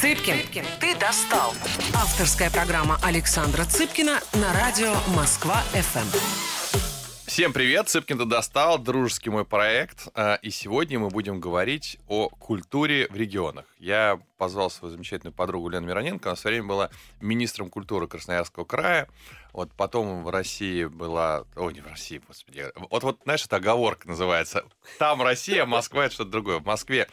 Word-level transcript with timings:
Цыпкин, 0.00 0.64
ты 0.80 0.96
достал. 0.96 1.52
Авторская 1.94 2.50
программа 2.50 2.98
Александра 3.02 3.66
Цыпкина 3.66 4.18
на 4.32 4.54
радио 4.54 4.94
Москва-ФМ. 5.14 6.80
Всем 7.26 7.52
привет, 7.52 7.90
Цыпкин 7.90 8.16
ты 8.16 8.24
достал, 8.24 8.78
дружеский 8.78 9.28
мой 9.28 9.44
проект. 9.44 10.08
А, 10.14 10.36
и 10.36 10.48
сегодня 10.48 10.98
мы 10.98 11.10
будем 11.10 11.38
говорить 11.38 11.98
о 12.08 12.30
культуре 12.30 13.08
в 13.10 13.14
регионах. 13.14 13.66
Я 13.78 14.18
позвал 14.38 14.70
свою 14.70 14.90
замечательную 14.90 15.34
подругу 15.34 15.68
Лену 15.68 15.86
Мироненко. 15.86 16.30
Она 16.30 16.36
в 16.36 16.38
свое 16.38 16.56
время 16.56 16.68
была 16.68 16.90
министром 17.20 17.68
культуры 17.68 18.08
Красноярского 18.08 18.64
края. 18.64 19.06
Вот 19.52 19.70
потом 19.76 20.24
в 20.24 20.30
России 20.30 20.86
была... 20.86 21.44
О, 21.56 21.70
не 21.70 21.82
в 21.82 21.86
России, 21.86 22.22
господи. 22.26 22.64
Вот, 22.90 23.02
вот 23.02 23.20
знаешь, 23.24 23.44
это 23.44 23.56
оговорка 23.56 24.08
называется. 24.08 24.64
Там 24.98 25.20
Россия, 25.20 25.66
Москва— 25.66 26.04
это 26.06 26.14
что-то 26.14 26.30
другое. 26.30 26.58
В 26.58 26.64
Москве 26.64 27.06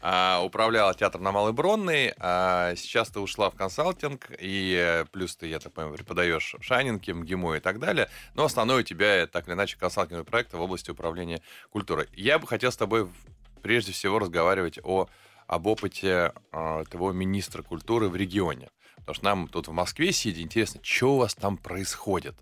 а, 0.00 0.40
управляла 0.44 0.94
театром 0.94 1.24
на 1.24 1.32
Малой 1.32 1.52
Бронной, 1.52 2.14
а 2.18 2.74
сейчас 2.76 3.08
ты 3.08 3.20
ушла 3.20 3.50
в 3.50 3.54
консалтинг, 3.54 4.30
и 4.38 4.76
э, 4.78 5.04
плюс 5.10 5.36
ты, 5.36 5.48
я 5.48 5.58
так 5.58 5.72
понимаю, 5.72 5.96
преподаешь 5.96 6.54
в 6.58 6.62
Шайнинге, 6.62 7.14
МГИМО 7.14 7.56
и 7.56 7.60
так 7.60 7.80
далее, 7.80 8.08
но 8.34 8.44
основной 8.44 8.80
у 8.80 8.84
тебя, 8.84 9.26
так 9.26 9.48
или 9.48 9.54
иначе, 9.54 9.76
консалтинговый 9.78 10.24
проект 10.24 10.52
в 10.52 10.60
области 10.60 10.90
управления 10.90 11.40
культурой. 11.70 12.08
Я 12.12 12.38
бы 12.38 12.46
хотел 12.46 12.70
с 12.70 12.76
тобой 12.76 13.08
прежде 13.62 13.92
всего 13.92 14.18
разговаривать 14.18 14.78
о, 14.84 15.08
об 15.46 15.66
опыте 15.66 16.32
э, 16.52 16.84
твоего 16.90 17.12
министра 17.12 17.62
культуры 17.62 18.08
в 18.08 18.16
регионе. 18.16 18.70
Потому 18.96 19.14
что 19.14 19.24
нам 19.24 19.48
тут 19.48 19.68
в 19.68 19.72
Москве 19.72 20.12
сидя, 20.12 20.42
интересно, 20.42 20.80
что 20.82 21.14
у 21.14 21.18
вас 21.18 21.34
там 21.34 21.56
происходит? 21.56 22.36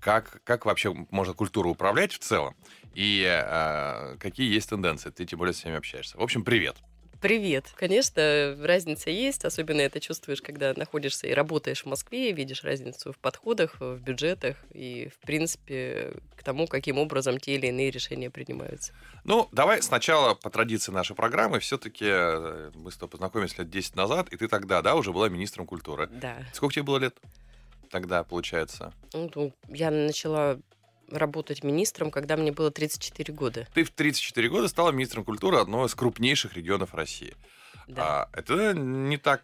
Как, 0.00 0.42
как 0.44 0.66
вообще 0.66 0.92
можно 1.10 1.34
культуру 1.34 1.70
управлять 1.70 2.12
в 2.12 2.18
целом? 2.18 2.56
И 2.94 3.24
э, 3.24 4.16
какие 4.18 4.52
есть 4.52 4.68
тенденции? 4.68 5.10
Ты 5.10 5.24
тем 5.24 5.38
более 5.38 5.54
с 5.54 5.64
ними 5.64 5.76
общаешься. 5.76 6.18
В 6.18 6.22
общем, 6.22 6.44
привет. 6.44 6.76
Привет. 7.22 7.72
Конечно, 7.76 8.56
разница 8.60 9.08
есть. 9.10 9.44
Особенно 9.44 9.80
это 9.80 10.00
чувствуешь, 10.00 10.42
когда 10.42 10.74
находишься 10.74 11.28
и 11.28 11.32
работаешь 11.32 11.84
в 11.84 11.86
Москве, 11.86 12.32
видишь 12.32 12.64
разницу 12.64 13.12
в 13.12 13.18
подходах, 13.18 13.76
в 13.78 13.98
бюджетах 13.98 14.56
и, 14.72 15.08
в 15.08 15.24
принципе, 15.24 16.14
к 16.36 16.42
тому, 16.42 16.66
каким 16.66 16.98
образом 16.98 17.38
те 17.38 17.54
или 17.54 17.68
иные 17.68 17.92
решения 17.92 18.28
принимаются. 18.28 18.92
Ну, 19.22 19.48
давай 19.52 19.82
сначала 19.82 20.34
по 20.34 20.50
традиции 20.50 20.90
нашей 20.90 21.14
программы. 21.14 21.60
Все-таки 21.60 22.06
э, 22.08 22.72
мы 22.74 22.90
с 22.90 22.96
тобой 22.96 23.10
познакомились 23.10 23.56
лет 23.56 23.70
10 23.70 23.94
назад, 23.94 24.28
и 24.30 24.36
ты 24.36 24.48
тогда, 24.48 24.82
да, 24.82 24.96
уже 24.96 25.12
была 25.12 25.28
министром 25.28 25.64
культуры. 25.64 26.08
Да. 26.10 26.38
Сколько 26.52 26.74
тебе 26.74 26.82
было 26.82 26.98
лет 26.98 27.16
тогда, 27.92 28.24
получается? 28.24 28.92
Ну, 29.12 29.52
я 29.68 29.92
начала 29.92 30.58
работать 31.12 31.62
министром, 31.64 32.10
когда 32.10 32.36
мне 32.36 32.52
было 32.52 32.70
34 32.70 33.32
года. 33.34 33.68
Ты 33.74 33.84
в 33.84 33.90
34 33.90 34.48
года 34.48 34.68
стала 34.68 34.90
министром 34.90 35.24
культуры 35.24 35.58
одного 35.58 35.86
из 35.86 35.94
крупнейших 35.94 36.56
регионов 36.56 36.94
России. 36.94 37.34
Да. 37.86 38.28
А, 38.32 38.38
это 38.38 38.74
не 38.74 39.16
так 39.16 39.42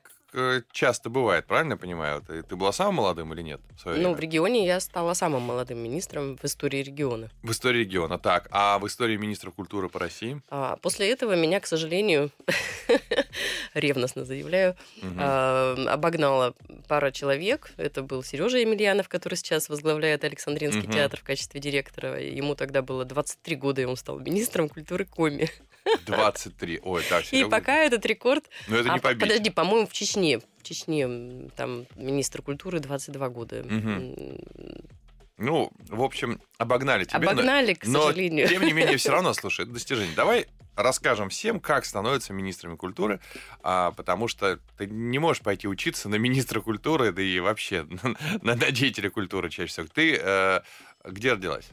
часто 0.73 1.11
бывает, 1.11 1.47
правильно 1.47 1.77
понимаю? 1.77 2.23
Ты, 2.27 2.43
ты 2.43 2.57
была 2.57 2.73
самым 2.73 2.97
молодым 2.97 3.33
или 3.33 3.43
нет? 3.43 3.61
В 3.85 3.97
ну, 3.97 4.15
в 4.15 4.21
регионе 4.21 4.67
я 4.67 4.81
стала 4.81 5.15
самым 5.15 5.43
молодым 5.43 5.79
министром 5.79 6.37
в 6.37 6.45
истории 6.45 6.83
региона. 6.83 7.31
В 7.43 7.51
истории 7.51 7.81
региона, 7.81 8.19
так. 8.19 8.49
А 8.51 8.79
в 8.79 8.87
истории 8.87 9.17
министра 9.17 9.51
культуры 9.51 9.89
по 9.89 9.99
России? 9.99 10.43
А, 10.51 10.77
после 10.77 11.11
этого 11.11 11.35
меня, 11.35 11.61
к 11.61 11.67
сожалению, 11.67 12.31
ревностно 13.75 14.25
заявляю, 14.25 14.77
угу. 15.03 15.15
а, 15.19 15.77
обогнала 15.89 16.55
пара 16.89 17.11
человек. 17.11 17.73
Это 17.77 18.03
был 18.03 18.23
Сережа 18.23 18.59
Емельянов, 18.59 19.09
который 19.09 19.37
сейчас 19.37 19.69
возглавляет 19.69 20.25
Александринский 20.25 20.85
угу. 20.85 20.93
театр 20.93 21.21
в 21.21 21.25
качестве 21.25 21.61
директора. 21.61 22.21
Ему 22.21 22.55
тогда 22.55 22.83
было 22.83 23.05
23 23.05 23.57
года, 23.57 23.81
и 23.81 23.85
он 23.85 23.97
стал 23.97 24.19
министром 24.19 24.69
культуры 24.69 25.05
Коми. 25.05 25.49
23. 26.07 26.81
Ой, 26.83 27.03
так, 27.09 27.25
И 27.33 27.45
пока 27.45 27.77
этот 27.79 28.05
рекорд... 28.07 28.45
Но 28.67 28.77
это 28.77 28.91
не 28.91 28.99
а, 28.99 29.01
побить. 29.01 29.21
Подожди, 29.21 29.51
по-моему, 29.51 29.87
в 29.87 29.93
Чечне. 29.93 30.18
В 30.59 30.63
Чечне 30.63 31.49
там 31.57 31.87
министр 31.97 32.43
культуры 32.43 32.81
22 32.81 33.29
года. 33.29 33.61
Угу. 33.61 34.15
Ну, 35.39 35.71
в 35.89 36.03
общем, 36.03 36.41
обогнали 36.59 37.05
тебя. 37.05 37.19
Обогнали, 37.19 37.77
но, 37.85 38.01
к 38.01 38.03
сожалению. 38.03 38.47
Но, 38.47 38.51
тем 38.51 38.63
не 38.63 38.73
менее, 38.73 38.97
все 38.97 39.11
равно, 39.13 39.33
слушай, 39.35 39.63
это 39.63 39.73
достижение. 39.73 40.15
Давай 40.17 40.47
расскажем 40.75 41.29
всем, 41.29 41.61
как 41.61 41.85
становятся 41.85 42.33
министрами 42.33 42.77
культуры, 42.77 43.21
а, 43.63 43.93
потому 43.93 44.29
что 44.29 44.59
ты 44.77 44.87
не 44.87 45.19
можешь 45.19 45.43
пойти 45.43 45.69
учиться 45.69 46.09
на 46.09 46.17
министра 46.17 46.61
культуры, 46.61 47.13
да 47.13 47.23
и 47.23 47.39
вообще 47.41 47.87
на, 48.43 48.57
на 48.57 48.71
деятеля 48.71 49.11
культуры 49.11 49.51
чаще 49.51 49.69
всего. 49.73 49.87
Ты 49.93 50.19
э, 50.21 50.61
где 51.05 51.33
родилась? 51.33 51.69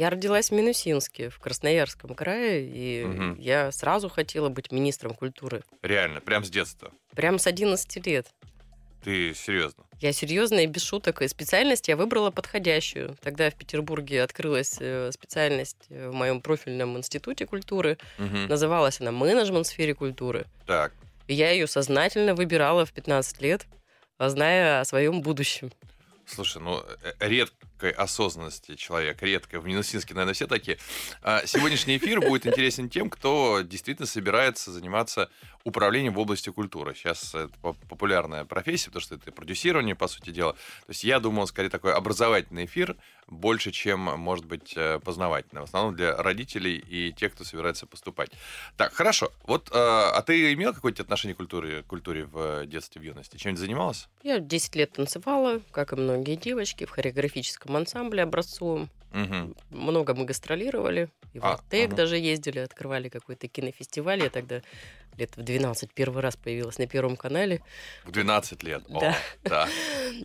Я 0.00 0.08
родилась 0.08 0.48
в 0.48 0.54
Минусинске, 0.54 1.28
в 1.28 1.38
Красноярском 1.40 2.14
крае, 2.14 2.66
и 2.66 3.04
угу. 3.04 3.38
я 3.38 3.70
сразу 3.70 4.08
хотела 4.08 4.48
быть 4.48 4.72
министром 4.72 5.12
культуры. 5.12 5.62
Реально, 5.82 6.22
прям 6.22 6.42
с 6.42 6.48
детства? 6.48 6.90
Прям 7.14 7.38
с 7.38 7.46
11 7.46 8.06
лет. 8.06 8.26
Ты 9.04 9.34
серьезно? 9.34 9.84
Я 10.00 10.14
серьезно 10.14 10.60
и 10.60 10.66
без 10.66 10.84
шуток. 10.84 11.20
И 11.20 11.28
специальность 11.28 11.88
я 11.88 11.98
выбрала 11.98 12.30
подходящую. 12.30 13.14
Тогда 13.20 13.50
в 13.50 13.54
Петербурге 13.56 14.22
открылась 14.22 14.78
э, 14.80 15.10
специальность 15.12 15.84
э, 15.90 16.08
в 16.08 16.14
моем 16.14 16.40
профильном 16.40 16.96
институте 16.96 17.44
культуры. 17.44 17.98
Угу. 18.18 18.48
Называлась 18.48 19.02
она 19.02 19.12
менеджмент 19.12 19.66
в 19.66 19.68
сфере 19.68 19.94
культуры. 19.94 20.46
Так. 20.66 20.94
И 21.26 21.34
я 21.34 21.50
ее 21.50 21.66
сознательно 21.66 22.34
выбирала 22.34 22.86
в 22.86 22.92
15 22.94 23.42
лет, 23.42 23.66
зная 24.18 24.80
о 24.80 24.84
своем 24.86 25.20
будущем. 25.20 25.70
Слушай, 26.24 26.62
ну 26.62 26.82
э, 27.02 27.12
редкой 27.80 27.90
осознанности 27.90 28.74
человек, 28.74 29.22
редкой. 29.22 29.60
В 29.60 29.66
Минусинске, 29.66 30.14
наверное, 30.14 30.34
все 30.34 30.46
такие. 30.46 30.78
А 31.22 31.46
сегодняшний 31.46 31.96
эфир 31.96 32.20
будет 32.20 32.46
интересен 32.46 32.88
тем, 32.88 33.10
кто 33.10 33.60
действительно 33.62 34.06
собирается 34.06 34.70
заниматься 34.70 35.30
управлением 35.64 36.14
в 36.14 36.18
области 36.18 36.50
культуры. 36.50 36.94
Сейчас 36.94 37.34
это 37.34 37.50
популярная 37.60 38.44
профессия, 38.44 38.86
потому 38.86 39.02
что 39.02 39.14
это 39.16 39.32
продюсирование, 39.32 39.94
по 39.94 40.08
сути 40.08 40.30
дела. 40.30 40.52
То 40.52 40.90
есть 40.90 41.04
я 41.04 41.20
думал, 41.20 41.46
скорее 41.46 41.68
такой 41.68 41.92
образовательный 41.92 42.64
эфир, 42.64 42.96
больше, 43.26 43.70
чем, 43.70 44.00
может 44.00 44.44
быть, 44.44 44.72
э, 44.76 44.98
познавательный. 44.98 45.62
В 45.62 45.64
основном 45.64 45.94
для 45.94 46.16
родителей 46.16 46.76
и 46.76 47.12
тех, 47.12 47.32
кто 47.32 47.44
собирается 47.44 47.86
поступать. 47.86 48.30
Так, 48.76 48.92
хорошо. 48.92 49.30
Вот, 49.44 49.68
э, 49.68 49.72
а 49.74 50.20
ты 50.22 50.52
имел 50.52 50.74
какое-то 50.74 51.02
отношение 51.02 51.34
к 51.34 51.38
культуре, 51.38 51.82
культуре 51.84 52.24
в 52.24 52.66
детстве, 52.66 53.00
в 53.00 53.04
юности? 53.04 53.36
Чем-нибудь 53.36 53.60
занималась? 53.60 54.08
Я 54.22 54.40
10 54.40 54.76
лет 54.76 54.92
танцевала, 54.92 55.60
как 55.70 55.92
и 55.92 55.96
многие 55.96 56.36
девочки, 56.36 56.84
в 56.84 56.90
хореографическом 56.90 57.69
ансамбле 57.76 58.22
образцовом. 58.22 58.90
Угу. 59.12 59.54
Много 59.70 60.14
мы 60.14 60.24
гастролировали. 60.24 61.08
И 61.32 61.38
в 61.38 61.44
а, 61.44 61.54
Артек 61.54 61.88
ага. 61.88 61.96
даже 61.96 62.16
ездили, 62.16 62.60
открывали 62.60 63.08
какой-то 63.08 63.48
кинофестиваль. 63.48 64.22
Я 64.22 64.30
тогда 64.30 64.62
лет 65.16 65.36
в 65.36 65.42
12 65.42 65.92
первый 65.92 66.22
раз 66.22 66.36
появилась 66.36 66.78
на 66.78 66.86
Первом 66.86 67.16
канале. 67.16 67.62
В 68.04 68.12
12 68.12 68.62
лет? 68.62 68.84
Да. 68.88 69.10
О, 69.10 69.14
да. 69.48 69.68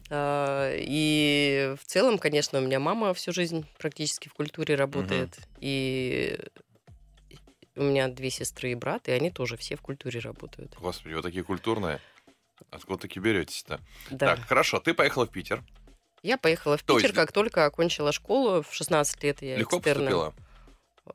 А, 0.09 0.73
и 0.75 1.75
в 1.79 1.85
целом, 1.85 2.17
конечно, 2.17 2.59
у 2.59 2.61
меня 2.61 2.79
мама 2.79 3.13
всю 3.13 3.31
жизнь 3.31 3.65
практически 3.77 4.29
в 4.29 4.33
культуре 4.33 4.75
работает. 4.75 5.29
Угу. 5.37 5.57
И 5.61 6.39
у 7.75 7.83
меня 7.83 8.07
две 8.07 8.29
сестры 8.29 8.71
и 8.71 8.75
брат, 8.75 9.07
и 9.07 9.11
они 9.11 9.31
тоже 9.31 9.57
все 9.57 9.75
в 9.75 9.81
культуре 9.81 10.19
работают. 10.19 10.75
Господи, 10.79 11.13
вы 11.13 11.21
такие 11.21 11.43
культурные. 11.43 11.99
Откуда 12.71 13.01
таки 13.01 13.19
беретесь-то? 13.19 13.79
Да. 14.09 14.35
Так, 14.35 14.47
хорошо, 14.47 14.79
ты 14.79 14.93
поехала 14.93 15.25
в 15.25 15.29
Питер. 15.29 15.63
Я 16.25 16.39
поехала 16.39 16.75
в 16.75 16.81
То 16.81 16.95
Питер, 16.95 17.09
есть... 17.09 17.15
как 17.15 17.31
только 17.31 17.65
окончила 17.65 18.11
школу. 18.11 18.63
В 18.63 18.73
16 18.73 19.23
лет 19.23 19.43
я 19.43 19.57
Легко 19.57 19.77
экстерном. 19.77 20.05
поступила? 20.05 20.33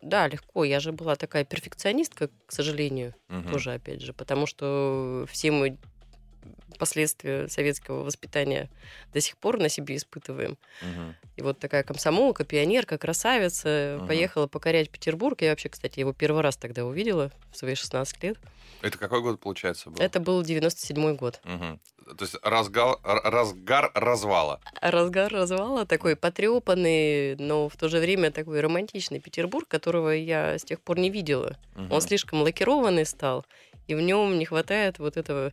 Да, 0.02 0.28
легко. 0.28 0.62
Я 0.62 0.78
же 0.78 0.92
была 0.92 1.16
такая 1.16 1.44
перфекционистка, 1.44 2.30
к 2.46 2.52
сожалению, 2.52 3.16
угу. 3.28 3.50
тоже, 3.50 3.72
опять 3.72 4.02
же, 4.02 4.12
потому 4.12 4.46
что 4.46 5.26
все 5.28 5.50
мы 5.50 5.78
последствия 6.78 7.48
советского 7.48 8.04
воспитания 8.04 8.70
до 9.12 9.20
сих 9.20 9.36
пор 9.36 9.58
на 9.58 9.68
себе 9.68 9.96
испытываем. 9.96 10.56
Угу. 10.80 11.14
И 11.38 11.42
вот 11.42 11.58
такая 11.58 11.82
комсомолка, 11.82 12.44
пионерка, 12.44 12.96
красавица, 12.96 13.96
угу. 13.98 14.06
поехала 14.06 14.46
покорять 14.46 14.90
Петербург. 14.90 15.42
Я 15.42 15.50
вообще, 15.50 15.68
кстати, 15.68 15.98
его 15.98 16.12
первый 16.12 16.42
раз 16.42 16.56
тогда 16.56 16.84
увидела 16.84 17.32
в 17.50 17.56
свои 17.56 17.74
16 17.74 18.22
лет. 18.22 18.38
Это 18.80 18.96
какой 18.96 19.20
год, 19.22 19.40
получается, 19.40 19.90
был? 19.90 20.00
Это 20.00 20.20
был 20.20 20.40
97-й 20.42 21.16
год. 21.16 21.40
Угу. 21.44 21.80
То 22.16 22.24
есть 22.24 22.36
разгар, 22.42 22.96
разгар 23.02 23.90
развала. 23.94 24.60
Разгар 24.80 25.32
развала, 25.32 25.86
такой 25.86 26.16
потрепанный, 26.16 27.36
но 27.36 27.68
в 27.68 27.76
то 27.76 27.88
же 27.88 27.98
время 27.98 28.30
такой 28.30 28.60
романтичный 28.60 29.20
Петербург, 29.20 29.68
которого 29.68 30.10
я 30.10 30.58
с 30.58 30.64
тех 30.64 30.80
пор 30.80 30.98
не 30.98 31.10
видела. 31.10 31.56
Угу. 31.76 31.94
Он 31.94 32.00
слишком 32.00 32.42
лакированный 32.42 33.06
стал, 33.06 33.44
и 33.86 33.94
в 33.94 34.00
нем 34.00 34.38
не 34.38 34.44
хватает 34.44 34.98
вот 34.98 35.16
этого 35.16 35.52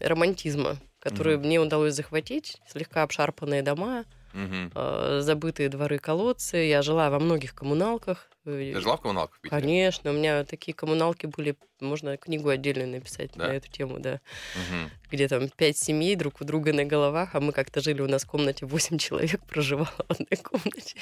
романтизма, 0.00 0.76
который 1.00 1.36
угу. 1.36 1.46
мне 1.46 1.60
удалось 1.60 1.94
захватить. 1.94 2.58
Слегка 2.68 3.02
обшарпанные 3.02 3.62
дома, 3.62 4.04
угу. 4.34 5.20
забытые 5.20 5.68
дворы, 5.68 5.98
колодцы. 5.98 6.56
Я 6.58 6.82
жила 6.82 7.10
во 7.10 7.18
многих 7.18 7.54
коммуналках. 7.54 8.28
Ты 8.56 8.80
жила 8.80 8.96
в 8.96 9.00
коммуналках 9.00 9.36
в 9.36 9.40
Питере? 9.40 9.60
Конечно, 9.60 10.10
у 10.10 10.14
меня 10.14 10.44
такие 10.44 10.74
коммуналки 10.74 11.26
были, 11.26 11.56
можно 11.80 12.16
книгу 12.16 12.48
отдельно 12.48 12.86
написать 12.86 13.32
да? 13.34 13.48
на 13.48 13.52
эту 13.52 13.70
тему, 13.70 13.98
да. 13.98 14.20
Угу. 14.54 14.90
Где 15.12 15.28
там 15.28 15.48
пять 15.48 15.76
семей 15.76 16.16
друг 16.16 16.40
у 16.40 16.44
друга 16.44 16.72
на 16.72 16.84
головах, 16.84 17.34
а 17.34 17.40
мы 17.40 17.52
как-то 17.52 17.80
жили, 17.80 18.00
у 18.00 18.08
нас 18.08 18.24
в 18.24 18.26
комнате 18.26 18.66
восемь 18.66 18.98
человек 18.98 19.40
проживало 19.44 19.92
в 20.08 20.10
одной 20.10 20.36
комнате. 20.42 20.96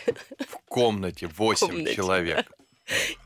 В 0.48 0.58
комнате 0.69 1.26
восемь 1.28 1.87
человек. 1.94 2.46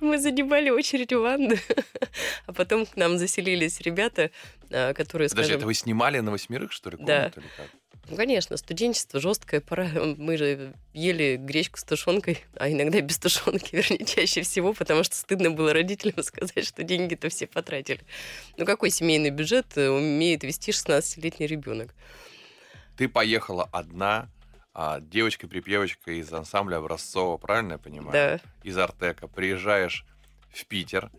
Мы 0.00 0.18
занимали 0.18 0.70
очередь 0.70 1.12
в 1.12 1.20
ванну, 1.20 1.54
а 2.46 2.52
потом 2.52 2.86
к 2.86 2.96
нам 2.96 3.18
заселились 3.18 3.80
ребята, 3.80 4.30
а, 4.70 4.94
которые, 4.94 5.28
Подожди, 5.28 5.48
скажем... 5.48 5.58
это 5.58 5.66
вы 5.66 5.74
снимали 5.74 6.20
на 6.20 6.30
восьмерых, 6.30 6.72
что 6.72 6.90
ли, 6.90 6.96
Да. 6.98 7.30
комнату 7.30 7.40
или 7.40 7.48
как? 7.56 7.66
Ну, 8.08 8.16
конечно, 8.16 8.56
студенчество, 8.56 9.20
жесткая 9.20 9.60
пора. 9.60 9.88
Мы 10.16 10.36
же 10.36 10.74
ели 10.92 11.36
гречку 11.36 11.78
с 11.78 11.84
тушенкой, 11.84 12.44
а 12.56 12.70
иногда 12.70 13.00
без 13.00 13.18
тушенки, 13.18 13.68
вернее, 13.76 14.04
чаще 14.04 14.42
всего, 14.42 14.72
потому 14.72 15.04
что 15.04 15.16
стыдно 15.16 15.50
было 15.50 15.72
родителям 15.72 16.22
сказать, 16.22 16.66
что 16.66 16.82
деньги-то 16.82 17.28
все 17.28 17.46
потратили. 17.46 18.00
Ну, 18.56 18.64
какой 18.64 18.90
семейный 18.90 19.30
бюджет 19.30 19.76
э, 19.76 19.88
умеет 19.88 20.42
вести 20.42 20.72
16-летний 20.72 21.46
ребенок? 21.46 21.94
Ты 22.96 23.08
поехала 23.08 23.68
одна, 23.72 24.28
а, 24.74 25.00
девочка-припевочка 25.00 26.12
из 26.12 26.32
ансамбля 26.32 26.76
Образцова, 26.76 27.36
правильно 27.38 27.72
я 27.72 27.78
понимаю? 27.78 28.12
Да, 28.12 28.40
Из 28.62 28.76
Артека. 28.76 29.26
Приезжаешь 29.26 30.04
в 30.50 30.66
Питер, 30.66 31.10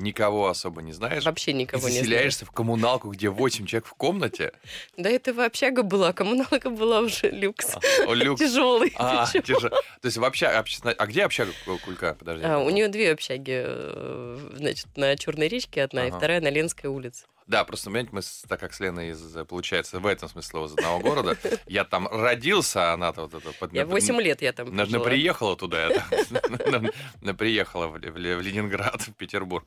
никого 0.00 0.48
особо 0.48 0.82
не 0.82 0.92
знаешь, 0.92 1.24
вообще 1.24 1.52
никого 1.52 1.88
не 1.88 1.98
заселяешься 1.98 2.44
в 2.46 2.50
коммуналку, 2.50 3.08
где 3.10 3.28
8 3.28 3.66
человек 3.66 3.86
в 3.86 3.94
комнате. 3.94 4.52
Да 4.96 5.08
это 5.10 5.30
общага 5.44 5.82
была, 5.82 6.12
коммуналка 6.12 6.70
была 6.70 7.00
уже 7.00 7.30
люкс. 7.30 7.76
О, 8.06 8.14
люкс. 8.14 8.40
Тяжелый. 8.40 8.92
А. 8.96 9.26
То 9.26 9.70
есть 10.04 10.16
вообще, 10.16 10.46
общественная- 10.46 10.94
а 10.94 11.06
где 11.06 11.24
общага 11.24 11.52
Ку- 11.64 11.78
Кулька? 11.84 12.16
Подожди. 12.18 12.44
А, 12.44 12.58
у 12.58 12.70
нее 12.70 12.88
две 12.88 13.12
общаги, 13.12 13.62
э, 13.64 14.38
значит, 14.56 14.86
на 14.96 15.16
Черной 15.16 15.48
речке 15.48 15.82
одна, 15.82 16.06
и 16.06 16.10
вторая 16.10 16.40
на 16.40 16.50
Ленской 16.50 16.88
улице. 16.90 17.24
Да, 17.50 17.64
просто, 17.64 17.86
понимаете, 17.90 18.10
мы, 18.12 18.20
так 18.48 18.60
как 18.60 18.72
с 18.72 18.78
Леной, 18.78 19.10
из, 19.10 19.20
получается, 19.48 19.98
в 19.98 20.06
этом 20.06 20.28
смысле 20.28 20.48
слова, 20.50 20.66
из 20.66 20.72
одного 20.74 21.00
города, 21.00 21.36
я 21.66 21.84
там 21.84 22.06
родился, 22.06 22.92
а 22.92 22.94
она-то 22.94 23.22
вот 23.22 23.34
это... 23.34 23.52
под- 23.58 23.72
Я 23.72 23.86
8 23.86 24.20
лет 24.20 24.40
я 24.40 24.52
там 24.52 24.70
прожила. 24.70 25.04
приехала 25.04 25.56
туда. 25.56 25.88
На- 26.70 26.92
на- 27.20 27.34
приехала 27.34 27.88
в, 27.88 27.96
Ленинград, 27.98 29.02
в 29.02 29.14
Петербург. 29.14 29.64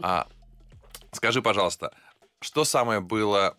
А, 0.00 0.28
скажи, 1.10 1.42
пожалуйста, 1.42 1.92
что 2.40 2.64
самое 2.64 3.00
было 3.00 3.56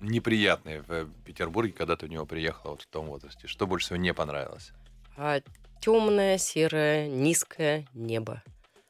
неприятное 0.00 0.82
в 0.82 1.08
Петербурге, 1.24 1.72
когда 1.72 1.96
ты 1.96 2.04
в 2.04 2.10
него 2.10 2.26
приехала 2.26 2.72
вот 2.72 2.82
в 2.82 2.86
том 2.88 3.06
возрасте? 3.06 3.46
Что 3.46 3.66
больше 3.66 3.86
всего 3.86 3.96
не 3.96 4.12
понравилось? 4.12 4.70
А 5.16 5.40
темное, 5.80 6.36
серое, 6.36 7.08
низкое 7.08 7.86
небо. 7.94 8.42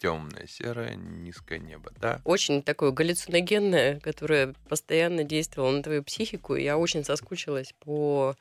Темное, 0.02 0.49
серое, 0.49 0.96
низкое 0.96 1.60
небо, 1.60 1.93
да? 2.00 2.20
Очень 2.25 2.60
такое 2.60 2.90
галлюциногенное, 2.90 4.00
которое 4.00 4.52
постоянно 4.69 5.22
действовало 5.22 5.70
на 5.70 5.82
твою 5.84 6.02
психику. 6.02 6.56
Я 6.56 6.76
очень 6.76 7.04
соскучилась 7.04 7.72
по 7.78 8.34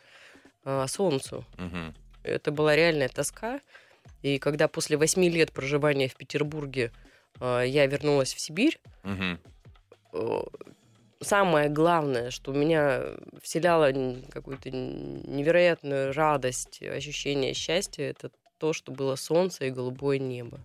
а, 0.63 0.88
солнцу. 0.88 1.46
Мгм. 1.60 1.94
Это 2.24 2.52
была 2.52 2.75
реальная 2.75 3.10
тоска. 3.10 3.62
И 4.24 4.40
когда 4.40 4.68
после 4.68 4.98
восьми 4.98 5.30
лет 5.30 5.52
проживания 5.52 6.08
в 6.08 6.16
Петербурге 6.16 6.92
а, 7.40 7.62
я 7.62 7.86
вернулась 7.86 8.34
в 8.34 8.40
Сибирь, 8.40 8.80
Мгм. 9.04 9.40
э, 10.14 10.42
самое 11.19 11.69
главное, 11.69 12.31
что 12.31 12.54
меня 12.54 13.04
вселяло 13.40 13.94
какую-то 14.31 14.72
невероятную 14.72 16.12
радость, 16.12 16.81
ощущение 16.81 17.54
счастья, 17.54 18.06
это 18.06 18.31
то, 18.57 18.74
что 18.74 18.92
было 18.92 19.16
солнце 19.16 19.66
и 19.66 19.69
голубое 19.69 20.18
небо. 20.18 20.60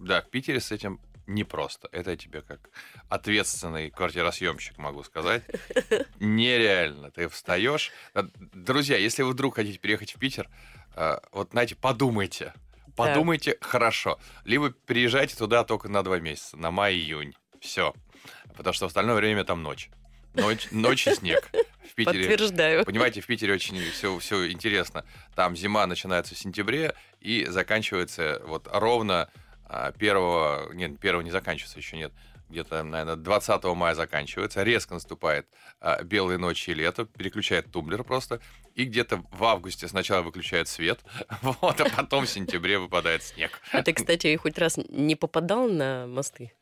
Да, 0.00 0.22
в 0.22 0.30
Питере 0.30 0.60
с 0.60 0.72
этим 0.72 0.98
непросто. 1.26 1.88
Это 1.92 2.10
я 2.12 2.16
тебе 2.16 2.42
как 2.42 2.70
ответственный 3.08 3.90
квартиросъемщик 3.90 4.78
могу 4.78 5.02
сказать. 5.02 5.42
Нереально. 6.20 7.10
Ты 7.10 7.28
встаешь. 7.28 7.92
А, 8.14 8.24
Друзья, 8.34 8.96
если 8.96 9.22
вы 9.22 9.32
вдруг 9.32 9.56
хотите 9.56 9.78
переехать 9.78 10.14
в 10.14 10.18
Питер, 10.18 10.48
а, 10.96 11.22
вот, 11.32 11.50
знаете, 11.50 11.76
подумайте. 11.76 12.54
Подумайте 12.96 13.56
хорошо. 13.60 14.18
Либо 14.44 14.70
переезжайте 14.70 15.36
туда 15.36 15.64
только 15.64 15.88
на 15.88 16.02
два 16.02 16.18
месяца, 16.18 16.56
на 16.56 16.70
май-июнь. 16.70 17.34
Все. 17.60 17.94
Потому 18.56 18.72
что 18.72 18.86
в 18.86 18.88
остальное 18.88 19.16
время 19.16 19.44
там 19.44 19.62
ночь. 19.62 19.90
Ночь, 20.34 20.68
ночь 20.70 21.06
и 21.06 21.14
снег. 21.14 21.50
В 21.90 21.94
Питере 21.94 22.28
Подтверждаю. 22.28 22.84
Понимаете, 22.84 23.20
в 23.20 23.26
Питере 23.26 23.52
очень 23.52 23.78
все, 23.90 24.18
все 24.18 24.50
интересно. 24.50 25.04
Там 25.34 25.56
зима 25.56 25.86
начинается 25.86 26.34
в 26.34 26.38
сентябре 26.38 26.94
и 27.20 27.46
заканчивается 27.46 28.40
вот 28.46 28.68
ровно 28.72 29.28
первого... 29.98 30.72
Нет, 30.72 30.98
первого 30.98 31.22
не 31.22 31.30
заканчивается 31.30 31.78
еще, 31.78 31.96
нет. 31.96 32.12
Где-то, 32.48 32.82
наверное, 32.82 33.14
20 33.16 33.64
мая 33.76 33.94
заканчивается. 33.94 34.64
Резко 34.64 34.94
наступает 34.94 35.46
а, 35.80 36.02
белые 36.02 36.36
ночи 36.36 36.70
и 36.70 36.74
лето. 36.74 37.04
Переключает 37.04 37.70
тумблер 37.70 38.02
просто. 38.02 38.40
И 38.74 38.84
где-то 38.84 39.22
в 39.30 39.44
августе 39.44 39.86
сначала 39.86 40.22
выключает 40.22 40.66
свет. 40.66 40.98
Вот, 41.42 41.80
а 41.80 41.88
потом 41.96 42.26
в 42.26 42.28
сентябре 42.30 42.78
выпадает 42.80 43.22
снег. 43.22 43.60
А 43.72 43.82
ты, 43.82 43.92
кстати, 43.92 44.34
хоть 44.36 44.58
раз 44.58 44.78
не 44.88 45.14
попадал 45.14 45.68
на 45.68 46.06
мосты? 46.08 46.52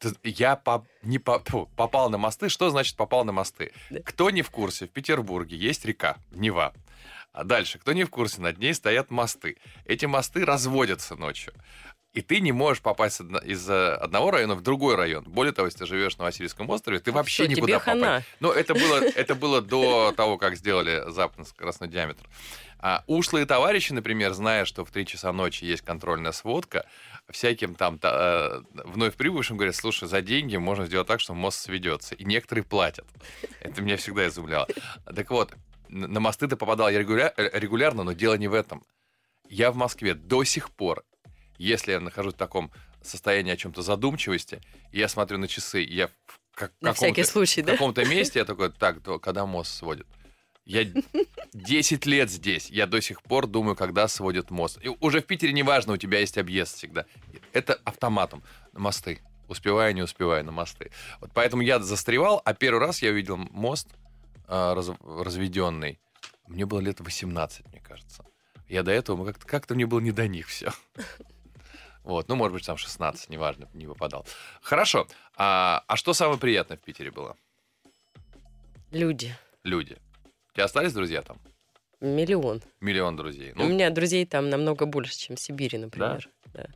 Ты- 0.00 0.14
Я 0.24 0.56
по- 0.56 0.84
не 1.02 1.20
по- 1.20 1.38
фу, 1.44 1.70
попал 1.76 2.10
на 2.10 2.18
мосты. 2.18 2.48
Что 2.48 2.70
значит 2.70 2.96
попал 2.96 3.24
на 3.24 3.30
мосты? 3.32 3.70
Да. 3.90 4.00
Кто 4.04 4.30
не 4.30 4.42
в 4.42 4.50
курсе, 4.50 4.86
в 4.86 4.90
Петербурге 4.90 5.56
есть 5.56 5.84
река 5.84 6.16
Нева. 6.32 6.72
А 7.32 7.44
дальше, 7.44 7.78
кто 7.78 7.92
не 7.92 8.02
в 8.02 8.10
курсе, 8.10 8.40
над 8.40 8.58
ней 8.58 8.74
стоят 8.74 9.10
мосты. 9.12 9.58
Эти 9.84 10.06
мосты 10.06 10.44
разводятся 10.44 11.14
ночью. 11.14 11.52
И 12.12 12.22
ты 12.22 12.40
не 12.40 12.50
можешь 12.50 12.82
попасть 12.82 13.20
из 13.44 13.70
э, 13.70 13.92
одного 13.94 14.32
района 14.32 14.56
в 14.56 14.62
другой 14.62 14.96
район. 14.96 15.22
Более 15.28 15.52
того, 15.52 15.66
если 15.66 15.78
ты 15.80 15.86
живешь 15.86 16.18
на 16.18 16.24
Васильевском 16.24 16.68
острове, 16.68 16.98
ты 16.98 17.12
вообще 17.12 17.44
Что, 17.44 17.52
никуда 17.52 17.78
попасть. 17.78 17.84
хана? 18.00 18.22
Ну, 18.40 18.50
это 18.50 18.74
было, 18.74 18.96
это 18.96 19.36
было 19.36 19.60
до 19.62 20.12
того, 20.16 20.36
как 20.36 20.56
сделали 20.56 21.04
западно-скоростной 21.08 21.86
диаметр. 21.88 22.24
А 22.80 23.04
ушлые 23.06 23.46
товарищи, 23.46 23.92
например, 23.92 24.32
зная, 24.32 24.64
что 24.64 24.84
в 24.84 24.90
3 24.90 25.06
часа 25.06 25.32
ночи 25.32 25.64
есть 25.64 25.82
контрольная 25.82 26.32
сводка, 26.32 26.84
всяким 27.28 27.76
там 27.76 27.96
та- 28.00 28.62
э, 28.74 28.80
вновь 28.86 29.14
прибывшим 29.14 29.56
говорят, 29.56 29.76
слушай, 29.76 30.08
за 30.08 30.20
деньги 30.20 30.56
можно 30.56 30.86
сделать 30.86 31.06
так, 31.06 31.20
что 31.20 31.34
мост 31.34 31.60
сведется. 31.60 32.16
И 32.16 32.24
некоторые 32.24 32.64
платят. 32.64 33.06
Это 33.60 33.82
меня 33.82 33.96
всегда 33.96 34.26
изумляло. 34.26 34.66
Так 35.14 35.30
вот, 35.30 35.52
на 35.88 36.18
мосты 36.18 36.48
ты 36.48 36.56
попадал 36.56 36.90
регуля- 36.90 37.32
регулярно, 37.36 38.02
но 38.02 38.14
дело 38.14 38.34
не 38.34 38.48
в 38.48 38.54
этом. 38.54 38.82
Я 39.48 39.70
в 39.70 39.76
Москве 39.76 40.14
до 40.14 40.42
сих 40.42 40.70
пор, 40.70 41.04
если 41.66 41.92
я 41.92 42.00
нахожусь 42.00 42.34
в 42.34 42.38
таком 42.38 42.70
состоянии 43.02 43.52
о 43.52 43.56
чем-то 43.56 43.82
задумчивости, 43.82 44.60
и 44.92 44.98
я 44.98 45.08
смотрю 45.08 45.38
на 45.38 45.48
часы, 45.48 45.82
и 45.82 45.94
я 45.94 46.08
в 46.08 46.12
как- 46.54 46.72
На 46.80 46.92
всякий 46.92 47.22
каком-то- 47.22 47.30
случай, 47.32 47.62
в 47.62 47.66
да? 47.66 47.72
каком-то 47.72 48.04
месте 48.06 48.38
я 48.40 48.44
такой, 48.44 48.70
так, 48.72 49.00
то 49.02 49.18
когда 49.18 49.46
мост 49.46 49.74
сводит? 49.74 50.06
Я 50.66 50.84
10 51.52 52.06
лет 52.06 52.30
здесь, 52.30 52.70
я 52.70 52.86
до 52.86 53.00
сих 53.00 53.22
пор 53.22 53.46
думаю, 53.46 53.74
когда 53.74 54.06
сводят 54.08 54.50
мост. 54.50 54.78
И 54.84 54.88
уже 54.88 55.20
в 55.20 55.26
Питере 55.26 55.52
неважно, 55.52 55.94
у 55.94 55.96
тебя 55.96 56.20
есть 56.20 56.38
объезд 56.38 56.76
всегда. 56.76 57.06
Это 57.52 57.74
автоматом. 57.84 58.42
Мосты. 58.72 59.20
Успеваю, 59.48 59.92
не 59.94 60.02
успеваю 60.02 60.44
на 60.44 60.52
мосты. 60.52 60.92
Вот 61.20 61.30
поэтому 61.34 61.62
я 61.62 61.80
застревал, 61.80 62.40
а 62.44 62.54
первый 62.54 62.78
раз 62.80 63.02
я 63.02 63.10
увидел 63.10 63.36
мост 63.36 63.88
а, 64.46 64.74
раз- 64.76 64.90
разведенный. 65.02 65.98
Мне 66.46 66.66
было 66.66 66.78
лет 66.80 67.00
18, 67.00 67.66
мне 67.68 67.80
кажется. 67.80 68.24
Я 68.68 68.84
до 68.84 68.92
этого, 68.92 69.24
как-то, 69.26 69.46
как-то 69.46 69.74
мне 69.74 69.86
было 69.86 69.98
не 69.98 70.12
до 70.12 70.28
них 70.28 70.46
все. 70.46 70.70
Вот, 72.02 72.28
ну, 72.28 72.34
может 72.34 72.54
быть, 72.54 72.64
там 72.66 72.76
16, 72.76 73.28
неважно, 73.28 73.68
не 73.74 73.86
попадал. 73.86 74.26
Хорошо. 74.62 75.06
А, 75.36 75.84
а 75.86 75.96
что 75.96 76.12
самое 76.14 76.38
приятное 76.38 76.76
в 76.76 76.80
Питере 76.80 77.10
было? 77.10 77.36
Люди. 78.90 79.34
Люди. 79.64 79.96
У 80.50 80.54
тебя 80.54 80.64
остались 80.64 80.92
друзья 80.92 81.22
там? 81.22 81.38
Миллион. 82.00 82.62
Миллион 82.80 83.16
друзей. 83.16 83.52
У 83.52 83.58
Ну, 83.58 83.68
меня 83.68 83.90
друзей 83.90 84.24
там 84.24 84.48
намного 84.48 84.86
больше, 84.86 85.16
чем 85.18 85.36
в 85.36 85.40
Сибири, 85.40 85.76
например. 85.78 86.28
Да. 86.54 86.66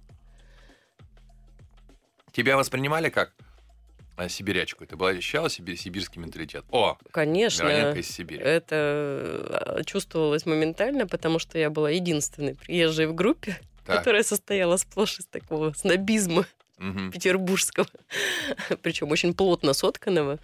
тебя 2.32 2.56
воспринимали 2.56 3.08
как 3.08 3.32
а, 4.16 4.28
сибирячку? 4.28 4.86
Ты 4.86 4.96
была 4.96 5.10
ощущала 5.10 5.48
сиби- 5.48 5.76
сибирский 5.76 6.20
менталитет? 6.20 6.64
О, 6.70 6.96
Конечно. 7.10 7.64
Мироненко 7.64 8.00
из 8.00 8.10
Сибири. 8.10 8.40
Это 8.42 9.76
э, 9.78 9.82
чувствовалось 9.84 10.44
моментально, 10.46 11.06
потому 11.06 11.38
что 11.38 11.58
я 11.58 11.70
была 11.70 11.90
единственной 11.90 12.54
приезжей 12.54 13.06
в 13.06 13.14
группе, 13.14 13.58
Так. 13.84 13.98
которая 13.98 14.22
состояла 14.22 14.76
сплошь 14.76 15.18
из 15.18 15.26
такого 15.26 15.72
снобизма 15.72 16.46
Мгм, 16.78 17.12
петербургского, 17.12 17.86
причем 18.82 19.10
очень 19.10 19.34
плотно 19.34 19.72
сотканного. 19.74 20.38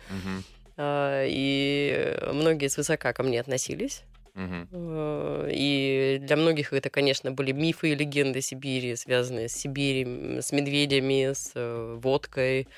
А, 0.77 1.25
И 1.27 2.17
многие 2.33 2.69
свысока 2.69 3.13
ко 3.13 3.23
мне 3.23 3.41
относились. 3.41 4.03
Э, 4.37 5.51
И 5.53 6.19
для 6.23 6.37
многих 6.37 6.73
это, 6.73 6.89
конечно, 6.89 7.33
были 7.33 7.53
мифы 7.53 7.91
и 7.93 7.95
легенды 7.95 8.41
Сибири, 8.41 8.95
связанные 8.97 9.49
с 9.49 9.53
Сибирью, 9.55 10.41
с 10.43 10.53
медведями, 10.53 11.33
с 11.33 11.53
э, 11.55 11.99
водкой, 12.01 12.69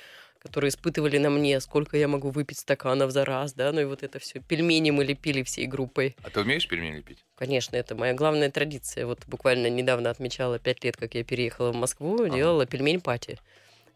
которые 0.42 0.70
испытывали 0.70 1.18
на 1.18 1.30
мне, 1.30 1.60
сколько 1.60 1.96
я 1.96 2.08
могу 2.08 2.30
выпить 2.30 2.58
стаканов 2.58 3.12
за 3.12 3.24
раз, 3.24 3.52
да, 3.52 3.70
ну 3.70 3.80
и 3.80 3.84
вот 3.84 4.02
это 4.02 4.18
все. 4.18 4.40
Пельмени 4.40 4.90
мы 4.90 5.04
лепили 5.04 5.44
всей 5.44 5.66
группой. 5.66 6.16
А 6.24 6.30
ты 6.30 6.40
умеешь 6.40 6.66
пельмени 6.66 6.96
лепить? 6.96 7.24
Конечно, 7.36 7.76
это 7.76 7.94
моя 7.94 8.12
главная 8.12 8.50
традиция. 8.50 9.06
Вот 9.06 9.20
буквально 9.28 9.68
недавно 9.68 10.10
отмечала 10.10 10.58
пять 10.58 10.82
лет, 10.82 10.96
как 10.96 11.14
я 11.14 11.22
переехала 11.22 11.70
в 11.70 11.76
Москву, 11.76 12.22
Ага. 12.24 12.34
делала 12.34 12.66
пельмень-пати. 12.66 13.38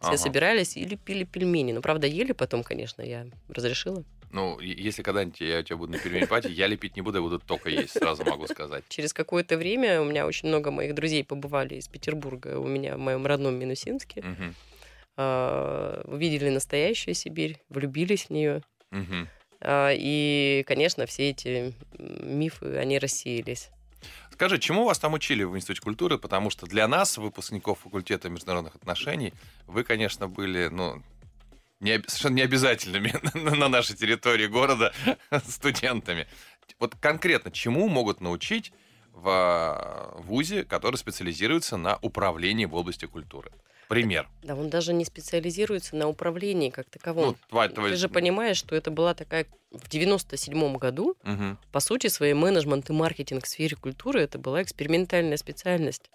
Все 0.01 0.11
Ага. 0.11 0.17
собирались 0.19 0.77
и 0.77 0.85
лепили 0.85 1.25
пельмени. 1.25 1.73
Ну, 1.73 1.81
правда, 1.81 2.07
ели 2.07 2.31
потом, 2.31 2.63
конечно, 2.63 3.03
я 3.03 3.27
разрешила. 3.49 4.05
Ну, 4.31 4.61
если 4.61 5.03
когда-нибудь 5.03 5.41
я 5.41 5.61
у 5.61 5.63
тебя 5.63 5.77
буду 5.77 5.93
на 5.93 5.99
пельмени 5.99 6.27
пати, 6.27 6.49
я 6.49 6.69
лепить 6.69 6.95
не 6.95 7.03
буду, 7.03 7.19
я 7.19 7.23
буду 7.23 7.41
только 7.41 7.71
есть, 7.71 7.91
сразу 7.93 8.25
могу 8.25 8.47
сказать. 8.47 8.85
Через 8.89 9.13
какое-то 9.13 9.57
время 9.57 10.01
у 10.01 10.05
меня 10.05 10.27
очень 10.27 10.49
много 10.49 10.71
моих 10.71 10.95
друзей 10.95 11.25
побывали 11.25 11.75
из 11.75 11.89
Петербурга 11.89 12.59
у 12.59 12.67
меня 12.67 12.97
в 12.97 13.01
моем 13.01 13.27
родном 13.27 13.55
Минусинске. 13.55 14.23
А, 14.25 14.53
Увидели 15.17 16.51
настоящую 16.51 17.15
Сибирь, 17.15 17.59
влюбились 17.69 18.27
в 18.27 18.31
нее. 18.31 18.63
мгм. 18.91 19.29
А, 19.61 19.91
И, 19.95 20.63
конечно, 20.67 21.07
все 21.07 21.31
эти 21.31 21.75
мифы, 21.99 22.77
они 22.77 22.99
рассеялись. 22.99 23.71
Скажи, 24.31 24.59
чему 24.59 24.85
вас 24.85 24.99
там 24.99 25.15
учили 25.15 25.45
в 25.45 25.57
Институте 25.57 25.81
культуры? 25.81 26.19
Потому 26.19 26.51
что 26.51 26.67
для 26.67 26.87
нас, 26.87 27.17
выпускников 27.17 27.81
факультета 27.81 28.29
международных 28.29 28.75
отношений, 28.75 29.33
вы, 29.67 29.83
конечно, 29.83 30.29
были, 30.29 30.69
ну, 30.69 31.03
не, 31.81 31.99
совершенно 32.07 32.35
необязательными 32.35 33.15
на, 33.35 33.55
на 33.55 33.69
нашей 33.69 33.97
территории 33.97 34.47
города 34.47 34.93
студентами. 35.49 36.27
Вот 36.79 36.95
конкретно, 37.01 37.51
чему 37.51 37.89
могут 37.89 38.21
научить 38.21 38.73
в 39.13 39.29
а, 39.29 40.15
ВУЗе, 40.21 40.65
который 40.65 40.97
специализируется 40.97 41.79
на 41.79 41.97
управлении 42.03 42.67
в 42.67 42.75
области 42.75 43.07
культуры? 43.07 43.51
Пример. 43.89 44.29
Да, 44.43 44.55
он 44.57 44.69
даже 44.69 44.93
не 44.93 45.05
специализируется 45.05 45.97
на 45.97 46.09
управлении 46.09 46.71
как 46.71 46.89
таковом. 46.91 47.25
Ну, 47.27 47.37
твоя- 47.49 47.69
твоя- 47.69 47.91
Ты 47.91 47.97
же 47.97 48.09
понимаешь, 48.09 48.57
что 48.57 48.75
это 48.75 48.91
была 48.91 49.15
такая... 49.15 49.47
В 49.71 49.89
97 49.89 50.77
году, 50.79 51.17
Мгм, 51.25 51.59
по 51.73 51.81
сути, 51.81 52.07
своей 52.07 52.35
менеджмент 52.35 52.89
и 52.89 52.93
маркетинг 52.93 53.45
в 53.45 53.49
сфере 53.49 53.77
культуры 53.77 54.23
это 54.23 54.39
была 54.39 54.63
экспериментальная 54.63 55.37
специальность. 55.37 56.11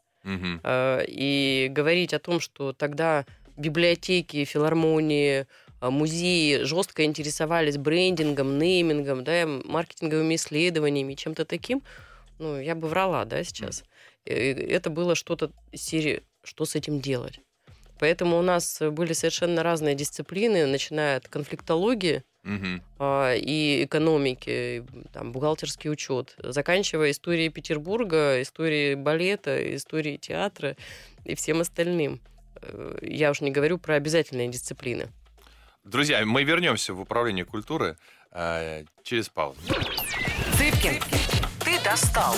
А, 0.63 1.01
И 1.07 1.67
говорить 1.69 2.13
о 2.13 2.19
том, 2.19 2.39
что 2.39 2.73
тогда 2.73 3.25
библиотеки, 3.57 4.43
филармонии, 4.45 5.45
а, 5.79 5.91
музеи 5.91 6.63
жестко 6.63 7.03
интересовались 7.03 7.77
брендингом, 7.77 8.57
неймингом, 8.57 9.23
да, 9.23 9.45
маркетинговыми 9.47 10.35
исследованиями, 10.35 11.13
чем-то 11.15 11.45
таким, 11.45 11.81
ну, 12.39 12.59
я 12.59 12.75
бы 12.75 12.87
врала, 12.87 13.25
да, 13.25 13.43
сейчас. 13.43 13.83
И 14.25 14.31
Это 14.31 14.89
было 14.89 15.15
что-то 15.15 15.51
серии 15.73 16.21
«что 16.43 16.65
с 16.65 16.75
этим 16.75 16.99
делать?». 17.01 17.39
Поэтому 18.01 18.39
у 18.39 18.41
нас 18.41 18.81
были 18.81 19.13
совершенно 19.13 19.61
разные 19.61 19.93
дисциплины, 19.93 20.65
начиная 20.65 21.17
от 21.17 21.27
конфликтологии, 21.27 22.23
мгм. 22.41 22.81
а, 22.97 23.35
и 23.35 23.85
экономики, 23.85 24.49
и, 24.49 24.83
там, 25.13 25.31
бухгалтерский 25.31 25.91
учет, 25.91 26.35
заканчивая 26.39 27.11
историей 27.11 27.49
Петербурга, 27.49 28.41
историей 28.41 28.95
балета, 28.95 29.75
историей 29.75 30.17
театра 30.17 30.75
и 31.25 31.35
всем 31.35 31.61
остальным. 31.61 32.21
Э, 32.63 32.97
Я 33.03 33.29
уж 33.29 33.41
не 33.41 33.51
говорю 33.51 33.77
про 33.77 33.93
обязательные 33.93 34.47
дисциплины. 34.47 35.09
Друзья, 35.83 36.25
мы 36.25 36.43
вернемся 36.43 36.95
в 36.95 37.01
управление 37.01 37.45
культуры 37.45 37.97
э, 38.31 38.83
через 39.03 39.29
паузу. 39.29 39.59
Цыпкин, 40.57 40.99
ты 41.63 41.83
достал. 41.83 42.35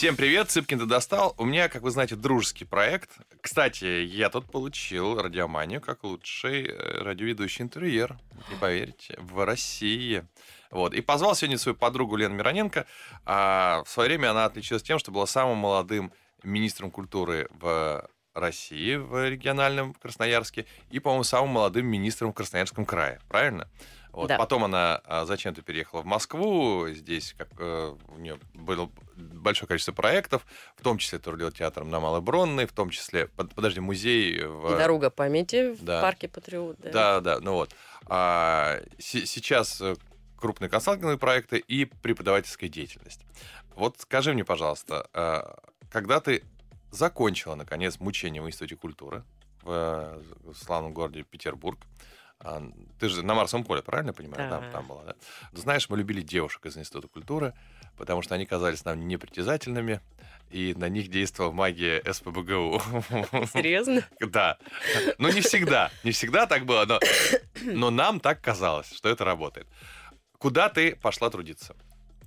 Всем 0.00 0.16
привет, 0.16 0.50
Цыпкин 0.50 0.78
ты 0.78 0.86
достал. 0.86 1.34
У 1.36 1.44
меня, 1.44 1.68
как 1.68 1.82
вы 1.82 1.90
знаете, 1.90 2.16
дружеский 2.16 2.64
проект. 2.64 3.10
Кстати, 3.42 3.84
я 3.84 4.30
тут 4.30 4.50
получил 4.50 5.20
радиоманию 5.20 5.82
как 5.82 6.04
лучший 6.04 6.68
э, 6.68 7.02
радиоведущий 7.02 7.62
интерьер, 7.62 8.16
не 8.48 8.56
поверите, 8.56 9.18
в 9.18 9.44
России. 9.44 10.24
Вот. 10.70 10.94
И 10.94 11.02
позвал 11.02 11.34
сегодня 11.34 11.58
свою 11.58 11.76
подругу 11.76 12.16
Лену 12.16 12.34
Мироненко. 12.34 12.86
А 13.26 13.82
в 13.84 13.90
свое 13.90 14.08
время 14.08 14.30
она 14.30 14.46
отличилась 14.46 14.82
тем, 14.82 14.98
что 14.98 15.10
была 15.10 15.26
самым 15.26 15.58
молодым 15.58 16.14
министром 16.42 16.90
культуры 16.90 17.46
в 17.50 18.08
России, 18.32 18.94
в 18.94 19.28
региональном 19.28 19.92
Красноярске, 19.92 20.64
и, 20.90 20.98
по-моему, 20.98 21.24
самым 21.24 21.50
молодым 21.50 21.84
министром 21.84 22.30
в 22.30 22.34
Красноярском 22.34 22.86
крае. 22.86 23.20
Правильно? 23.28 23.68
Вот. 24.12 24.28
Да. 24.28 24.36
Потом 24.38 24.64
она 24.64 25.00
а, 25.04 25.24
зачем-то 25.24 25.62
переехала 25.62 26.02
в 26.02 26.06
Москву. 26.06 26.88
Здесь 26.88 27.34
как, 27.38 27.48
э, 27.58 27.96
у 28.08 28.18
нее 28.18 28.38
было 28.54 28.90
большое 29.16 29.68
количество 29.68 29.92
проектов, 29.92 30.44
в 30.76 30.82
том 30.82 30.98
числе 30.98 31.18
турнир 31.18 31.52
театром 31.52 31.90
на 31.90 32.00
Малой 32.00 32.20
Бронной, 32.20 32.66
в 32.66 32.72
том 32.72 32.90
числе, 32.90 33.28
под- 33.28 33.54
подожди, 33.54 33.80
музей 33.80 34.42
в... 34.44 34.76
Дорога 34.76 35.10
памяти 35.10 35.74
в 35.74 35.84
Да. 35.84 36.00
парке 36.00 36.28
Патриот. 36.28 36.78
Да. 36.80 36.90
Да, 36.90 37.20
да, 37.20 37.40
ну 37.40 37.52
вот. 37.54 37.74
А, 38.06 38.80
се- 38.98 39.26
сейчас 39.26 39.80
э, 39.80 39.94
крупные 40.36 40.68
консалтинговые 40.68 41.18
проекты 41.18 41.58
и 41.58 41.84
преподавательская 41.84 42.68
деятельность. 42.68 43.20
Вот 43.76 44.00
скажи 44.00 44.32
мне, 44.32 44.44
пожалуйста, 44.44 45.08
а, 45.12 45.56
когда 45.90 46.20
ты 46.20 46.42
закончила, 46.90 47.54
наконец, 47.54 48.00
мучение 48.00 48.42
в 48.42 48.48
Институте 48.48 48.74
культуры 48.76 49.22
в, 49.62 49.70
э, 49.70 50.52
славном 50.54 50.92
городе 50.92 51.22
Петербург, 51.22 51.78
а, 52.40 52.62
ты 52.98 53.08
же 53.08 53.22
на 53.22 53.34
Марсовом 53.34 53.64
поле, 53.64 53.82
правильно 53.82 54.12
понимаю? 54.12 54.48
Да. 54.48 54.60
Там, 54.60 54.72
там 54.72 54.86
была, 54.86 55.04
да? 55.04 55.14
Ты 55.52 55.60
знаешь, 55.60 55.88
мы 55.88 55.98
любили 55.98 56.22
девушек 56.22 56.64
из 56.66 56.76
Института 56.76 57.08
культуры, 57.08 57.52
потому 57.96 58.22
что 58.22 58.34
они 58.34 58.46
казались 58.46 58.84
нам 58.84 59.06
непритязательными, 59.06 60.00
и 60.50 60.74
на 60.74 60.88
них 60.88 61.08
действовала 61.08 61.52
магия 61.52 62.02
СПБГУ. 62.10 62.80
Серьезно? 63.52 64.02
Да. 64.20 64.58
Ну, 65.18 65.30
не 65.30 65.40
всегда. 65.42 65.90
Не 66.02 66.10
всегда 66.12 66.46
так 66.46 66.64
было, 66.64 66.86
но, 66.86 66.98
но 67.64 67.90
нам 67.90 68.20
так 68.20 68.40
казалось, 68.40 68.92
что 68.92 69.08
это 69.08 69.24
работает. 69.24 69.68
Куда 70.38 70.68
ты 70.68 70.96
пошла 70.96 71.30
трудиться? 71.30 71.76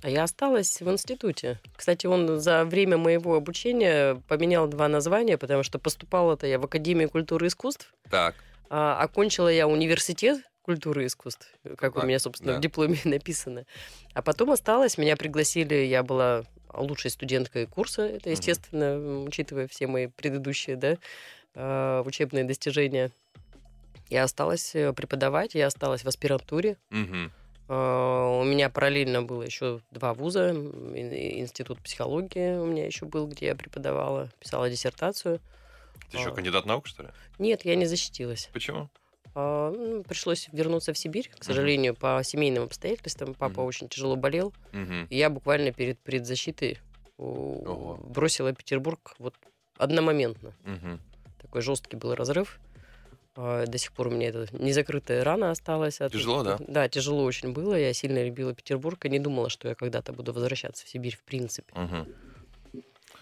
А 0.04 0.10
я 0.10 0.24
осталась 0.24 0.82
в 0.82 0.90
институте. 0.92 1.60
Кстати, 1.76 2.06
он 2.06 2.40
за 2.40 2.66
время 2.66 2.98
моего 2.98 3.36
обучения 3.36 4.16
поменял 4.28 4.68
два 4.68 4.88
названия, 4.88 5.38
потому 5.38 5.64
что 5.64 5.80
поступала-то 5.80 6.46
я 6.46 6.60
в 6.60 6.66
Академию 6.66 7.10
культуры 7.10 7.48
и 7.48 7.50
искусств, 7.50 7.94
Так. 8.10 8.36
А 8.76 8.98
окончила 9.04 9.50
я 9.50 9.68
университет 9.68 10.42
культуры 10.64 11.04
и 11.04 11.06
искусств, 11.06 11.48
как 11.78 11.94
Так, 11.94 12.04
у 12.04 12.08
меня, 12.08 12.18
собственно, 12.18 12.54
да. 12.54 12.58
в 12.58 12.62
дипломе 12.62 12.98
написано. 13.04 13.66
А 14.16 14.22
потом 14.24 14.50
осталась, 14.50 14.98
меня 14.98 15.16
пригласили, 15.16 15.76
я 15.76 16.02
была 16.02 16.44
лучшей 16.74 17.12
студенткой 17.12 17.68
курса, 17.68 18.02
это, 18.04 18.32
естественно, 18.32 18.84
м, 18.96 19.24
учитывая 19.26 19.68
все 19.68 19.86
мои 19.86 20.08
предыдущие, 20.08 20.76
да, 20.76 20.98
а, 21.54 22.02
учебные 22.02 22.46
достижения. 22.46 23.12
Я 24.10 24.24
осталась 24.24 24.74
э, 24.74 24.92
преподавать, 24.94 25.54
я 25.54 25.68
осталась 25.68 26.04
в 26.04 26.08
аспирантуре. 26.08 26.78
А, 27.70 28.40
У 28.40 28.44
меня 28.44 28.70
параллельно 28.70 29.22
было 29.22 29.44
еще 29.44 29.82
два 29.92 30.14
вуза. 30.16 30.50
Институт 30.52 31.80
психологии 31.80 32.58
у 32.58 32.66
меня 32.66 32.86
еще 32.88 33.06
был, 33.06 33.28
где 33.28 33.48
я 33.48 33.56
преподавала, 33.56 34.30
писала 34.40 34.70
диссертацию. 34.70 35.40
Ты 36.14 36.20
еще 36.20 36.30
А. 36.30 36.32
кандидат 36.36 36.66
наук, 36.68 36.86
что 36.88 37.04
ли? 37.04 37.10
Нет, 37.40 37.66
я 37.66 37.76
не 37.76 37.86
защитилась. 37.88 38.50
Почему? 38.54 38.88
А, 39.36 39.72
ну, 39.72 40.04
Пришлось 40.04 40.48
вернуться 40.52 40.94
в 40.94 40.98
Сибирь, 40.98 41.30
к 41.38 41.44
сожалению, 41.44 41.96
по 41.96 42.22
семейным 42.24 42.64
обстоятельствам. 42.64 43.34
Папа 43.34 43.62
Мгм. 43.62 43.66
очень 43.66 43.90
тяжело 43.90 44.16
болел. 44.16 44.54
Мгм. 44.74 45.08
И 45.10 45.18
я 45.18 45.32
буквально 45.32 45.72
перед 45.72 46.00
предзащитой 46.00 46.78
Ого. 47.18 47.98
бросила 48.04 48.54
Петербург 48.54 49.16
вот 49.18 49.34
одномоментно. 49.78 50.54
Мгм. 50.66 51.00
Такой 51.42 51.62
жесткий 51.64 51.96
был 51.98 52.14
разрыв. 52.14 52.60
А, 53.36 53.66
До 53.66 53.78
сих 53.80 53.92
пор 53.94 54.10
у 54.10 54.12
меня 54.12 54.30
это 54.30 54.46
незакрытая 54.52 55.24
рана 55.24 55.50
осталась. 55.50 56.00
от- 56.00 56.12
Тяжело, 56.12 56.44
да? 56.44 56.60
Да, 56.68 56.88
тяжело 56.88 57.24
очень 57.24 57.54
было. 57.54 57.74
Я 57.74 57.92
сильно 57.94 58.24
любила 58.24 58.54
Петербург 58.54 59.04
и 59.06 59.10
не 59.10 59.18
думала, 59.18 59.50
что 59.50 59.68
я 59.68 59.74
когда-то 59.74 60.14
буду 60.14 60.32
возвращаться 60.34 60.86
в 60.86 60.90
Сибирь, 60.90 61.16
в 61.18 61.24
принципе. 61.24 61.74
Мгм. 61.76 62.08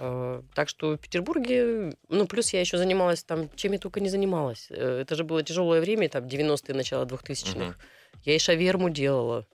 А, 0.04 0.44
Так 0.56 0.68
что 0.68 0.96
в 0.96 1.00
Петербурге, 1.00 1.94
ну, 2.10 2.26
плюс 2.26 2.52
я 2.54 2.60
еще 2.60 2.78
занималась 2.78 3.24
там, 3.24 3.50
чем 3.56 3.74
я 3.74 3.78
только 3.78 4.00
не 4.00 4.10
занималась. 4.10 4.66
Э, 4.72 5.02
Это 5.02 5.14
же 5.16 5.24
было 5.24 5.44
тяжелое 5.44 5.80
время, 5.80 6.10
там, 6.10 6.26
90-е, 6.26 6.74
начало 6.74 7.06
2000-х. 7.06 7.60
Мгм. 7.60 7.76
Я 8.24 8.36
и 8.36 8.40
шаверму 8.40 8.90
делала. 8.90 9.46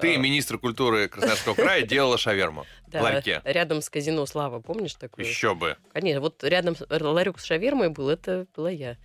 Ты, 0.00 0.14
А, 0.14 0.18
министр 0.18 0.58
культуры 0.58 1.06
Красноярского 1.08 1.54
края, 1.54 1.82
делала 1.86 2.18
шаверму 2.18 2.66
в 2.88 2.94
ларьке. 3.00 3.40
Рядом 3.44 3.82
с 3.82 3.88
казино 3.88 4.26
«Слава», 4.26 4.58
помнишь 4.60 4.94
такое? 4.94 5.24
Еще 5.24 5.54
бы. 5.54 5.76
Конечно, 5.92 6.20
вот 6.20 6.42
рядом 6.42 6.74
ларек 6.90 7.38
с 7.38 7.44
шавермой 7.44 7.90
был, 7.90 8.08
это 8.08 8.46
была 8.56 8.70
я. 8.70 8.96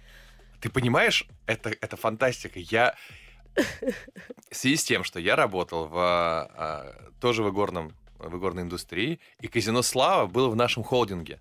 Ты 0.60 0.72
понимаешь, 0.72 1.28
это, 1.46 1.70
это 1.70 1.98
фантастика. 1.98 2.58
Я 2.58 2.96
в 4.50 4.56
связи 4.56 4.76
с 4.76 4.84
тем, 4.84 5.04
что 5.04 5.20
я 5.20 5.36
работал 5.36 5.88
в, 5.88 5.96
а, 5.98 6.96
тоже 7.22 7.44
в, 7.44 7.50
игорном, 7.50 7.94
в 8.20 8.38
игорной 8.38 8.64
индустрии, 8.64 9.20
и 9.42 9.48
казино 9.48 9.82
«Слава» 9.82 10.28
было 10.28 10.50
в 10.50 10.56
нашем 10.56 10.84
холдинге. 10.84 11.40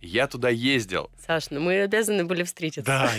Я 0.00 0.26
туда 0.28 0.48
ездил. 0.48 1.10
Саш, 1.26 1.50
ну 1.50 1.60
мы 1.60 1.80
обязаны 1.82 2.24
были 2.24 2.44
встретиться. 2.44 2.82
Да, 2.84 3.10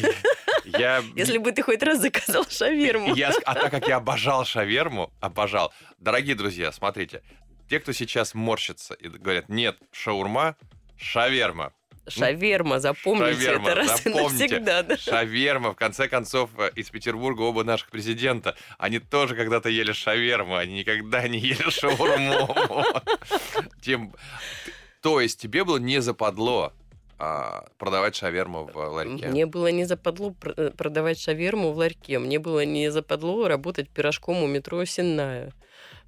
я... 0.65 0.98
я- 1.00 1.03
Если 1.15 1.38
бы 1.38 1.51
ты 1.51 1.62
хоть 1.62 1.84
раз 1.84 2.00
заказал 2.00 2.46
шаверму. 2.50 3.13
Я, 3.15 3.34
а 3.46 3.53
так 3.56 3.72
как 3.72 3.88
я 3.88 3.98
обожал 3.98 4.46
шаверму, 4.46 5.12
обожал. 5.20 5.74
Дорогие 5.98 6.36
друзья, 6.36 6.72
смотрите, 6.72 7.22
те, 7.70 7.79
кто 7.79 7.91
сейчас 7.91 8.34
морщится 8.34 8.94
и 8.94 9.10
говорят, 9.10 9.50
нет, 9.50 9.77
шаурма, 9.91 10.56
шаверма. 10.98 11.74
Шаверма, 12.10 12.80
запомните 12.80 13.34
Шаверма, 13.42 13.70
это 13.70 13.75
раз 13.75 14.06
и 14.06 14.10
запомните. 14.10 14.44
навсегда. 14.56 14.84
да. 14.84 14.98
Шаверма, 14.98 15.72
в 15.74 15.75
конце 15.75 16.08
концов, 16.08 16.50
э, 16.58 16.72
из 16.75 16.89
Петербурга 16.89 17.42
оба 17.42 17.63
наших 17.63 17.89
президента, 17.89 18.56
они 18.78 19.00
тоже 19.00 19.36
когда-то 19.36 19.70
ели 19.70 19.92
шаверму, 19.92 20.56
они 20.56 20.80
никогда 20.80 21.28
не 21.28 21.39
ели 21.39 21.70
шаурму. 21.70 22.56
Тем- 23.82 24.13
То 25.01 25.22
есть 25.22 25.39
тебе 25.39 25.63
было 25.63 25.78
не 25.78 26.01
западло 26.01 26.74
а, 27.18 27.66
продавать 27.78 28.16
шаверму 28.16 28.66
в 28.66 28.78
ларьке? 28.78 29.28
Мне 29.28 29.46
было 29.46 29.68
не 29.68 29.84
западло 29.86 30.34
э, 30.42 30.72
продавать 30.75 31.20
шаверму 31.20 31.72
в 31.74 31.78
ларьке. 31.78 32.18
Мне 32.18 32.39
было 32.39 32.63
не 32.63 32.89
западло 32.92 33.48
работать 33.48 33.89
пирожком 33.89 34.42
у 34.44 34.48
метро 34.48 34.84
Сенная. 34.86 35.51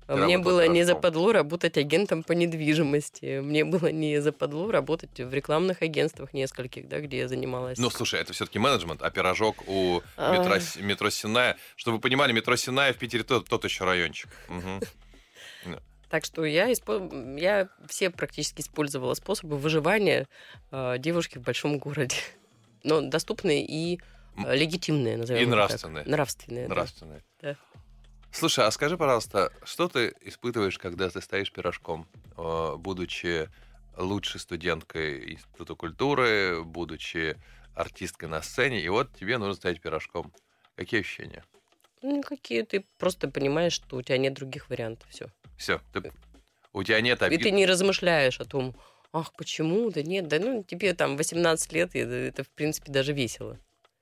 Мне 0.07 0.37
было 0.37 0.67
не 0.67 0.83
западло 0.83 1.31
работать 1.31 1.77
агентом 1.77 2.23
по 2.23 2.33
недвижимости. 2.33 3.39
Мне 3.39 3.63
было 3.63 3.87
не 3.91 4.21
западло 4.21 4.71
работать 4.71 5.19
в 5.19 5.33
рекламных 5.33 5.81
агентствах 5.81 6.33
нескольких, 6.33 6.87
да, 6.87 6.99
где 6.99 7.19
я 7.19 7.27
занималась. 7.27 7.77
Ну, 7.77 7.89
слушай, 7.89 8.19
это 8.19 8.33
все-таки 8.33 8.59
менеджмент, 8.59 9.01
а 9.01 9.09
пирожок 9.09 9.67
у 9.67 10.01
метро, 10.17 10.55
метро 10.81 11.09
Синая. 11.09 11.57
Чтобы 11.75 11.97
вы 11.97 12.01
понимали, 12.01 12.31
метро 12.33 12.55
Синая 12.55 12.93
в 12.93 12.97
Питере 12.97 13.23
тот, 13.23 13.47
тот 13.47 13.63
еще 13.63 13.85
райончик. 13.85 14.29
Так 16.09 16.25
что 16.25 16.43
я, 16.43 16.69
испо- 16.69 17.39
я 17.39 17.69
все 17.87 18.09
практически 18.09 18.59
использовала 18.59 19.13
способы 19.13 19.57
выживания 19.57 20.27
э, 20.69 20.97
девушки 20.99 21.37
в 21.37 21.41
большом 21.41 21.77
городе. 21.77 22.17
Но 22.83 22.99
доступные 22.99 23.65
и 23.65 24.01
э, 24.45 24.55
легитимные, 24.57 25.15
назовем 25.15 25.41
И 25.41 25.45
так. 25.45 25.51
нравственные. 25.53 26.67
Нравственные, 26.67 26.67
да. 27.41 27.55
Слушай, 28.31 28.65
а 28.65 28.71
скажи, 28.71 28.97
пожалуйста, 28.97 29.51
что 29.63 29.87
ты 29.87 30.13
испытываешь, 30.21 30.77
когда 30.77 31.09
ты 31.09 31.21
стоишь 31.21 31.51
пирожком, 31.51 32.07
э, 32.37 32.75
будучи 32.77 33.49
лучшей 33.97 34.39
студенткой 34.39 35.33
Института 35.33 35.75
культуры, 35.75 36.63
будучи 36.63 37.37
артисткой 37.75 38.29
на 38.29 38.41
сцене, 38.41 38.81
и 38.81 38.89
вот 38.89 39.13
тебе 39.17 39.37
нужно 39.37 39.55
стоять 39.55 39.81
пирожком. 39.81 40.31
Какие 40.75 41.01
ощущения? 41.01 41.43
Ну, 42.01 42.21
какие 42.23 42.63
ты 42.63 42.85
просто 42.97 43.27
понимаешь, 43.27 43.73
что 43.73 43.97
у 43.97 44.01
тебя 44.01 44.17
нет 44.17 44.33
других 44.33 44.69
вариантов. 44.69 45.07
Все. 45.09 45.27
Все, 45.57 45.81
у 46.73 46.83
тебя 46.83 47.01
нет 47.01 47.21
И 47.21 47.25
обид. 47.25 47.43
ты 47.43 47.51
не 47.51 47.65
размышляешь 47.65 48.39
о 48.39 48.45
том, 48.45 48.75
ах, 49.13 49.33
почему, 49.33 49.91
да 49.91 50.01
нет, 50.01 50.27
да 50.27 50.39
ну 50.39 50.63
тебе 50.63 50.93
там 50.93 51.17
18 51.17 51.71
лет, 51.73 51.95
и 51.95 51.99
это, 51.99 52.43
в 52.43 52.49
принципе 52.49 52.91
даже 52.91 53.13
весело, 53.13 53.59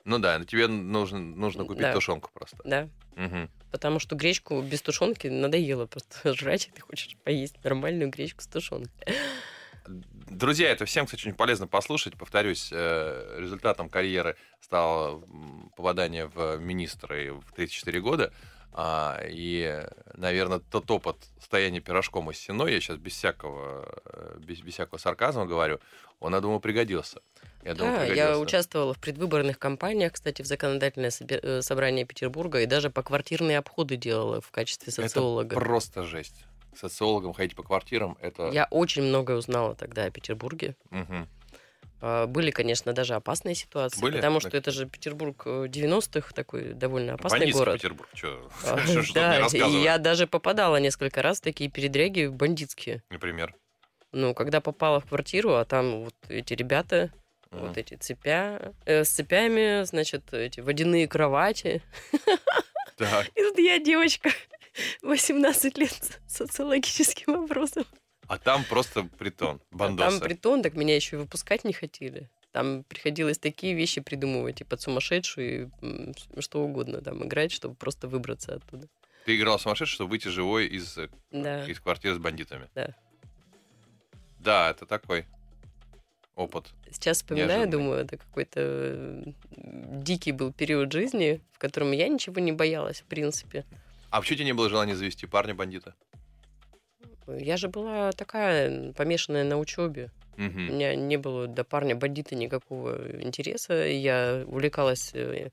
Ну 0.09 0.17
да, 0.17 0.39
но 0.39 0.45
тебе 0.45 0.67
нужно, 0.67 1.19
нужно 1.19 1.65
купить 1.65 1.83
Да. 1.83 1.93
тушенку 1.93 2.31
просто. 2.33 2.57
да. 2.65 2.89
Мгм. 3.15 3.47
Потому 3.71 3.99
что 3.99 4.15
гречку 4.15 4.59
без 4.63 4.81
тушенки 4.81 5.27
надоело 5.27 5.85
просто 5.85 6.33
жрать, 6.33 6.67
и 6.67 6.71
ты 6.71 6.81
хочешь 6.81 7.15
поесть 7.23 7.63
нормальную 7.63 8.09
гречку 8.09 8.41
с 8.41 8.47
тушенкой. 8.47 8.91
Друзья, 9.87 10.69
это 10.69 10.85
всем, 10.85 11.05
кстати, 11.05 11.21
очень 11.21 11.35
полезно 11.35 11.67
послушать. 11.67 12.17
Повторюсь, 12.17 12.69
э, 12.71 13.37
результатом 13.39 13.87
карьеры 13.87 14.35
стало 14.61 15.23
попадание 15.75 16.25
в 16.25 16.57
министры 16.57 17.33
в 17.33 17.51
34 17.53 18.01
года. 18.01 18.33
А, 18.71 19.19
И, 19.27 19.85
наверное, 20.15 20.59
тот 20.59 20.89
опыт 20.89 21.17
стояния 21.39 21.81
пирожком 21.81 22.31
из 22.31 22.37
стеной, 22.37 22.73
я 22.73 22.79
сейчас 22.79 22.97
без 22.97 23.13
всякого, 23.13 24.01
э, 24.05 24.37
без, 24.39 24.61
без 24.61 24.73
всякого 24.73 24.97
сарказма 24.97 25.45
говорю, 25.45 25.79
он, 26.19 26.33
я 26.33 26.41
думаю, 26.41 26.59
пригодился. 26.59 27.21
Я 27.63 27.75
думаю, 27.75 27.95
Да, 27.97 28.03
я 28.03 28.09
пригодился. 28.11 28.39
участвовала 28.39 28.93
в 28.93 28.99
предвыборных 28.99 29.59
кампаниях, 29.59 30.13
кстати, 30.13 30.41
в 30.41 30.45
законодательное 30.45 31.11
э, 31.19 31.61
собрание 31.61 32.05
Петербурга, 32.05 32.61
и 32.61 32.65
даже 32.65 32.89
поквартирные 32.89 33.57
обходы 33.57 33.97
делала 33.97 34.39
в 34.41 34.49
качестве 34.51 34.91
социолога. 34.93 35.55
Это 35.55 35.65
просто 35.65 36.03
жесть. 36.03 36.45
Социологом 36.75 37.33
ходить 37.33 37.55
по 37.55 37.63
квартирам, 37.63 38.17
это... 38.21 38.49
Я 38.51 38.67
очень 38.71 39.03
многое 39.03 39.37
узнала 39.37 39.75
тогда 39.75 40.05
о 40.05 40.11
Петербурге. 40.11 40.75
А, 42.01 42.27
Были, 42.27 42.49
конечно, 42.51 42.93
даже 42.93 43.15
опасные 43.15 43.55
ситуации, 43.55 43.99
Были? 43.99 44.15
потому 44.15 44.39
что 44.39 44.55
это 44.55 44.71
же 44.71 44.85
Петербург 44.85 45.41
э, 45.45 45.65
90-х, 45.67 46.33
такой 46.33 46.73
довольно 46.73 47.15
опасный 47.15 47.39
Бандитский 47.39 47.59
город. 47.59 47.73
Петербург, 47.75 48.09
что, 48.13 48.49
А, 48.63 48.77
что, 49.03 49.13
Да, 49.13 49.35
я 49.67 49.97
даже 49.97 50.25
попадала 50.25 50.77
несколько 50.77 51.21
раз 51.21 51.39
в 51.39 51.41
такие 51.41 51.69
передряги 51.69 52.27
бандитские. 52.27 53.03
например. 53.09 53.53
Ну, 54.13 54.33
когда 54.33 54.61
попала 54.61 54.99
в 55.01 55.05
квартиру, 55.07 55.55
а 55.55 55.65
там 55.65 56.05
вот 56.05 56.15
эти 56.29 56.53
ребята, 56.53 57.11
Мгм. 57.51 57.67
вот 57.67 57.77
эти 57.77 57.95
цепя, 57.95 58.73
э, 58.85 59.03
с 59.03 59.09
цепями, 59.09 59.83
значит, 59.83 60.33
эти 60.33 60.59
водяные 60.59 61.07
кровати. 61.07 61.81
Так. 62.97 63.27
И 63.29 63.41
тут 63.41 63.57
я 63.57 63.79
девочка, 63.79 64.29
18 65.01 65.77
лет 65.77 65.91
с 66.27 66.35
социологическим 66.37 67.41
вопросом. 67.41 67.85
А 68.27 68.37
там 68.37 68.63
просто 68.65 69.03
притон, 69.17 69.59
А 69.71 69.75
бандосы. 69.75 70.19
Там 70.19 70.27
притон, 70.27 70.61
так 70.61 70.75
меня 70.75 70.95
еще 70.95 71.15
и 71.15 71.19
выпускать 71.19 71.63
не 71.63 71.73
хотели. 71.73 72.29
Там 72.51 72.83
приходилось 72.83 73.37
такие 73.39 73.73
вещи 73.73 74.01
придумывать, 74.01 74.61
и 74.61 74.63
под 74.63 74.81
сумасшедшую, 74.81 75.71
и 75.81 76.41
что 76.41 76.61
угодно 76.63 77.01
там 77.01 77.23
играть, 77.25 77.51
чтобы 77.51 77.75
просто 77.75 78.07
выбраться 78.07 78.55
оттуда. 78.55 78.87
Ты 79.25 79.35
играл 79.35 79.57
сумасшедший, 79.59 79.95
чтобы 79.95 80.11
выйти 80.11 80.27
живой 80.27 80.67
из, 80.67 80.97
э, 80.97 81.09
Да. 81.31 81.65
из 81.65 81.79
квартиры 81.79 82.15
с 82.15 82.17
бандитами. 82.19 82.67
Да. 82.75 82.95
Да, 84.39 84.69
это 84.71 84.85
такой 84.85 85.25
опыт. 86.39 86.65
Сейчас 86.91 87.17
вспоминаю, 87.17 87.49
Неожиданный. 87.59 87.71
думаю, 87.71 88.05
это 88.05 88.17
какой-то 88.17 89.33
дикий 89.57 90.31
был 90.31 90.51
период 90.53 90.91
жизни, 90.91 91.41
в 91.53 91.59
котором 91.59 91.91
я 91.91 92.07
ничего 92.07 92.39
не 92.39 92.51
боялась, 92.51 93.01
в 93.01 93.05
принципе. 93.05 93.65
А 94.09 94.19
почему 94.21 94.35
у 94.35 94.37
тебя 94.37 94.45
не 94.45 94.53
было 94.53 94.69
желания 94.69 94.95
завести 94.95 95.27
парня-бандита? 95.27 95.93
Я 97.27 97.57
же 97.57 97.67
была 97.67 98.11
такая 98.13 98.93
помешанная 98.93 99.43
на 99.43 99.59
учебе. 99.59 100.09
У 100.37 100.41
Мгм. 100.41 100.67
меня 100.67 100.95
не 100.95 101.17
было 101.17 101.47
до 101.47 101.63
парня 101.63 101.95
бандита 101.95 102.33
никакого 102.35 102.97
интереса. 103.21 103.85
Я 103.85 104.43
увлекалась 104.47 105.11
э, 105.13 105.49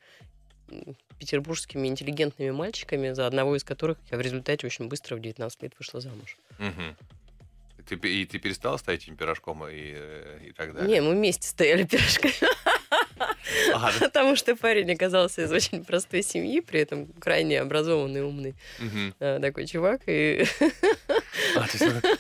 петербургскими 1.18 1.88
интеллигентными 1.88 2.50
мальчиками, 2.50 3.12
за 3.12 3.26
одного 3.26 3.56
из 3.56 3.64
которых 3.64 3.98
я 4.10 4.16
в 4.16 4.20
результате 4.20 4.66
очень 4.66 4.88
быстро 4.88 5.16
в 5.16 5.20
19 5.20 5.62
лет 5.62 5.72
вышла 5.78 6.00
замуж. 6.00 6.38
Мгм. 6.58 6.96
Ты, 7.86 7.94
и 7.94 8.26
ты 8.26 8.38
перестал 8.38 8.78
стать 8.78 9.04
этим 9.04 9.16
пирожком 9.16 9.66
и, 9.66 9.92
э, 9.94 10.40
и 10.48 10.52
так 10.52 10.74
далее? 10.74 10.88
Не, 10.88 11.00
мы 11.00 11.14
вместе 11.14 11.46
стояли 11.48 11.84
пирожками, 11.84 12.34
Ага, 13.74 13.92
потому 14.00 14.36
что 14.36 14.56
парень 14.56 14.92
оказался 14.92 15.42
из 15.42 15.52
очень 15.52 15.84
простой 15.84 16.22
семьи, 16.22 16.60
при 16.60 16.80
этом 16.80 17.06
крайне 17.20 17.60
образованный, 17.60 18.22
умный 18.22 18.54
э, 19.20 19.38
такой 19.40 19.66
чувак. 19.66 20.02
И 20.06 20.44
А, 21.54 21.66
то 21.66 21.70
есть 21.72 22.18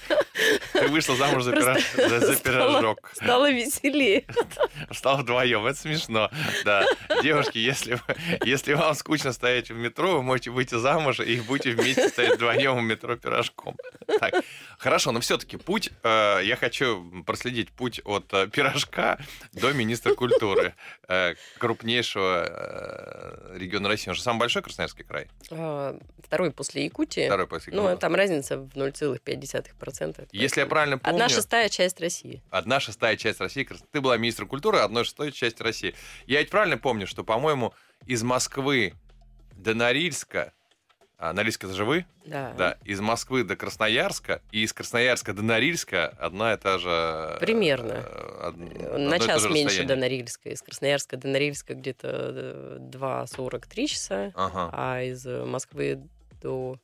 Ты 0.72 0.88
вышла 0.88 1.16
замуж 1.16 1.42
за, 1.44 1.52
пирож- 1.52 2.08
за- 2.08 2.20
за 2.20 2.32
стало- 2.34 2.68
пирожок. 2.80 3.10
стало 3.14 3.50
веселее. 3.50 4.24
Стал 4.92 5.18
вдвоем. 5.18 5.66
Это 5.66 5.78
смешно. 5.78 6.30
Да. 6.64 6.84
Девушки, 7.22 7.58
если, 7.58 7.98
если 8.44 8.74
вам 8.74 8.94
скучно 8.94 9.32
стоять 9.32 9.70
в 9.70 9.74
метро, 9.76 10.16
вы 10.16 10.22
можете 10.22 10.50
выйти 10.50 10.74
замуж 10.76 11.20
и 11.20 11.40
будете 11.40 11.70
вместе 11.72 12.08
стоять 12.08 12.36
вдвоем 12.36 12.78
в 12.78 12.82
метро 12.82 13.16
пирожком. 13.16 13.76
Так. 14.20 14.34
Хорошо, 14.78 15.12
но 15.12 15.20
все-таки 15.20 15.56
путь, 15.56 15.90
э, 16.02 16.40
я 16.44 16.56
хочу 16.56 17.22
проследить 17.26 17.70
путь 17.72 18.00
от 18.04 18.32
э, 18.34 18.46
пирожка 18.48 19.18
до 19.52 19.72
министра 19.72 20.14
культуры 20.14 20.74
э, 21.08 21.34
крупнейшего 21.58 22.44
э, 22.48 23.56
региона 23.58 23.88
России. 23.88 24.10
Он 24.10 24.14
же 24.16 24.22
самый 24.22 24.40
большой 24.40 24.62
Красноярский 24.62 25.04
край. 25.04 25.28
А, 25.50 25.98
Второй 26.22 26.50
после 26.50 26.84
Якутии. 26.84 27.26
Второй 27.26 27.46
после 27.46 27.72
Ну, 27.72 27.84
Якутии. 27.84 28.00
там 28.00 28.14
разница 28.14 28.58
в 28.58 28.68
0,5%. 28.76 30.28
Если 30.36 30.60
я 30.60 30.66
правильно 30.66 30.98
помню... 30.98 31.14
Одна 31.14 31.28
шестая 31.28 31.68
часть 31.68 32.00
России. 32.00 32.42
одна 32.50 32.80
шестая 32.80 33.16
часть 33.16 33.40
России. 33.40 33.68
Ты 33.92 34.00
была 34.00 34.16
министром 34.16 34.48
культуры, 34.48 34.78
одной 34.78 35.04
шестой 35.04 35.32
часть 35.32 35.60
России. 35.60 35.94
Я 36.26 36.40
ведь 36.40 36.50
правильно 36.50 36.78
помню, 36.78 37.06
что, 37.06 37.24
по-моему, 37.24 37.72
из 38.06 38.22
Москвы 38.22 38.94
до 39.52 39.74
Норильска, 39.74 40.52
а, 41.18 41.32
Норильск 41.32 41.64
это 41.64 41.72
же 41.72 41.86
вы? 41.86 42.04
Да. 42.26 42.52
Да. 42.58 42.76
Из 42.84 43.00
Москвы 43.00 43.42
до 43.42 43.56
Красноярска 43.56 44.42
и 44.52 44.62
из 44.64 44.72
Красноярска 44.74 45.32
до 45.32 45.42
Норильска 45.42 46.08
одна 46.18 46.52
и 46.52 46.56
та 46.58 46.78
же... 46.78 46.90
э, 46.90 47.38
Примерно. 47.40 47.92
э, 48.06 48.48
од- 48.48 48.56
Э, 48.58 48.98
На 48.98 49.18
час 49.18 49.44
меньше 49.44 49.64
расстояние. 49.64 49.84
до 49.88 49.96
Норильска. 49.96 50.48
Из 50.50 50.60
Красноярска 50.60 51.16
до 51.16 51.28
Норильска 51.28 51.74
где-то 51.74 52.08
э, 52.12 52.78
2,43 52.80 53.86
часа, 53.86 54.32
Ага. 54.34 54.68
а 54.72 55.02
из 55.02 55.26
э, 55.26 55.44
Москвы 55.46 56.02
до 56.42 56.78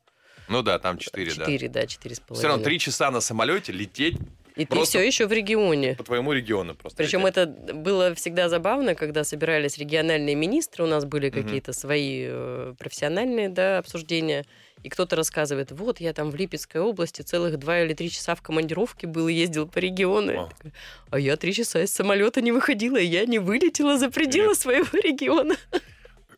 Ну 0.52 0.62
да, 0.62 0.78
там 0.78 0.98
4, 0.98 1.30
4, 1.30 1.68
да, 1.68 1.82
4,5. 1.82 2.34
Все 2.34 2.46
равно 2.48 2.62
3 2.62 2.78
часа 2.78 3.10
на 3.10 3.20
самолете 3.20 3.72
лететь 3.72 4.16
И 4.54 4.66
ты 4.66 4.82
все 4.84 5.00
еще 5.00 5.26
в 5.26 5.32
регионе. 5.32 5.94
по 5.96 6.04
твоему 6.04 6.32
региону 6.32 6.74
просто. 6.74 6.96
Причем 7.02 7.24
это 7.26 7.46
было 7.46 8.14
всегда 8.14 8.48
забавно, 8.48 8.94
когда 8.94 9.24
собирались 9.24 9.78
региональные 9.78 10.34
министры, 10.34 10.84
у 10.84 10.86
нас 10.86 11.04
были 11.04 11.30
Мгм. 11.30 11.42
какие-то 11.42 11.72
свои 11.72 12.26
э, 12.28 12.74
профессиональные 12.78 13.48
да, 13.48 13.78
обсуждения, 13.78 14.44
и 14.82 14.88
кто-то 14.88 15.14
рассказывает, 15.16 15.70
вот 15.70 16.00
я 16.00 16.12
там 16.12 16.30
в 16.30 16.34
Липецкой 16.34 16.80
области 16.80 17.22
целых 17.22 17.56
два 17.58 17.80
или 17.82 17.94
три 17.94 18.10
часа 18.10 18.34
в 18.34 18.42
командировке 18.42 19.06
был 19.06 19.28
и 19.28 19.32
ездил 19.32 19.66
по 19.68 19.78
региону. 19.78 20.50
Такая, 20.50 20.72
а 21.10 21.18
я 21.18 21.36
три 21.36 21.54
часа 21.54 21.82
из 21.82 21.90
самолета 21.94 22.40
не 22.40 22.50
выходила, 22.52 22.96
и 22.96 23.06
я 23.06 23.24
не 23.26 23.38
вылетела 23.38 23.96
за 23.96 24.10
пределы 24.10 24.54
Привет. 24.54 24.58
своего 24.58 24.88
региона. 25.02 25.56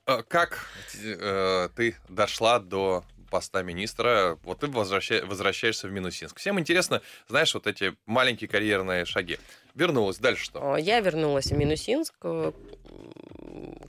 А 0.07 0.23
Как 0.23 0.67
э, 1.03 1.69
ты 1.75 1.97
дошла 2.11 2.59
до 2.61 3.03
поста 3.35 3.63
министра? 3.65 4.39
Вот 4.45 4.61
ты 4.61 4.69
возвраща- 4.69 5.27
возвращаешься 5.27 5.89
в 5.89 5.91
Минусинск. 5.91 6.39
Всем 6.39 6.61
интересно, 6.61 7.03
знаешь, 7.29 7.53
вот 7.55 7.67
эти 7.67 7.97
маленькие 8.07 8.47
карьерные 8.49 9.05
шаги. 9.07 9.39
Вернулась, 9.75 10.19
дальше 10.19 10.45
что? 10.45 10.75
А, 10.75 10.77
Я 10.79 11.01
вернулась 11.01 11.47
в 11.47 11.57
Минусинск. 11.59 12.15
э, 12.23 12.53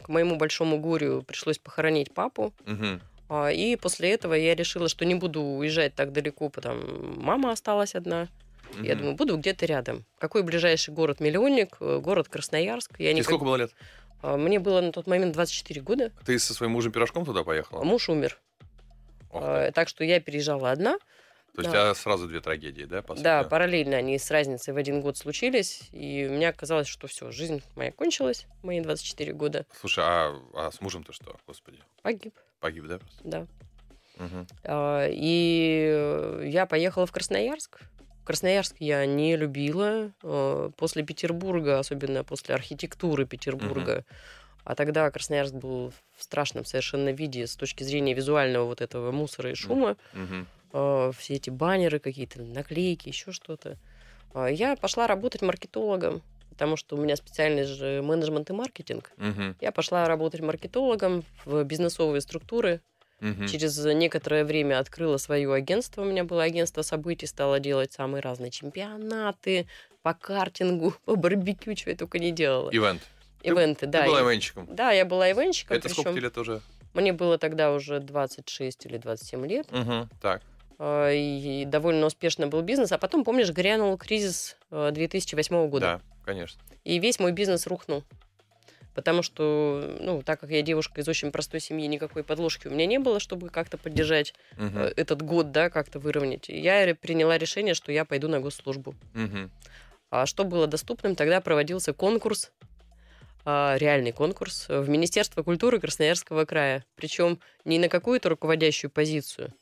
К 0.04 0.10
моему 0.10 0.36
большому 0.38 0.80
горю 0.80 1.22
пришлось 1.22 1.60
похоронить 1.60 2.12
папу. 2.12 2.54
А, 3.30 3.50
И 3.50 3.76
после 3.76 4.12
этого 4.14 4.34
я 4.34 4.56
решила, 4.56 4.90
что 4.90 5.06
не 5.06 5.14
буду 5.16 5.42
уезжать 5.42 5.94
так 5.94 6.12
далеко, 6.12 6.50
потому 6.50 6.82
мама 7.22 7.52
осталась 7.52 7.94
одна. 7.96 8.28
Я 8.82 8.96
думаю, 8.96 9.14
буду 9.16 9.38
где-то 9.38 9.68
рядом. 9.68 10.06
Какой 10.18 10.42
ближайший 10.42 10.92
город-миллионник? 10.94 11.78
Э, 11.80 12.00
город 12.00 12.30
Красноярск. 12.30 12.92
Я 12.98 13.10
Тебе 13.10 13.14
никак- 13.14 13.26
сколько 13.26 13.46
было 13.46 13.58
лет? 13.58 13.72
А, 14.24 14.38
Мне 14.38 14.60
было 14.60 14.82
на 14.82 14.92
тот 14.92 15.06
момент 15.08 15.34
24 15.34 15.82
года. 15.82 16.12
Ты 16.26 16.40
со 16.40 16.54
своим 16.56 16.72
мужем 16.72 16.92
пирожком 16.92 17.26
туда 17.26 17.44
поехала? 17.44 17.84
Муж 17.84 18.10
умер. 18.10 18.40
А, 19.44 19.72
Так 19.72 19.88
что 19.90 20.04
я 20.04 20.20
переезжала 20.20 20.72
одна. 20.72 20.98
То 21.54 21.62
есть 21.62 21.70
у 21.70 21.72
да. 21.74 21.82
тебя 21.84 21.96
сразу 21.96 22.28
две 22.28 22.42
трагедии, 22.42 22.84
да, 22.84 23.02
по 23.02 23.14
сути? 23.16 23.24
Да, 23.24 23.44
параллельно 23.46 23.96
они 23.96 24.20
с 24.20 24.30
разницей 24.30 24.74
в 24.74 24.78
один 24.78 25.00
год 25.00 25.18
случились. 25.18 25.84
И 25.94 26.28
мне 26.30 26.52
казалось, 26.52 26.88
что 26.88 27.08
все, 27.08 27.32
жизнь 27.32 27.64
моя 27.76 27.94
кончилась, 27.94 28.46
мои 28.62 28.82
24 28.82 29.32
года. 29.34 29.66
Слушай, 29.80 30.04
а, 30.06 30.36
а 30.54 30.72
с 30.72 30.82
мужем-то 30.82 31.14
что, 31.14 31.38
господи? 31.48 31.80
Погиб, 32.02 32.36
Погиб, 32.60 32.88
да? 32.88 33.00
просто? 33.00 33.22
да. 33.24 33.48
Мгм. 34.18 34.48
А, 34.66 35.08
И 35.10 35.88
э, 35.90 36.44
я 36.48 36.66
поехала 36.66 37.06
в 37.06 37.12
Красноярск. 37.14 37.80
Красноярск 38.26 38.76
я 38.80 39.06
не 39.06 39.38
любила. 39.38 40.12
Э, 40.24 40.72
После 40.76 41.04
Петербурга, 41.04 41.80
особенно 41.80 42.24
после 42.26 42.56
архитектуры 42.56 43.26
Петербурга, 43.26 44.04
а 44.66 44.76
тогда 44.76 45.10
Красноярск 45.10 45.54
был 45.54 45.94
в 46.18 46.24
страшном 46.24 46.66
совершенно 46.66 47.10
виде 47.10 47.48
с 47.48 47.56
точки 47.56 47.84
зрения 47.84 48.14
визуального 48.14 48.66
вот 48.66 48.82
этого 48.82 49.12
мусора 49.12 49.52
и 49.52 49.56
шума. 49.56 49.96
Э, 50.74 51.12
все 51.18 51.36
эти 51.36 51.50
баннеры 51.50 52.00
какие-то, 52.00 52.42
наклейки, 52.42 53.08
еще 53.08 53.32
что-то. 53.32 53.78
А, 54.34 54.48
Я 54.48 54.76
пошла 54.76 55.08
работать 55.08 55.42
маркетологом, 55.42 56.22
потому 56.50 56.76
что 56.76 56.98
у 56.98 57.00
меня 57.02 57.16
специальность 57.16 57.70
же 57.70 58.02
менеджмент 58.02 58.50
и 58.50 58.54
маркетинг. 58.54 59.12
Мгм. 59.18 59.56
Я 59.62 59.72
пошла 59.72 60.06
работать 60.08 60.42
маркетологом 60.42 61.24
в 61.46 61.64
бизнесовые 61.64 62.20
структуры. 62.20 62.82
Мгм. 63.22 63.48
Через 63.48 63.78
некоторое 63.86 64.44
время 64.44 64.80
открыла 64.80 65.18
свое 65.18 65.54
агентство. 65.54 66.02
У 66.02 66.06
меня 66.06 66.26
было 66.26 66.44
агентство 66.44 66.82
событий, 66.82 67.28
стала 67.28 67.62
делать 67.62 67.94
самые 67.94 68.22
разные 68.22 68.52
чемпионаты 68.52 69.68
по 70.02 70.14
картингу, 70.14 70.94
по 71.06 71.16
барбекю, 71.16 71.74
чего 71.76 71.92
я 71.92 71.98
только 71.98 72.20
не 72.20 72.32
делала. 72.32 72.70
Ивент. 72.72 73.02
Ты- 73.46 73.52
Ивенты, 73.52 73.80
Ты 73.82 73.88
да. 73.88 74.06
была 74.06 74.22
и- 74.22 74.24
ивенчиком. 74.26 74.68
Да, 74.76 74.92
я 74.92 75.06
была 75.06 75.32
ивенщиком. 75.32 75.78
Это 75.78 75.90
сколько 75.90 76.12
лет 76.12 76.38
уже? 76.38 76.62
Мне 76.94 77.12
было 77.14 77.38
тогда 77.38 77.72
уже 77.74 78.00
26 78.00 78.86
или 78.86 78.98
27 78.98 79.46
лет. 79.46 79.72
Мгм. 79.72 80.10
Так. 80.22 80.42
А, 80.80 81.12
И 81.12 81.66
довольно 81.66 82.06
успешно 82.06 82.48
был 82.48 82.62
бизнес. 82.62 82.92
А 82.92 82.98
потом, 82.98 83.24
помнишь, 83.24 83.52
грянул 83.52 83.98
кризис 83.98 84.58
э, 84.72 84.92
2008 84.92 85.68
года. 85.70 85.86
Да, 85.86 86.02
конечно. 86.26 86.62
И 86.84 87.00
весь 87.00 87.20
мой 87.20 87.32
бизнес 87.32 87.68
рухнул. 87.68 88.04
Потому 88.94 89.24
что, 89.24 89.98
ну, 90.00 90.22
так 90.24 90.40
как 90.40 90.50
я 90.52 90.62
девушка 90.62 91.02
из 91.02 91.08
очень 91.10 91.32
простой 91.32 91.60
семьи, 91.60 91.86
никакой 91.86 92.24
подложки 92.24 92.68
у 92.68 92.72
меня 92.72 92.86
не 92.86 92.98
было, 92.98 93.20
чтобы 93.20 93.50
как-то 93.50 93.78
поддержать 93.78 94.34
э, 94.58 94.94
этот 94.96 95.22
год, 95.22 95.52
да, 95.52 95.70
как-то 95.70 96.00
выровнять. 96.00 96.50
И 96.50 96.58
я 96.58 96.96
приняла 96.96 97.38
решение, 97.38 97.74
что 97.74 97.92
я 97.92 98.06
пойду 98.06 98.30
на 98.30 98.40
госслужбу. 98.40 98.96
Мгм. 99.14 99.52
А 100.12 100.26
что 100.26 100.46
было 100.46 100.66
доступным? 100.66 101.16
Тогда 101.18 101.42
проводился 101.42 101.92
конкурс, 101.92 102.52
реальный 103.46 104.12
конкурс 104.12 104.66
в 104.68 104.90
Министерство 104.90 105.44
культуры 105.44 105.80
Красноярского 105.80 106.46
края. 106.46 106.84
Причем 106.96 107.40
не 107.64 107.80
на 107.80 107.90
какую-то 107.90 108.30
руководящую 108.30 108.92
позицию, 108.92 109.54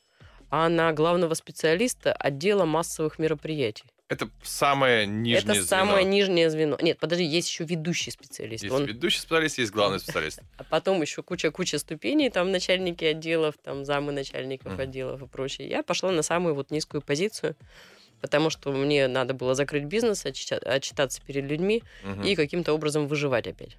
а 0.50 0.68
на 0.68 0.92
главного 0.92 1.34
специалиста 1.34 2.12
отдела 2.12 2.64
массовых 2.64 3.18
мероприятий. 3.18 3.84
Это 4.08 4.28
самое 4.42 5.06
нижнее 5.06 5.54
Это 5.56 5.64
самое 5.64 6.02
звено. 6.02 6.10
нижнее 6.10 6.50
звено. 6.50 6.78
Нет, 6.80 6.98
подожди, 6.98 7.24
есть 7.24 7.48
еще 7.48 7.64
ведущий 7.64 8.10
специалист. 8.10 8.62
Есть 8.62 8.74
Он- 8.74 8.84
ведущий 8.84 9.18
специалист, 9.18 9.58
есть 9.58 9.72
главный 9.72 9.98
специалист. 9.98 10.40
а 10.58 10.64
потом 10.64 11.00
еще 11.00 11.22
куча-куча 11.22 11.78
ступеней, 11.78 12.28
там 12.28 12.52
начальники 12.52 13.04
отделов, 13.04 13.54
там 13.62 13.84
замы 13.86 14.12
начальников 14.12 14.78
отделов 14.78 15.22
и 15.22 15.26
прочее. 15.26 15.68
Я 15.68 15.82
пошла 15.82 16.10
на 16.12 16.22
самую 16.22 16.54
вот 16.54 16.70
низкую 16.70 17.00
позицию, 17.00 17.56
потому 18.24 18.48
что 18.48 18.72
мне 18.72 19.06
надо 19.06 19.34
было 19.34 19.54
закрыть 19.54 19.84
бизнес, 19.84 20.24
отчитаться 20.24 21.20
перед 21.26 21.44
людьми 21.44 21.82
Мгм. 22.02 22.22
и 22.22 22.34
каким-то 22.34 22.72
образом 22.72 23.06
выживать 23.06 23.46
опять. 23.46 23.76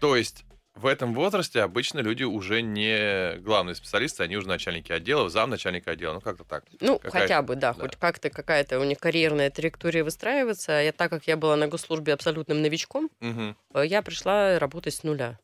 То 0.00 0.16
есть 0.16 0.44
в 0.74 0.84
этом 0.84 1.14
возрасте 1.14 1.62
обычно 1.62 2.00
люди 2.00 2.24
уже 2.24 2.60
не 2.60 3.38
главные 3.38 3.74
специалисты, 3.74 4.22
они 4.22 4.36
уже 4.36 4.46
начальники 4.48 4.92
отделов, 4.92 5.30
зам 5.32 5.48
начальника 5.48 5.92
отдела, 5.92 6.12
ну 6.12 6.20
как-то 6.20 6.44
так. 6.44 6.64
Ну, 6.80 6.98
Какая- 6.98 7.22
хотя 7.22 7.40
бы, 7.40 7.54
да, 7.56 7.72
да. 7.72 7.80
хоть 7.80 7.96
как-то 7.96 8.28
какая-то 8.28 8.78
у 8.80 8.84
них 8.84 8.98
карьерная 8.98 9.48
траектория 9.50 10.04
выстраивается. 10.04 10.72
Я, 10.72 10.92
так 10.92 11.08
как 11.10 11.26
я 11.26 11.38
была 11.38 11.56
на 11.56 11.68
госслужбе 11.68 12.12
абсолютным 12.12 12.60
новичком, 12.60 13.08
э, 13.22 13.54
я 13.86 14.02
пришла 14.02 14.58
работать 14.58 14.92
с 14.94 15.04
нуля. 15.04 15.38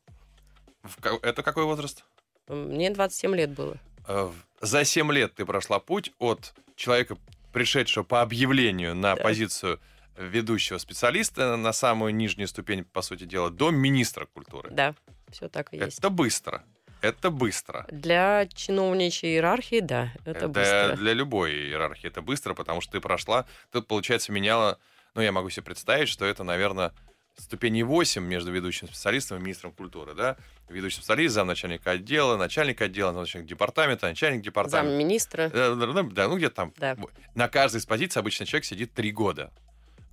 Это 1.23 1.41
какой 1.41 1.63
возраст? 1.63 2.03
Мне 2.47 2.91
27 2.91 3.35
лет 3.35 3.49
было. 3.51 3.77
Э, 4.07 4.29
За 4.61 4.83
7 4.83 5.11
лет 5.11 5.33
ты 5.33 5.45
прошла 5.45 5.79
путь 5.79 6.11
от 6.19 6.53
человека, 6.75 7.17
пришедшего 7.51 8.03
по 8.03 8.21
объявлению 8.21 8.95
на 8.95 9.15
Да. 9.15 9.21
позицию 9.23 9.79
ведущего 10.17 10.77
специалиста 10.77 11.55
на 11.55 11.73
самую 11.73 12.13
нижнюю 12.13 12.47
ступень, 12.47 12.83
по 12.83 13.01
сути 13.01 13.23
дела, 13.23 13.49
до 13.49 13.71
министра 13.71 14.25
культуры. 14.25 14.69
Да, 14.71 14.93
все 15.31 15.47
так 15.49 15.73
и 15.73 15.77
есть. 15.77 15.99
Это 15.99 16.09
быстро. 16.09 16.63
Это 17.01 17.31
быстро. 17.31 17.87
Для 17.91 18.45
чиновничьей 18.53 19.33
иерархии, 19.33 19.79
да, 19.79 20.13
это 20.23 20.47
для, 20.47 20.87
быстро. 20.89 20.95
для 20.97 21.13
любой 21.13 21.51
иерархии 21.53 22.07
это 22.07 22.21
быстро, 22.21 22.53
потому 22.53 22.81
что 22.81 22.91
ты 22.91 22.99
прошла, 22.99 23.45
ты, 23.71 23.81
получается, 23.81 24.31
меняла, 24.31 24.77
ну, 25.15 25.21
я 25.21 25.31
могу 25.31 25.49
себе 25.49 25.63
представить, 25.63 26.09
что 26.09 26.25
это, 26.25 26.43
наверное, 26.43 26.93
ступени 27.41 27.81
8 27.81 28.23
между 28.23 28.51
ведущим 28.51 28.87
специалистом 28.87 29.37
и 29.37 29.41
министром 29.41 29.71
культуры, 29.71 30.13
да? 30.13 30.37
Ведущий 30.69 30.97
специалист, 30.97 31.33
замначальника 31.33 31.91
отдела, 31.91 32.37
начальник 32.37 32.81
отдела, 32.81 33.11
начальник 33.11 33.47
департамента, 33.47 34.07
начальник 34.07 34.41
департамента. 34.43 34.89
Замминистра. 34.91 35.41
Э, 35.53 35.75
Да, 35.75 36.03
да, 36.03 36.27
ну 36.27 36.37
где-то 36.37 36.55
там. 36.55 36.73
Да. 36.77 36.95
На 37.35 37.47
каждой 37.49 37.77
из 37.77 37.85
позиций 37.85 38.19
обычно 38.19 38.45
человек 38.45 38.65
сидит 38.65 38.93
3 38.93 39.11
года. 39.11 39.51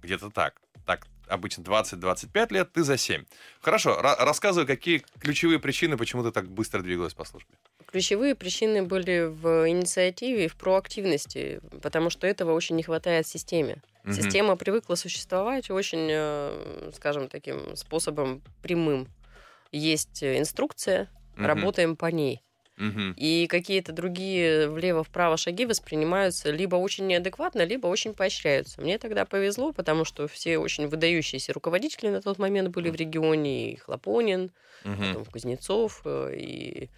Где-то 0.03 0.31
так. 0.31 0.61
Так, 0.87 1.07
обычно 1.29 1.63
20-25 1.63 2.53
лет, 2.53 2.73
ты 2.73 2.83
за 2.83 2.97
7. 2.97 3.25
Хорошо, 3.61 4.01
ра- 4.01 4.17
рассказывай, 4.25 4.67
какие 4.67 5.05
ключевые 5.21 5.59
причины, 5.59 5.97
почему 5.97 6.23
ты 6.25 6.31
так 6.33 6.49
быстро 6.51 6.81
двигалась 6.81 7.15
по 7.15 7.25
службе. 7.25 7.55
Ключевые 7.91 8.35
причины 8.35 8.83
были 8.83 9.21
в 9.27 9.67
инициативе 9.69 10.45
и 10.45 10.49
в 10.49 10.57
проактивности, 10.57 11.61
потому 11.83 12.11
что 12.11 12.27
этого 12.27 12.53
очень 12.53 12.77
не 12.77 12.83
хватает 12.83 13.27
в 13.27 13.31
системе. 13.31 13.83
Мгм. 14.05 14.13
Система 14.13 14.57
привыкла 14.57 14.95
существовать 14.95 15.71
очень, 15.71 16.07
э, 16.11 16.91
скажем, 16.95 17.29
таким 17.29 17.75
способом 17.77 18.43
прямым. 18.63 19.09
Есть 19.73 20.23
инструкция, 20.23 21.09
Мгм. 21.37 21.47
работаем 21.47 21.97
по 21.97 22.07
ней. 22.07 22.43
Мгм. 22.77 23.15
И 23.17 23.47
какие-то 23.49 23.93
другие 23.93 24.69
влево-вправо 24.69 25.37
шаги 25.37 25.65
воспринимаются 25.67 26.51
либо 26.51 26.77
очень 26.77 27.07
неадекватно, 27.07 27.65
либо 27.65 27.87
очень 27.87 28.13
поощряются. 28.13 28.81
Мне 28.83 28.99
тогда 28.99 29.25
повезло, 29.25 29.73
потому 29.73 30.05
что 30.05 30.29
все 30.29 30.59
очень 30.59 30.87
выдающиеся 30.89 31.53
руководители 31.55 32.11
на 32.11 32.21
тот 32.21 32.39
момент 32.39 32.69
были 32.69 32.91
в 32.91 32.95
регионе. 32.95 33.73
И 33.73 33.77
Хлопонин, 33.77 34.53
Мгм. 34.85 35.07
потом 35.09 35.25
Кузнецов, 35.25 36.03
э, 36.05 36.35
и 36.37 36.91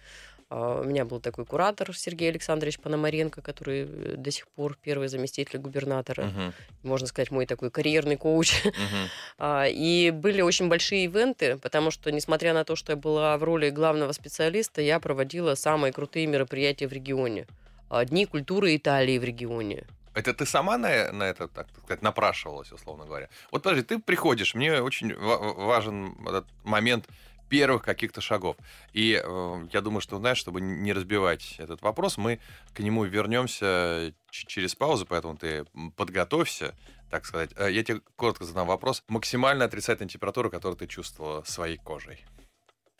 у 0.53 0.83
меня 0.83 1.05
был 1.05 1.19
такой 1.21 1.45
куратор 1.45 1.95
Сергей 1.95 2.29
Александрович 2.29 2.77
Пономаренко, 2.79 3.41
который 3.41 3.85
до 4.17 4.31
сих 4.31 4.47
пор 4.49 4.77
первый 4.81 5.07
заместитель 5.07 5.59
губернатора, 5.59 6.25
Мгм. 6.25 6.53
можно 6.83 7.07
сказать, 7.07 7.31
мой 7.31 7.45
такой 7.45 7.71
карьерный 7.71 8.17
коуч. 8.17 8.53
А, 9.37 9.65
И 9.67 10.11
были 10.11 10.41
очень 10.41 10.67
большие 10.67 11.05
ивенты, 11.05 11.57
потому 11.57 11.89
что, 11.91 12.11
несмотря 12.11 12.53
на 12.53 12.63
то, 12.63 12.75
что 12.75 12.91
я 12.91 12.95
была 12.97 13.37
в 13.37 13.43
роли 13.43 13.69
главного 13.69 14.11
специалиста, 14.11 14.81
я 14.81 14.99
проводила 14.99 15.55
самые 15.55 15.93
крутые 15.93 16.27
мероприятия 16.27 16.87
в 16.87 16.93
регионе. 16.93 17.47
А, 17.89 18.05
Дни 18.05 18.25
культуры 18.25 18.75
Италии 18.75 19.17
в 19.17 19.23
регионе. 19.23 19.85
Это 20.13 20.33
ты 20.33 20.45
сама 20.45 20.77
на, 20.77 21.11
на 21.13 21.23
это, 21.23 21.47
так 21.47 21.67
сказать, 21.85 22.01
напрашивалась, 22.01 22.71
условно 22.73 23.05
говоря? 23.05 23.29
Вот 23.51 23.63
подожди, 23.63 23.83
ты 23.83 23.97
приходишь, 23.99 24.53
мне 24.55 24.81
очень 24.81 25.13
ва- 25.15 25.37
важен 25.53 26.15
этот 26.27 26.45
момент 26.63 27.05
первых 27.51 27.83
каких-то 27.83 28.21
шагов. 28.21 28.55
И 28.93 29.21
э, 29.21 29.67
я 29.73 29.81
думаю, 29.81 29.99
что, 30.01 30.17
знаешь, 30.17 30.37
чтобы 30.37 30.61
не 30.61 30.93
разбивать 30.93 31.55
этот 31.59 31.81
вопрос, 31.81 32.17
мы 32.17 32.39
к 32.73 32.79
нему 32.79 33.03
вернемся 33.03 34.13
ч- 34.31 34.47
через 34.47 34.73
паузу, 34.73 35.05
поэтому 35.05 35.35
ты 35.35 35.65
подготовься, 35.97 36.73
так 37.09 37.25
сказать. 37.25 37.51
Э, 37.57 37.69
Я 37.69 37.83
тебе 37.83 37.99
коротко 38.15 38.45
задам 38.45 38.67
вопрос. 38.67 39.03
Максимально 39.09 39.65
отрицательная 39.65 40.09
температура, 40.09 40.49
которую 40.49 40.77
ты 40.77 40.87
чувствовала 40.87 41.43
своей 41.43 41.75
кожей? 41.77 42.25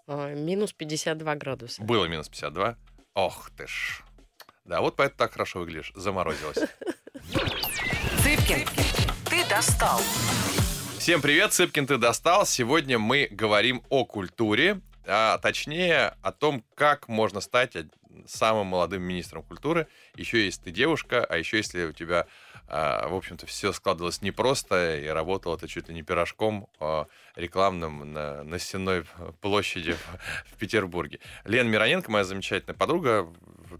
А, 0.07 0.33
Минус 0.33 0.73
52 0.73 1.35
градуса. 1.35 1.81
Было 1.81 2.05
минус 2.07 2.27
52? 2.27 2.75
Ох 3.13 3.49
ты 3.57 3.67
ж. 3.67 4.03
Да, 4.65 4.81
вот 4.81 4.97
поэтому 4.97 5.17
так 5.17 5.31
хорошо 5.31 5.59
выглядишь. 5.59 5.93
Заморозилась. 5.95 6.57
Цыпкин, 8.23 8.67
ты 9.29 9.47
достал. 9.49 10.01
Всем 11.01 11.19
привет, 11.19 11.51
Цыпкин, 11.51 11.87
ты 11.87 11.97
достал. 11.97 12.45
Сегодня 12.45 12.99
мы 12.99 13.27
говорим 13.31 13.81
о 13.89 14.05
культуре, 14.05 14.81
а 15.07 15.39
точнее 15.39 16.13
о 16.21 16.31
том, 16.31 16.63
как 16.75 17.07
можно 17.07 17.41
стать 17.41 17.75
самым 18.27 18.67
молодым 18.67 19.01
министром 19.01 19.41
культуры. 19.41 19.87
Еще 20.13 20.45
если 20.45 20.65
ты 20.65 20.69
девушка, 20.69 21.25
а 21.25 21.37
еще 21.37 21.57
если 21.57 21.85
у 21.85 21.91
тебя, 21.91 22.27
а, 22.67 23.07
в 23.07 23.15
общем-то, 23.15 23.47
все 23.47 23.73
складывалось 23.73 24.21
непросто, 24.21 24.95
и 24.95 25.07
работала 25.07 25.57
ты 25.57 25.67
чуть 25.67 25.89
ли 25.89 25.95
не 25.95 26.03
пирожком 26.03 26.69
а, 26.79 27.07
рекламным 27.35 28.13
на, 28.13 28.43
на 28.43 28.59
стенной 28.59 29.05
площади 29.41 29.93
в, 29.93 30.57
Петербурге. 30.59 31.19
Лена 31.45 31.67
Мироненко, 31.67 32.11
моя 32.11 32.25
замечательная 32.25 32.77
подруга, 32.77 33.27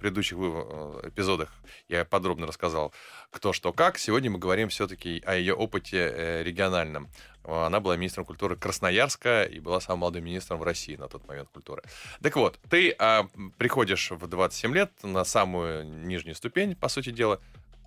предыдущих 0.02 0.38
э, 0.40 1.10
эпизодах 1.10 1.54
я 1.88 2.04
подробно 2.04 2.48
рассказал, 2.48 2.92
кто 3.30 3.54
что 3.54 3.72
как. 3.72 4.00
Сегодня 4.00 4.32
мы 4.32 4.40
говорим 4.40 4.70
все-таки 4.70 5.22
о 5.26 5.36
ее 5.36 5.54
опыте 5.54 5.98
э, 5.98 6.44
региональном. 6.44 7.08
Она 7.44 7.80
была 7.80 7.96
министром 7.98 8.26
культуры 8.26 8.56
Красноярска 8.56 9.44
и 9.44 9.60
была 9.60 9.80
самым 9.80 10.00
молодым 10.02 10.26
министром 10.26 10.60
в 10.60 10.64
России 10.64 10.96
на 10.96 11.08
тот 11.08 11.28
момент 11.28 11.50
культуры. 11.50 11.84
Так 12.22 12.36
вот, 12.36 12.60
ты 12.70 12.96
а, 13.00 13.28
приходишь 13.58 14.12
в 14.12 14.28
27 14.28 14.74
лет 14.76 14.92
на 15.02 15.24
самую 15.24 15.86
нижнюю 15.86 16.36
ступень, 16.36 16.76
по 16.76 16.88
сути 16.88 17.10
дела. 17.10 17.40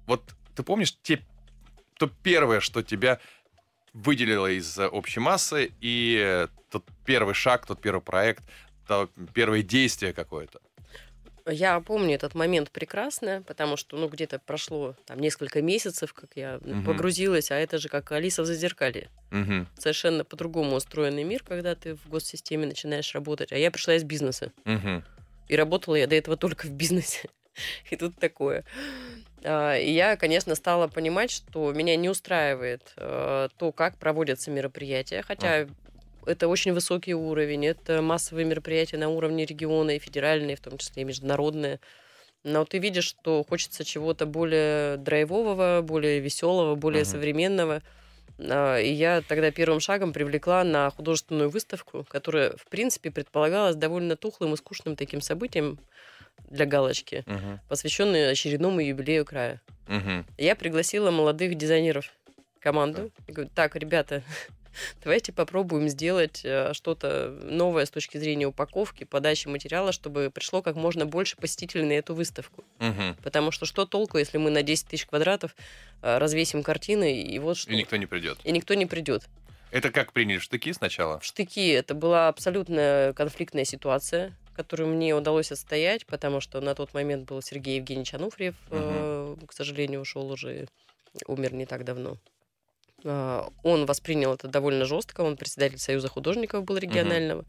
Вот 0.07 0.22
ты 0.57 0.64
помнишь 0.64 0.96
те, 1.03 1.24
то 1.98 2.11
первое, 2.24 2.59
что 2.59 2.83
тебя 2.83 3.20
выделило 3.92 4.50
из 4.50 4.77
общей 4.77 5.20
массы, 5.20 5.72
и 5.81 6.48
тот 6.70 6.85
первый 7.05 7.35
шаг, 7.35 7.64
тот 7.64 7.81
первый 7.81 8.03
проект, 8.03 8.42
то 8.88 9.09
первое 9.35 9.62
действие 9.62 10.12
какое-то? 10.12 10.61
Я 11.46 11.78
помню 11.80 12.14
этот 12.14 12.35
момент 12.35 12.70
прекрасно, 12.70 13.42
потому 13.46 13.76
что, 13.76 13.96
ну, 13.96 14.09
где-то 14.09 14.38
прошло 14.38 14.96
там 15.04 15.18
несколько 15.18 15.61
месяцев, 15.61 16.14
как 16.14 16.30
я 16.37 16.59
угу. 16.64 16.83
погрузилась, 16.85 17.50
а 17.50 17.57
это 17.57 17.78
же 17.78 17.88
как 17.88 18.12
Алиса 18.12 18.42
в 18.42 18.46
зазеркалье. 18.46 19.11
Угу. 19.30 19.66
Совершенно 19.78 20.24
по-другому 20.24 20.76
устроенный 20.76 21.24
мир, 21.24 21.42
когда 21.46 21.74
ты 21.74 21.96
в 21.96 22.09
госсистеме 22.09 22.66
начинаешь 22.66 23.14
работать. 23.14 23.52
А 23.52 23.59
я 23.59 23.70
пришла 23.70 23.94
из 23.94 24.04
бизнеса. 24.04 24.52
Угу. 24.64 25.02
И 25.48 25.57
работала 25.57 25.96
я 25.96 26.07
до 26.07 26.14
этого 26.14 26.37
только 26.38 26.66
в 26.66 26.70
бизнесе. 26.70 27.28
И 27.90 27.96
тут 27.96 28.16
такое. 28.16 28.64
А, 29.44 29.76
и 29.76 29.92
я, 29.92 30.16
конечно, 30.16 30.54
стала 30.54 30.88
понимать, 30.88 31.30
что 31.30 31.70
меня 31.72 31.96
не 31.96 32.09
устраивает 32.09 32.94
э, 32.96 33.48
то, 33.59 33.72
как 33.72 33.98
проводятся 33.98 34.50
мероприятия, 34.50 35.22
хотя 35.22 35.66
это 36.26 36.48
очень 36.48 36.72
высокий 36.72 37.14
уровень, 37.14 37.66
это 37.66 38.02
массовые 38.02 38.44
мероприятия 38.44 38.96
на 38.96 39.08
уровне 39.08 39.44
региона 39.44 39.96
и 39.96 39.98
федеральные, 39.98 40.56
в 40.56 40.60
том 40.60 40.78
числе 40.78 41.02
и 41.02 41.06
международные. 41.06 41.80
Но 42.44 42.64
ты 42.64 42.78
видишь, 42.78 43.04
что 43.04 43.44
хочется 43.48 43.84
чего-то 43.84 44.26
более 44.26 44.98
драйвового, 44.98 45.80
более 45.82 46.20
веселого, 46.20 46.74
более 46.74 47.02
uh-huh. 47.02 47.06
современного. 47.06 47.82
А, 48.38 48.78
и 48.78 48.92
я 48.92 49.22
тогда 49.22 49.50
первым 49.50 49.80
шагом 49.80 50.12
привлекла 50.12 50.62
на 50.62 50.90
художественную 50.90 51.48
выставку, 51.48 52.04
которая, 52.08 52.54
в 52.56 52.66
принципе, 52.66 53.10
предполагалась 53.10 53.76
довольно 53.76 54.16
тухлым 54.16 54.54
и 54.54 54.56
скучным 54.58 54.94
таким 54.94 55.22
событием 55.22 55.78
для 56.50 56.66
галочки, 56.66 57.24
uh-huh. 57.26 57.58
посвященной 57.68 58.30
очередному 58.30 58.80
юбилею 58.80 59.24
края. 59.24 59.62
Uh-huh. 59.87 60.24
Я 60.37 60.56
пригласила 60.56 61.10
молодых 61.10 61.54
дизайнеров 61.54 62.12
команду. 62.60 63.02
Uh-huh. 63.02 63.22
И 63.28 63.32
говорю, 63.32 63.50
так, 63.54 63.74
ребята, 63.76 64.22
Давайте 65.02 65.32
попробуем 65.32 65.88
сделать 65.88 66.42
э, 66.44 66.72
что-то 66.72 67.30
новое 67.42 67.87
с 67.87 67.90
точки 67.90 68.18
зрения 68.18 68.46
упаковки, 68.46 69.04
подачи 69.04 69.48
материала, 69.48 69.92
чтобы 69.92 70.30
пришло 70.32 70.62
как 70.62 70.76
можно 70.76 71.06
больше 71.06 71.37
посетителей 71.37 71.84
на 71.84 71.92
эту 71.92 72.14
выставку. 72.14 72.64
Угу. 72.80 73.16
Потому 73.22 73.50
что 73.50 73.66
что 73.66 73.87
толку, 73.87 74.18
если 74.18 74.38
мы 74.38 74.50
на 74.50 74.62
10 74.62 74.87
тысяч 74.88 75.06
квадратов 75.06 75.54
э, 76.02 76.18
развесим 76.18 76.62
картины, 76.62 77.22
и 77.22 77.38
вот 77.38 77.56
что. 77.56 77.72
И 77.72 77.76
никто 77.76 77.96
не 77.96 78.06
придет. 78.06 78.38
И 78.44 78.52
никто 78.52 78.74
не 78.74 78.87
придет. 78.87 79.24
Это 79.70 79.90
как 79.90 80.12
приняли 80.12 80.38
штыки 80.38 80.72
сначала? 80.72 81.20
Штыки. 81.20 81.68
Это 81.70 81.94
была 81.94 82.28
абсолютно 82.28 83.12
конфликтная 83.16 83.64
ситуация 83.64 84.37
которую 84.54 84.88
мне 84.88 85.14
удалось 85.14 85.52
отстоять, 85.52 86.06
потому 86.06 86.40
что 86.40 86.60
на 86.60 86.74
тот 86.74 86.94
момент 86.94 87.28
был 87.28 87.42
Сергей 87.42 87.76
Евгеньевич 87.76 88.14
Ануфриев, 88.14 88.54
угу. 88.70 88.78
э, 88.78 89.37
к 89.48 89.52
сожалению, 89.52 90.00
ушел 90.00 90.30
уже, 90.30 90.68
умер 91.26 91.54
не 91.54 91.66
так 91.66 91.84
давно. 91.84 92.18
А, 93.04 93.48
он 93.62 93.86
воспринял 93.86 94.34
это 94.34 94.48
довольно 94.48 94.84
жестко. 94.84 95.20
Он 95.20 95.36
председатель 95.36 95.78
Союза 95.78 96.08
художников 96.08 96.64
был 96.64 96.76
регионального. 96.76 97.40
Угу. 97.40 97.48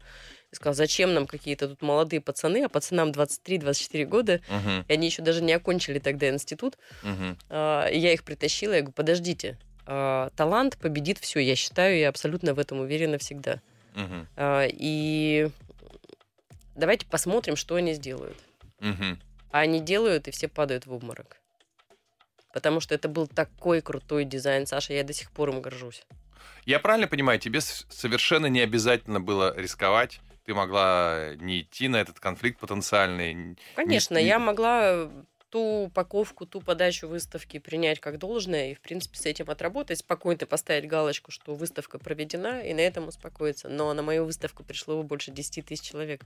И 0.52 0.54
сказал, 0.54 0.74
зачем 0.74 1.14
нам 1.14 1.26
какие-то 1.26 1.68
тут 1.68 1.82
молодые 1.82 2.20
пацаны, 2.20 2.64
а 2.64 2.68
пацанам 2.68 3.10
23-24 3.10 4.04
года, 4.04 4.40
угу. 4.48 4.84
и 4.86 4.92
они 4.92 5.06
еще 5.08 5.22
даже 5.22 5.42
не 5.42 5.52
окончили 5.52 5.98
тогда 5.98 6.28
институт. 6.28 6.78
Угу. 7.02 7.36
Я 7.50 8.12
их 8.12 8.22
притащила, 8.22 8.74
я 8.74 8.80
говорю, 8.80 8.92
подождите, 8.92 9.58
а, 9.86 10.30
талант 10.36 10.76
победит 10.78 11.18
все, 11.18 11.40
я 11.40 11.56
считаю, 11.56 11.98
я 11.98 12.08
абсолютно 12.08 12.54
в 12.54 12.60
этом 12.60 12.78
уверена 12.78 13.18
всегда. 13.18 13.60
Угу. 13.96 14.26
И 14.68 15.48
давайте 16.76 17.06
посмотрим, 17.06 17.56
что 17.56 17.74
они 17.74 17.94
сделают. 17.94 18.38
Угу. 18.80 19.18
А 19.50 19.58
они 19.58 19.80
делают, 19.80 20.28
и 20.28 20.30
все 20.30 20.46
падают 20.46 20.86
в 20.86 20.92
обморок 20.92 21.38
потому 22.56 22.80
что 22.80 22.94
это 22.94 23.06
был 23.06 23.26
такой 23.26 23.82
крутой 23.82 24.24
дизайн, 24.24 24.66
Саша, 24.66 24.94
я 24.94 25.04
до 25.04 25.12
сих 25.12 25.30
пор 25.30 25.50
им 25.50 25.60
горжусь. 25.60 26.02
Я 26.64 26.78
правильно 26.78 27.06
понимаю, 27.06 27.38
тебе 27.38 27.60
совершенно 27.60 28.46
не 28.46 28.60
обязательно 28.60 29.20
было 29.20 29.54
рисковать, 29.54 30.20
ты 30.46 30.54
могла 30.54 31.34
не 31.36 31.60
идти 31.60 31.88
на 31.88 31.96
этот 31.96 32.18
конфликт 32.18 32.58
потенциальный. 32.58 33.58
Конечно, 33.74 34.16
не... 34.16 34.24
я 34.24 34.38
могла 34.38 35.10
ту 35.56 35.84
упаковку, 35.84 36.44
ту 36.44 36.60
подачу 36.60 37.08
выставки 37.08 37.58
принять 37.58 37.98
как 37.98 38.18
должное 38.18 38.72
и, 38.72 38.74
в 38.74 38.80
принципе, 38.80 39.16
с 39.16 39.24
этим 39.24 39.48
отработать, 39.48 40.00
спокойно 40.00 40.44
поставить 40.44 40.86
галочку, 40.86 41.30
что 41.30 41.54
выставка 41.54 41.98
проведена, 41.98 42.60
и 42.60 42.74
на 42.74 42.80
этом 42.80 43.08
успокоиться. 43.08 43.70
Но 43.70 43.94
на 43.94 44.02
мою 44.02 44.26
выставку 44.26 44.64
пришло 44.64 45.02
больше 45.02 45.30
10 45.30 45.64
тысяч 45.64 45.80
человек. 45.82 46.20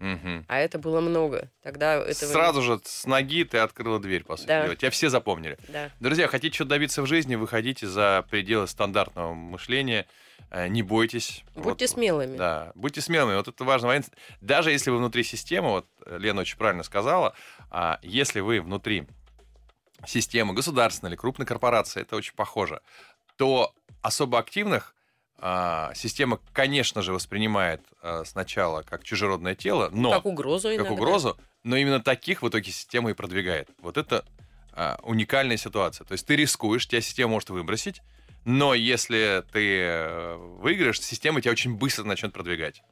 Угу. 0.00 0.46
А 0.48 0.58
это 0.58 0.78
было 0.78 1.02
много. 1.02 1.50
Тогда 1.62 1.96
этого... 1.96 2.32
Сразу 2.32 2.62
же 2.62 2.80
с 2.82 3.04
ноги 3.04 3.44
ты 3.44 3.58
открыла 3.58 4.00
дверь, 4.00 4.24
по 4.24 4.38
сути 4.38 4.48
да. 4.48 4.64
дела. 4.64 4.76
Тебя 4.76 4.90
все 4.90 5.10
запомнили. 5.10 5.58
Да. 5.68 5.90
Друзья, 6.00 6.26
хотите 6.26 6.54
что-то 6.54 6.70
добиться 6.70 7.02
в 7.02 7.06
жизни, 7.06 7.34
выходите 7.34 7.86
за 7.86 8.24
пределы 8.30 8.66
стандартного 8.66 9.34
мышления. 9.34 10.06
Э, 10.50 10.68
не 10.68 10.82
бойтесь. 10.82 11.44
Будьте 11.54 11.84
вот, 11.84 11.90
смелыми. 11.90 12.36
Да, 12.36 12.72
будьте 12.74 13.00
смелыми. 13.00 13.36
Вот 13.36 13.48
это 13.48 13.64
важный 13.64 13.88
момент. 13.88 14.08
Даже 14.40 14.70
если 14.70 14.90
вы 14.90 14.98
внутри 14.98 15.22
системы, 15.22 15.68
вот 15.70 15.86
Лена 16.06 16.42
очень 16.42 16.56
правильно 16.56 16.82
сказала, 16.82 17.34
а 17.70 17.98
если 18.02 18.40
вы 18.40 18.60
внутри 18.60 19.06
системы 20.06 20.54
государственной 20.54 21.10
или 21.10 21.16
крупной 21.16 21.46
корпорации, 21.46 22.02
это 22.02 22.16
очень 22.16 22.34
похоже, 22.34 22.80
то 23.36 23.74
особо 24.02 24.38
активных 24.38 24.94
а, 25.38 25.92
система, 25.94 26.40
конечно 26.52 27.02
же, 27.02 27.12
воспринимает 27.12 27.80
а, 28.02 28.24
сначала 28.24 28.82
как 28.82 29.02
чужеродное 29.04 29.54
тело, 29.54 29.90
но... 29.92 30.10
Как 30.10 30.26
угрозу 30.26 30.68
Как 30.68 30.76
иногда. 30.76 30.92
угрозу, 30.92 31.36
но 31.64 31.76
именно 31.76 32.00
таких 32.00 32.42
в 32.42 32.48
итоге 32.48 32.70
система 32.70 33.10
и 33.10 33.14
продвигает. 33.14 33.68
Вот 33.80 33.96
это 33.96 34.24
а, 34.72 34.98
уникальная 35.02 35.56
ситуация. 35.56 36.04
То 36.04 36.12
есть 36.12 36.26
ты 36.26 36.36
рискуешь, 36.36 36.86
тебя 36.86 37.00
система 37.00 37.32
может 37.32 37.50
выбросить, 37.50 38.00
но 38.44 38.74
если 38.74 39.42
ты 39.52 39.80
э, 39.80 40.36
выиграешь, 40.36 41.00
система 41.00 41.40
тебя 41.40 41.52
очень 41.52 41.76
быстро 41.76 42.04
начнет 42.04 42.32
продвигать. 42.32 42.82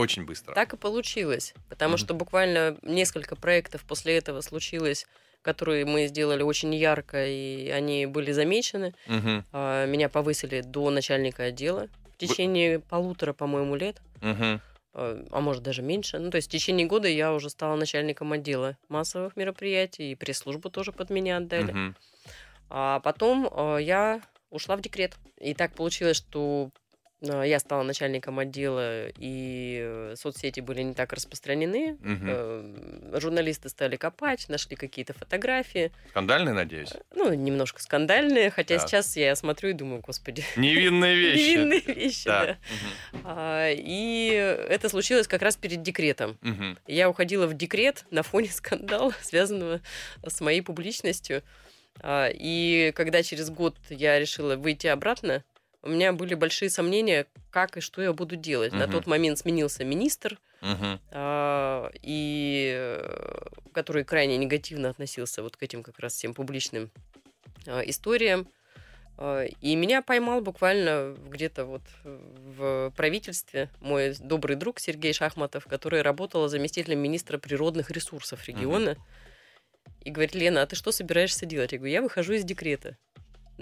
Очень 0.00 0.24
быстро. 0.24 0.54
Так 0.54 0.72
и 0.72 0.76
получилось. 0.76 1.54
Потому 1.68 1.94
mm-hmm. 1.94 1.98
что 1.98 2.14
буквально 2.14 2.76
несколько 2.82 3.36
проектов 3.36 3.84
после 3.84 4.16
этого 4.16 4.40
случилось 4.40 5.06
которые 5.42 5.86
мы 5.86 6.06
сделали 6.06 6.42
очень 6.42 6.74
ярко, 6.74 7.26
и 7.26 7.70
они 7.70 8.04
были 8.04 8.30
замечены. 8.30 8.92
Угу. 9.06 9.56
Меня 9.86 10.10
повысили 10.10 10.60
до 10.60 10.90
начальника 10.90 11.44
отдела 11.44 11.88
течение 12.20 12.78
Вы... 12.78 12.84
полутора, 12.84 13.32
по-моему, 13.32 13.74
лет. 13.74 14.00
Угу. 14.22 14.60
А 14.92 15.40
может 15.40 15.62
даже 15.62 15.82
меньше. 15.82 16.18
Ну, 16.18 16.30
то 16.30 16.36
есть 16.36 16.48
в 16.48 16.50
течение 16.50 16.86
года 16.86 17.08
я 17.08 17.32
уже 17.32 17.48
стала 17.48 17.76
начальником 17.76 18.32
отдела 18.32 18.76
массовых 18.88 19.36
мероприятий, 19.36 20.12
и 20.12 20.14
пресс-службу 20.14 20.68
тоже 20.68 20.92
под 20.92 21.10
меня 21.10 21.38
отдали. 21.38 21.70
Угу. 21.70 21.94
А 22.70 23.00
потом 23.00 23.48
а, 23.50 23.76
я 23.78 24.20
ушла 24.50 24.76
в 24.76 24.80
декрет. 24.80 25.14
И 25.38 25.54
так 25.54 25.74
получилось, 25.74 26.16
что 26.16 26.70
а, 26.70 26.89
я 27.20 27.58
стала 27.58 27.82
начальником 27.82 28.38
отдела, 28.38 29.08
и 29.18 30.12
соцсети 30.14 30.60
были 30.60 30.82
не 30.82 30.94
так 30.94 31.12
распространены. 31.12 31.98
Угу. 32.02 33.20
Журналисты 33.20 33.68
стали 33.68 33.96
копать, 33.96 34.48
нашли 34.48 34.74
какие-то 34.76 35.12
фотографии. 35.12 35.92
Скандальные, 36.10 36.54
надеюсь? 36.54 36.92
Э, 36.92 37.00
ну, 37.14 37.34
немножко 37.34 37.82
скандальные, 37.82 38.50
хотя 38.50 38.78
так. 38.78 38.88
сейчас 38.88 39.16
я 39.16 39.36
смотрю 39.36 39.70
и 39.70 39.72
думаю, 39.74 40.00
господи. 40.00 40.44
Невинные 40.56 41.14
вещи. 41.16 41.50
Невинные 41.50 41.80
вещи, 41.80 42.26
да. 42.26 43.70
И 43.70 44.30
это 44.68 44.88
случилось 44.88 45.28
как 45.28 45.42
раз 45.42 45.56
перед 45.56 45.82
декретом. 45.82 46.38
Я 46.86 47.10
уходила 47.10 47.46
в 47.46 47.54
декрет 47.54 48.06
на 48.10 48.22
фоне 48.22 48.48
скандала, 48.48 49.12
связанного 49.22 49.80
с 50.26 50.40
моей 50.40 50.62
публичностью. 50.62 51.42
А, 52.02 52.30
и 52.32 52.92
когда 52.94 53.22
через 53.22 53.50
год 53.50 53.76
я 53.90 54.18
решила 54.18 54.56
выйти 54.56 54.86
обратно, 54.86 55.44
у 55.82 55.88
меня 55.88 56.12
были 56.12 56.34
большие 56.34 56.70
сомнения, 56.70 57.26
как 57.50 57.76
и 57.76 57.80
что 57.80 58.02
я 58.02 58.12
буду 58.12 58.36
делать. 58.36 58.72
Угу. 58.72 58.78
На 58.78 58.88
тот 58.88 59.06
момент 59.06 59.38
сменился 59.38 59.84
министр, 59.84 60.38
угу. 60.60 60.98
а, 61.10 61.90
и 62.02 62.72
э, 62.74 63.46
который 63.72 64.04
крайне 64.04 64.36
негативно 64.36 64.90
относился 64.90 65.42
вот 65.42 65.56
к 65.56 65.62
этим 65.62 65.82
как 65.82 65.98
раз 65.98 66.14
всем 66.14 66.34
публичным 66.34 66.90
а, 67.66 67.80
историям. 67.80 68.46
А, 69.16 69.44
и 69.44 69.74
меня 69.74 70.02
поймал 70.02 70.42
буквально 70.42 71.16
где-то 71.28 71.64
вот 71.64 71.82
в 72.04 72.92
правительстве 72.96 73.70
мой 73.80 74.14
добрый 74.18 74.56
друг 74.56 74.80
Сергей 74.80 75.14
Шахматов, 75.14 75.64
который 75.66 76.02
работал 76.02 76.46
заместителем 76.48 76.98
министра 76.98 77.38
природных 77.38 77.90
ресурсов 77.90 78.46
региона. 78.46 78.92
Угу. 78.92 79.00
И 80.02 80.10
говорит, 80.10 80.34
Лена, 80.34 80.62
а 80.62 80.66
ты 80.66 80.76
что 80.76 80.92
собираешься 80.92 81.46
делать? 81.46 81.72
Я 81.72 81.78
говорю, 81.78 81.92
я 81.92 82.02
выхожу 82.02 82.34
из 82.34 82.44
декрета 82.44 82.96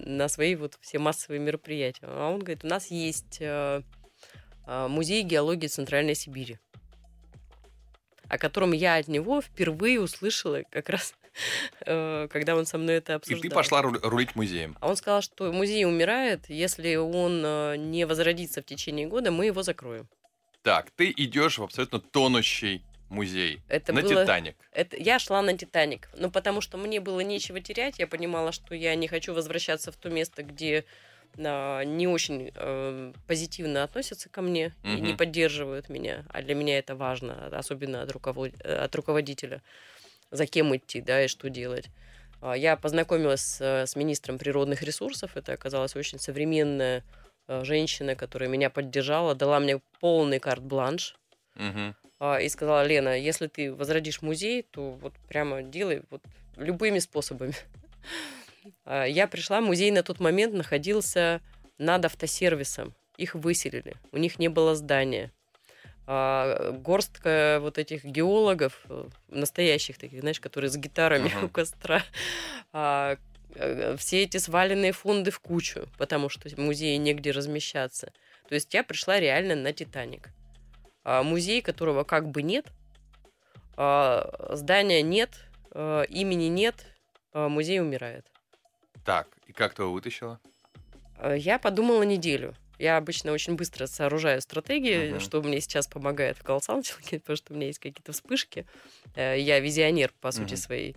на 0.06 0.28
свои 0.28 0.54
вот 0.54 0.78
все 0.80 0.98
массовые 0.98 1.40
мероприятия. 1.40 2.06
А 2.06 2.30
он 2.30 2.40
говорит, 2.40 2.64
у 2.64 2.68
нас 2.68 2.90
есть 2.90 3.38
э, 3.40 3.82
э, 4.66 4.88
музей 4.88 5.22
геологии 5.22 5.66
Центральной 5.66 6.14
Сибири. 6.14 6.58
о 8.28 8.38
котором 8.38 8.72
я 8.72 8.96
от 8.96 9.08
него 9.08 9.40
впервые 9.40 10.00
услышала 10.00 10.62
как 10.70 10.88
раз, 10.88 11.14
э, 11.86 12.28
когда 12.30 12.56
он 12.56 12.66
со 12.66 12.78
мной 12.78 12.96
это 12.96 13.16
обсуждал. 13.16 13.44
И 13.44 13.48
ты 13.48 13.54
пошла 13.54 13.82
рулить 13.82 14.36
музеем. 14.36 14.76
А 14.80 14.88
он 14.88 14.96
сказал, 14.96 15.22
что 15.22 15.52
музей 15.52 15.84
умирает, 15.84 16.48
если 16.48 16.96
он 16.96 17.42
э, 17.44 17.76
не 17.76 18.06
возродится 18.06 18.62
в 18.62 18.66
течение 18.66 19.06
года, 19.06 19.30
мы 19.30 19.46
его 19.46 19.62
закроем. 19.62 20.08
Так, 20.62 20.90
ты 20.90 21.12
идешь 21.16 21.58
в 21.58 21.62
абсолютно 21.62 22.00
тонущий 22.00 22.84
музей. 23.08 23.60
Это 23.68 23.92
на 23.92 24.02
было... 24.02 24.22
Титаник. 24.22 24.56
Это... 24.72 24.96
Я 24.96 25.18
шла 25.18 25.42
на 25.42 25.56
Титаник. 25.56 26.08
Ну, 26.16 26.30
потому 26.30 26.60
что 26.60 26.76
мне 26.76 27.00
было 27.00 27.20
нечего 27.20 27.60
терять. 27.60 27.98
Я 27.98 28.06
понимала, 28.06 28.52
что 28.52 28.74
я 28.74 28.94
не 28.94 29.08
хочу 29.08 29.34
возвращаться 29.34 29.92
в 29.92 29.96
то 29.96 30.10
место, 30.10 30.42
где 30.42 30.84
а, 31.38 31.82
не 31.82 32.06
очень 32.06 32.52
э, 32.54 33.12
позитивно 33.26 33.82
относятся 33.84 34.28
ко 34.28 34.42
мне 34.42 34.74
угу. 34.82 34.92
и 34.92 35.00
не 35.00 35.14
поддерживают 35.14 35.88
меня. 35.88 36.24
А 36.30 36.42
для 36.42 36.54
меня 36.54 36.78
это 36.78 36.94
важно, 36.94 37.46
особенно 37.56 38.02
от, 38.02 38.12
руковод... 38.12 38.60
от 38.62 38.94
руководителя. 38.94 39.62
За 40.30 40.46
кем 40.46 40.76
идти, 40.76 41.00
да, 41.00 41.24
и 41.24 41.28
что 41.28 41.48
делать. 41.48 41.86
А, 42.40 42.54
я 42.54 42.76
познакомилась 42.76 43.40
с, 43.40 43.86
с 43.86 43.96
министром 43.96 44.38
природных 44.38 44.82
ресурсов. 44.82 45.36
Это 45.36 45.54
оказалась 45.54 45.96
очень 45.96 46.18
современная 46.18 47.04
э, 47.46 47.64
женщина, 47.64 48.14
которая 48.14 48.50
меня 48.50 48.68
поддержала, 48.68 49.34
дала 49.34 49.60
мне 49.60 49.80
полный 50.00 50.40
карт-бланш. 50.40 51.16
Угу 51.56 51.94
и 52.20 52.48
сказала, 52.48 52.84
Лена, 52.84 53.18
если 53.18 53.46
ты 53.46 53.72
возродишь 53.72 54.22
музей, 54.22 54.62
то 54.62 54.92
вот 54.92 55.14
прямо 55.28 55.62
делай 55.62 56.02
вот 56.10 56.22
любыми 56.56 56.98
способами. 56.98 57.54
А, 58.84 59.04
я 59.04 59.26
пришла, 59.26 59.62
музей 59.62 59.90
на 59.90 60.02
тот 60.02 60.20
момент 60.20 60.52
находился 60.52 61.40
над 61.78 62.04
автосервисом. 62.04 62.94
Их 63.16 63.34
выселили, 63.34 63.94
у 64.12 64.18
них 64.18 64.38
не 64.38 64.48
было 64.48 64.74
здания. 64.74 65.32
А, 66.06 66.72
горстка 66.72 67.58
вот 67.62 67.78
этих 67.78 68.04
геологов, 68.04 68.82
э, 68.90 69.08
настоящих 69.28 69.96
таких, 69.96 70.20
знаешь, 70.20 70.40
которые 70.40 70.70
с 70.70 70.76
гитарами 70.76 71.28
uh-huh. 71.34 71.46
у 71.46 71.48
костра, 71.48 72.02
э, 72.72 73.16
все 73.96 74.22
эти 74.22 74.36
сваленные 74.36 74.92
фонды 74.92 75.30
в 75.30 75.40
кучу, 75.40 75.88
потому 75.96 76.28
что 76.28 76.48
в 76.48 76.58
музее 76.58 76.98
негде 76.98 77.30
размещаться. 77.30 78.12
То 78.48 78.54
есть 78.54 78.72
я 78.74 78.82
пришла 78.84 79.18
реально 79.18 79.54
на 79.54 79.72
Титаник. 79.72 80.30
А, 81.10 81.22
музей, 81.22 81.62
которого 81.62 82.04
как 82.04 82.28
бы 82.28 82.42
нет, 82.42 82.66
а, 83.78 84.50
здания 84.52 85.00
нет, 85.00 85.30
а, 85.70 86.02
имени 86.02 86.48
нет, 86.48 86.84
музей 87.32 87.80
умирает. 87.80 88.26
Так, 89.06 89.26
и 89.46 89.54
как 89.54 89.72
ты 89.72 89.82
его 89.84 89.92
вытащила? 89.92 90.38
Я 91.34 91.58
подумала 91.58 92.02
неделю. 92.02 92.54
Я 92.78 92.98
обычно 92.98 93.32
очень 93.32 93.54
быстро 93.54 93.86
сооружаю 93.86 94.42
стратегии, 94.42 95.14
uh-huh. 95.14 95.20
что 95.20 95.40
мне 95.40 95.62
сейчас 95.62 95.86
помогает 95.86 96.36
в 96.36 96.42
колл-саундчилке, 96.42 97.18
потому 97.20 97.36
что 97.38 97.54
у 97.54 97.56
меня 97.56 97.68
есть 97.68 97.78
какие-то 97.78 98.12
вспышки. 98.12 98.66
Э, 99.16 99.38
я 99.38 99.60
визионер, 99.60 100.12
по 100.20 100.30
сути, 100.30 100.54
uh-huh. 100.54 100.56
своей. 100.58 100.96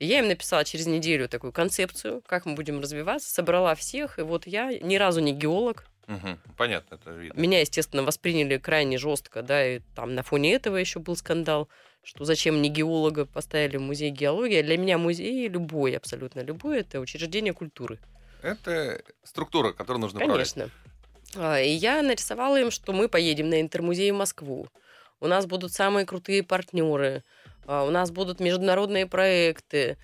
И 0.00 0.06
я 0.06 0.18
им 0.18 0.28
написала 0.28 0.64
через 0.64 0.86
неделю 0.86 1.28
такую 1.28 1.52
концепцию, 1.52 2.22
как 2.26 2.44
мы 2.44 2.54
будем 2.54 2.80
развиваться, 2.80 3.32
собрала 3.32 3.74
всех, 3.76 4.18
и 4.18 4.22
вот 4.22 4.46
я 4.46 4.76
ни 4.80 4.96
разу 4.96 5.20
не 5.20 5.32
геолог, 5.32 5.86
Угу, 6.08 6.54
понятно, 6.56 6.94
это 6.94 7.10
видно. 7.10 7.38
Меня, 7.38 7.60
естественно, 7.60 8.02
восприняли 8.02 8.56
крайне 8.56 8.96
жестко, 8.96 9.42
да, 9.42 9.76
и 9.76 9.80
там 9.94 10.14
на 10.14 10.22
фоне 10.22 10.54
этого 10.54 10.76
еще 10.76 11.00
был 11.00 11.16
скандал, 11.16 11.68
что 12.02 12.24
зачем 12.24 12.62
не 12.62 12.70
геолога 12.70 13.26
поставили 13.26 13.76
в 13.76 13.82
музей 13.82 14.10
геологии. 14.10 14.60
А 14.60 14.62
для 14.62 14.78
меня 14.78 14.96
музей 14.96 15.48
любой, 15.48 15.96
абсолютно 15.96 16.40
любой, 16.40 16.80
это 16.80 17.00
учреждение 17.00 17.52
культуры. 17.52 17.98
Это 18.40 19.02
структура, 19.22 19.72
которую 19.72 20.00
нужно 20.00 20.20
Конечно. 20.20 20.70
Управлять. 21.34 21.66
И 21.66 21.70
я 21.70 22.02
нарисовала 22.02 22.58
им, 22.58 22.70
что 22.70 22.92
мы 22.94 23.08
поедем 23.08 23.50
на 23.50 23.60
интермузей 23.60 24.10
в 24.10 24.16
Москву. 24.16 24.68
У 25.20 25.26
нас 25.26 25.44
будут 25.46 25.72
самые 25.72 26.06
крутые 26.06 26.42
партнеры, 26.42 27.22
а, 27.66 27.84
у 27.84 27.90
нас 27.90 28.10
будут 28.10 28.40
международные 28.40 29.06
проекты, 29.06 29.98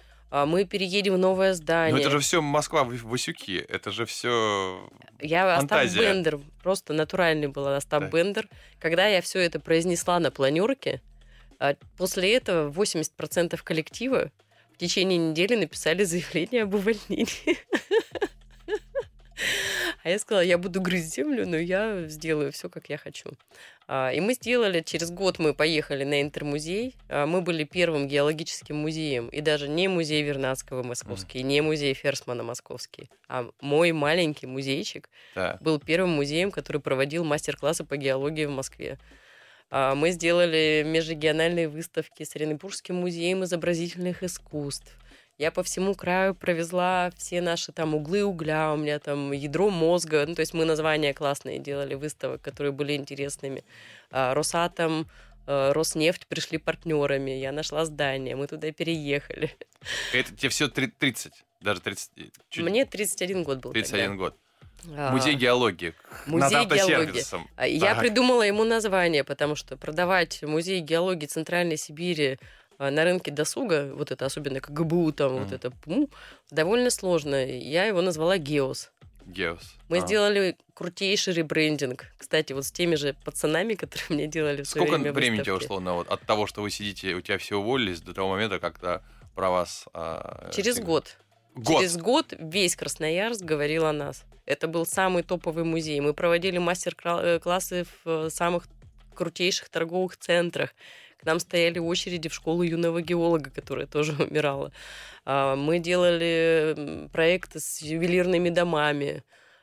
мы 0.47 0.65
переедем 0.65 1.15
в 1.15 1.19
новое 1.19 1.55
здание. 1.55 1.95
Но 1.95 2.01
это 2.01 2.11
же 2.11 2.19
все 2.19 2.43
Москва 2.43 2.83
в 2.83 2.93
Васюки, 3.05 3.57
это 3.57 3.93
же 3.93 4.05
все 4.05 4.91
Я 5.21 5.57
фантазия. 5.57 6.01
Остап 6.01 6.15
Бендер, 6.15 6.41
просто 6.61 6.93
натуральный 6.93 7.47
был 7.47 7.69
Остап 7.69 8.01
да. 8.03 8.09
Бендер. 8.09 8.49
Когда 8.81 9.07
я 9.07 9.23
все 9.23 9.39
это 9.39 9.61
произнесла 9.61 10.19
на 10.19 10.33
планерке, 10.33 11.01
а, 11.61 11.77
после 11.97 12.35
этого 12.35 12.69
80% 12.71 13.63
коллектива 13.63 14.33
в 14.75 14.79
течение 14.79 15.19
недели 15.19 15.55
написали 15.55 16.03
заявление 16.03 16.65
об 16.65 16.75
увольнении. 16.75 17.59
А 20.05 20.11
я 20.11 20.19
сказала, 20.19 20.43
я 20.45 20.59
буду 20.59 20.83
грызть 20.83 21.15
землю, 21.15 21.49
но 21.49 21.57
я 21.57 22.07
сделаю 22.09 22.53
все, 22.53 22.69
как 22.69 22.91
я 22.91 22.99
хочу. 22.99 23.31
А, 23.89 24.11
и 24.13 24.21
мы 24.21 24.35
сделали, 24.35 24.83
через 24.83 25.11
год 25.11 25.39
мы 25.39 25.55
поехали 25.55 26.05
на 26.05 26.21
Интермузей. 26.21 26.95
А, 27.09 27.25
мы 27.25 27.41
были 27.41 27.65
первым 27.65 28.07
геологическим 28.07 28.77
музеем, 28.77 29.29
и 29.29 29.41
даже 29.41 29.67
не 29.67 29.89
музей 29.89 30.23
Вернадского 30.23 30.83
московский, 30.83 31.39
mm. 31.39 31.43
не 31.45 31.61
музей 31.63 31.95
Ферсмана 31.95 32.43
московский, 32.43 33.09
а 33.29 33.49
мой 33.63 33.93
маленький 33.93 34.47
музейчик 34.47 35.09
да. 35.35 35.57
был 35.63 35.81
первым 35.81 36.11
музеем, 36.11 36.51
который 36.51 36.83
проводил 36.83 37.25
мастер-классы 37.25 37.85
по 37.85 37.97
геологии 37.97 38.45
в 38.45 38.51
Москве. 38.51 38.99
А, 39.71 39.95
мы 39.95 40.11
сделали 40.11 40.83
межрегиональные 40.85 41.67
выставки 41.67 42.25
с 42.25 42.37
Оренбургским 42.37 42.95
музеем 42.95 43.43
изобразительных 43.45 44.23
искусств. 44.23 44.99
Я 45.37 45.51
по 45.51 45.65
всему 45.65 45.95
краю 45.95 46.35
провезла 46.35 47.11
все 47.17 47.41
наши 47.41 47.73
там 47.73 47.95
углы 47.95 48.23
угля, 48.23 48.73
у 48.73 48.77
меня 48.77 49.01
там 49.01 49.33
ядро 49.33 49.69
мозга. 49.69 50.25
Ну, 50.27 50.35
то 50.35 50.41
есть 50.41 50.55
мы 50.55 50.65
названия 50.65 51.13
классные 51.13 51.59
делали 51.59 51.95
выставок, 51.95 52.41
которые 52.41 52.73
были 52.73 52.95
интересными. 52.95 53.65
А, 54.13 54.33
Росатом, 54.35 55.09
э, 55.47 55.73
Роснефть 55.73 56.29
пришли 56.29 56.59
партнерами. 56.59 57.33
Я 57.33 57.51
нашла 57.51 57.85
здание, 57.85 58.37
мы 58.37 58.47
туда 58.47 58.71
переехали. 58.71 59.57
Это 60.13 60.35
тебе 60.37 60.51
все 60.51 60.69
30, 60.69 61.33
даже 61.61 61.81
30? 61.81 62.11
Чуть... 62.49 62.65
Мне 62.65 62.85
31 62.85 63.43
год 63.43 63.59
был 63.59 63.73
31 63.73 64.11
тогда. 64.11 64.17
год. 64.17 64.37
Музей 64.87 65.35
геологии. 65.35 65.95
Музей 66.27 66.65
геологии. 66.67 67.23
А, 67.57 67.67
я 67.67 67.95
так. 67.95 68.01
придумала 68.01 68.43
ему 68.43 68.65
название, 68.65 69.25
потому 69.25 69.57
что 69.57 69.77
продавать 69.77 70.43
музей 70.43 70.81
геологии 70.81 71.27
Центральной 71.27 71.77
Сибири 71.77 72.33
а, 72.35 72.45
на 72.79 73.05
рынке 73.05 73.31
досуга, 73.31 73.93
вот 73.95 74.11
это 74.11 74.27
особенно 74.27 74.61
КГБУ, 74.61 75.13
там 75.13 75.33
mm. 75.33 75.43
вот 75.43 75.53
это, 75.53 75.73
ну, 75.87 76.09
довольно 76.51 76.91
сложно. 76.91 77.45
Я 77.45 77.85
его 77.85 78.03
назвала 78.03 78.39
Геос. 78.39 78.91
Геос. 79.27 79.77
Мы 79.89 79.99
а. 79.99 80.01
сделали 80.01 80.57
крутейший 80.75 81.35
ребрендинг. 81.35 82.07
Кстати, 82.19 82.53
вот 82.53 82.65
с 82.65 82.73
теми 82.73 82.95
же 82.95 83.15
пацанами, 83.25 83.75
которые 83.75 84.07
мне 84.11 84.27
делали 84.27 84.63
в 84.63 84.69
Сколько 84.69 84.97
время 84.97 85.13
времени 85.13 85.43
тебе 85.43 85.55
ушло 85.55 85.81
на 85.81 85.95
вот 85.95 86.09
от 86.09 86.21
того, 86.23 86.47
что 86.47 86.63
вы 86.63 86.71
сидите, 86.71 87.15
у 87.15 87.21
тебя 87.21 87.39
все 87.39 87.59
уволились, 87.59 88.01
до 88.01 88.15
того 88.15 88.31
момента, 88.31 88.59
когда 88.59 89.03
про 89.35 89.51
вас... 89.51 89.87
А, 89.93 90.51
Через 90.53 90.81
год. 90.81 91.17
год. 91.55 91.81
Через 91.81 91.97
год 91.97 92.35
весь 92.39 92.77
Красноярск 92.77 93.43
говорил 93.43 93.87
о 93.87 93.93
нас. 93.93 94.25
Это 94.47 94.69
был 94.69 94.85
самый 94.85 95.23
топовый 95.23 95.65
музей. 95.65 96.01
Мы 96.01 96.13
проводили 96.13 96.59
мастер-классы 96.59 97.87
в 98.05 98.29
самых 98.29 98.65
крутейших 99.15 99.69
торговых 99.71 100.17
центрах. 100.19 100.71
Нам 101.25 101.41
стояли 101.41 101.79
очереди 101.79 102.29
в 102.29 102.35
школу 102.35 102.63
юного 102.63 103.01
геолога, 103.01 103.51
которая 103.51 103.87
тоже 103.87 104.13
умирала. 104.19 104.73
А, 105.25 105.57
мы 105.57 105.79
делали 105.79 107.09
проекты 107.13 107.61
с 107.61 107.81
ювелирными 107.81 108.51
домами. 108.51 109.23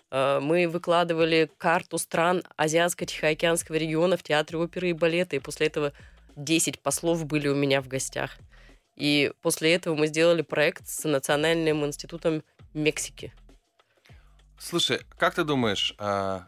А, 0.10 0.40
мы 0.40 0.68
выкладывали 0.68 1.50
карту 1.58 1.98
стран 1.98 2.44
Азиатско-Тихоокеанского 2.58 3.76
региона 3.76 4.18
в 4.18 4.24
театре 4.24 4.60
оперы 4.60 4.90
и 4.90 4.94
балета. 4.94 5.36
И 5.36 5.40
после 5.40 5.68
этого 5.68 5.94
10 6.36 6.80
послов 6.80 7.26
были 7.26 7.48
у 7.48 7.56
меня 7.56 7.82
в 7.82 7.88
гостях. 7.88 8.38
И 8.96 9.32
после 9.42 9.74
этого 9.74 9.96
мы 9.96 10.08
сделали 10.08 10.42
проект 10.42 10.88
с 10.88 11.08
Национальным 11.08 11.86
институтом 11.86 12.44
Мексики. 12.74 13.34
Слушай, 14.60 15.02
как 15.18 15.34
ты 15.34 15.44
думаешь, 15.44 15.96
а, 15.98 16.46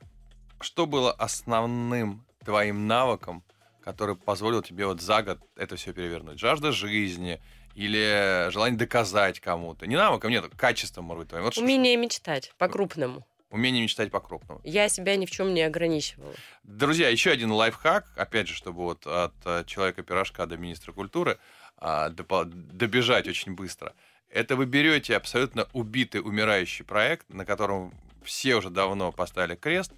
что 0.62 0.86
было 0.86 1.12
основным 1.12 2.26
твоим 2.46 2.88
навыком 2.88 3.44
который 3.84 4.16
позволил 4.16 4.62
тебе 4.62 4.86
вот 4.86 5.02
за 5.02 5.22
год 5.22 5.40
это 5.56 5.76
все 5.76 5.94
перевернуть? 5.94 6.40
Жажда 6.40 6.72
жизни 6.72 7.42
или 7.76 8.50
желание 8.52 8.78
доказать 8.78 9.40
кому-то? 9.40 9.88
Не 9.88 9.96
навыком, 9.96 10.32
нет, 10.32 10.46
качеством, 10.56 11.06
может 11.06 11.20
быть, 11.20 11.30
твоим. 11.30 11.46
Вот 11.46 11.58
Умение 11.58 11.94
что... 11.94 12.02
мечтать 12.02 12.54
по-крупному. 12.58 13.26
Умение 13.50 13.84
мечтать 13.84 14.10
по-крупному. 14.10 14.62
Я 14.64 14.90
себя 14.90 15.16
ни 15.16 15.28
в 15.28 15.32
чем 15.32 15.54
не 15.54 15.62
ограничивала. 15.62 16.34
Друзья, 16.64 17.10
еще 17.10 17.30
один 17.30 17.52
лайфхак, 17.52 18.08
опять 18.16 18.48
же, 18.48 18.56
чтобы 18.56 18.82
вот 18.82 19.06
от 19.06 19.34
э, 19.46 19.64
человека-пирожка 19.68 20.48
до 20.48 20.58
министра 20.58 20.92
культуры 20.92 21.38
а, 21.78 22.10
добежать 22.10 23.28
очень 23.28 23.54
быстро. 23.54 23.94
Это 24.30 24.56
вы 24.56 24.66
берете 24.66 25.16
абсолютно 25.16 25.68
убитый, 25.74 26.22
умирающий 26.22 26.84
проект, 26.84 27.30
на 27.30 27.46
котором 27.46 27.94
все 28.24 28.56
уже 28.56 28.70
давно 28.72 29.12
поставили 29.12 29.56
крест, 29.56 29.92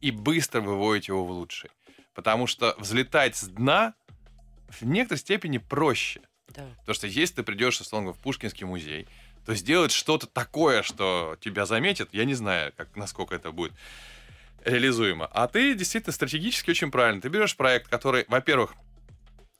и 0.00 0.10
быстро 0.10 0.60
выводите 0.60 1.12
его 1.12 1.24
в 1.24 1.30
лучший. 1.30 1.70
Потому 2.14 2.46
что 2.46 2.74
взлетать 2.78 3.36
с 3.36 3.44
дна 3.44 3.94
в 4.68 4.82
некоторой 4.82 5.18
степени 5.18 5.58
проще. 5.58 6.20
Да. 6.48 6.64
Потому 6.80 6.94
что 6.94 7.06
если 7.06 7.36
ты 7.36 7.42
придешь, 7.42 7.80
условно, 7.80 8.12
в 8.12 8.18
Пушкинский 8.18 8.66
музей, 8.66 9.06
то 9.46 9.54
сделать 9.54 9.92
что-то 9.92 10.26
такое, 10.26 10.82
что 10.82 11.36
тебя 11.40 11.66
заметит, 11.66 12.10
я 12.12 12.24
не 12.24 12.34
знаю, 12.34 12.72
как, 12.76 12.94
насколько 12.96 13.34
это 13.34 13.52
будет 13.52 13.72
реализуемо. 14.64 15.26
А 15.32 15.48
ты 15.48 15.74
действительно 15.74 16.12
стратегически 16.12 16.70
очень 16.70 16.90
правильно. 16.90 17.20
Ты 17.22 17.28
берешь 17.28 17.56
проект, 17.56 17.88
который, 17.88 18.26
во-первых, 18.28 18.74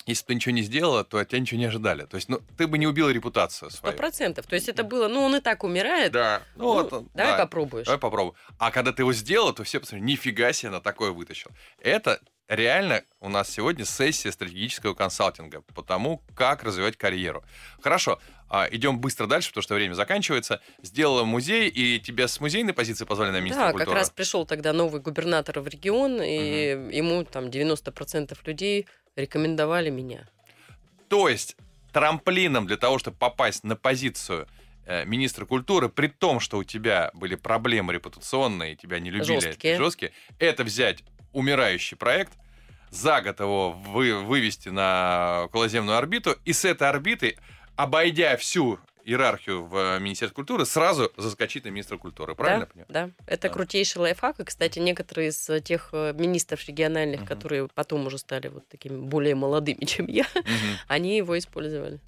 если 0.07 0.23
бы 0.25 0.27
ты 0.29 0.35
ничего 0.35 0.55
не 0.55 0.63
сделала, 0.63 1.05
то 1.05 1.19
от 1.19 1.29
тебя 1.29 1.41
ничего 1.41 1.59
не 1.61 1.67
ожидали. 1.67 2.05
То 2.07 2.17
есть, 2.17 2.29
ну, 2.29 2.41
ты 2.57 2.67
бы 2.67 2.79
не 2.79 2.87
убила 2.87 3.11
репутацию 3.11 3.71
Сто 3.71 3.81
свою. 3.81 3.97
процентов. 3.97 4.47
То 4.47 4.55
есть 4.55 4.69
это 4.69 4.83
было, 4.83 5.09
ну, 5.09 5.23
он 5.23 5.37
и 5.37 5.41
так 5.41 5.63
умирает. 5.63 6.13
Да. 6.13 6.43
Ну, 6.57 6.65
Ну, 6.65 6.73
вот, 6.73 7.07
давай 7.15 7.33
да. 7.33 7.39
попробуешь. 7.45 7.87
Давай 7.87 7.99
попробуем. 8.01 8.35
А 8.59 8.71
когда 8.71 8.93
ты 8.93 9.03
его 9.03 9.13
сделал, 9.13 9.53
то 9.53 9.63
все 9.63 9.79
посмотрели, 9.79 10.05
нифига 10.13 10.53
себе, 10.53 10.71
на 10.71 10.81
такое 10.81 11.11
вытащил. 11.13 11.51
Это 11.79 12.21
реально 12.51 13.05
у 13.21 13.29
нас 13.29 13.49
сегодня 13.49 13.85
сессия 13.85 14.33
стратегического 14.33 14.95
консалтинга 14.95 15.63
по 15.63 15.83
тому, 15.83 16.23
как 16.35 16.65
развивать 16.65 16.97
карьеру. 16.97 17.45
Хорошо, 17.81 18.19
а, 18.49 18.69
идем 18.71 19.01
быстро 19.01 19.27
дальше, 19.27 19.51
потому 19.51 19.63
что 19.63 19.75
время 19.77 19.95
заканчивается. 19.95 20.61
Сделала 20.83 21.25
музей, 21.25 21.69
и 21.69 22.01
тебя 22.01 22.27
с 22.27 22.41
музейной 22.41 22.73
позиции 22.75 23.05
позвали 23.05 23.31
на 23.31 23.41
министра 23.41 23.67
Да, 23.67 23.71
культуры. 23.71 23.87
как 23.87 23.95
раз 23.95 24.11
пришел 24.11 24.45
тогда 24.45 24.73
новый 24.73 25.01
губернатор 25.01 25.61
в 25.61 25.69
регион, 25.69 26.21
и 26.21 26.35
ему 26.93 27.25
там 27.25 27.47
90% 27.47 28.37
людей 28.45 28.87
рекомендовали 29.15 29.91
меня. 29.91 30.29
То 31.09 31.29
есть 31.29 31.57
трамплином 31.93 32.67
для 32.67 32.77
того, 32.77 32.99
чтобы 32.99 33.17
попасть 33.17 33.63
на 33.65 33.77
позицию 33.77 34.49
э, 34.87 35.05
министра 35.05 35.45
культуры, 35.45 35.89
при 35.89 36.09
том, 36.09 36.41
что 36.41 36.59
у 36.59 36.65
тебя 36.65 37.11
были 37.15 37.37
проблемы 37.37 37.93
репутационные, 37.93 38.75
тебя 38.75 38.99
не 38.99 39.11
любили 39.11 39.41
Жесткие. 39.41 39.77
жесткие, 39.77 40.13
это 40.39 40.65
взять 40.65 41.05
умирающий 41.33 41.97
проект, 41.97 42.33
за 42.91 43.21
год 43.23 43.39
его 43.41 43.71
вы- 43.73 44.23
вывести 44.25 44.69
на 44.69 45.43
околоземную 45.45 45.97
орбиту, 45.99 46.37
и 46.45 46.53
с 46.53 46.65
этой 46.65 46.89
орбиты, 46.89 47.37
обойдя 47.77 48.37
всю 48.37 48.79
иерархию 49.05 49.65
в 49.65 49.99
Министерстве 49.99 50.35
культуры, 50.35 50.67
сразу 50.67 51.11
заскочить 51.17 51.65
на 51.65 51.69
министра 51.71 51.97
культуры. 51.97 52.35
Правильно 52.35 52.67
да, 52.67 52.85
понимаю? 52.85 53.15
да, 53.17 53.25
это 53.33 53.49
Да. 53.49 53.55
крутейший 53.55 54.01
лайфхак. 54.03 54.41
И, 54.41 54.45
кстати, 54.45 54.79
некоторые 54.79 55.29
из 55.31 55.49
э, 55.49 55.61
тех 55.61 55.89
э, 55.93 56.13
министров 56.13 56.65
региональных, 56.69 57.21
Мгм. 57.21 57.27
которые 57.29 57.69
потом 57.69 58.07
уже 58.07 58.19
стали 58.19 58.49
вот 58.49 58.69
такими 58.69 58.99
более 58.99 59.35
молодыми, 59.35 59.85
чем 59.87 60.07
я, 60.07 60.27
Мгм. 60.35 60.77
они 60.89 61.17
его 61.17 61.39
использовали. 61.39 61.99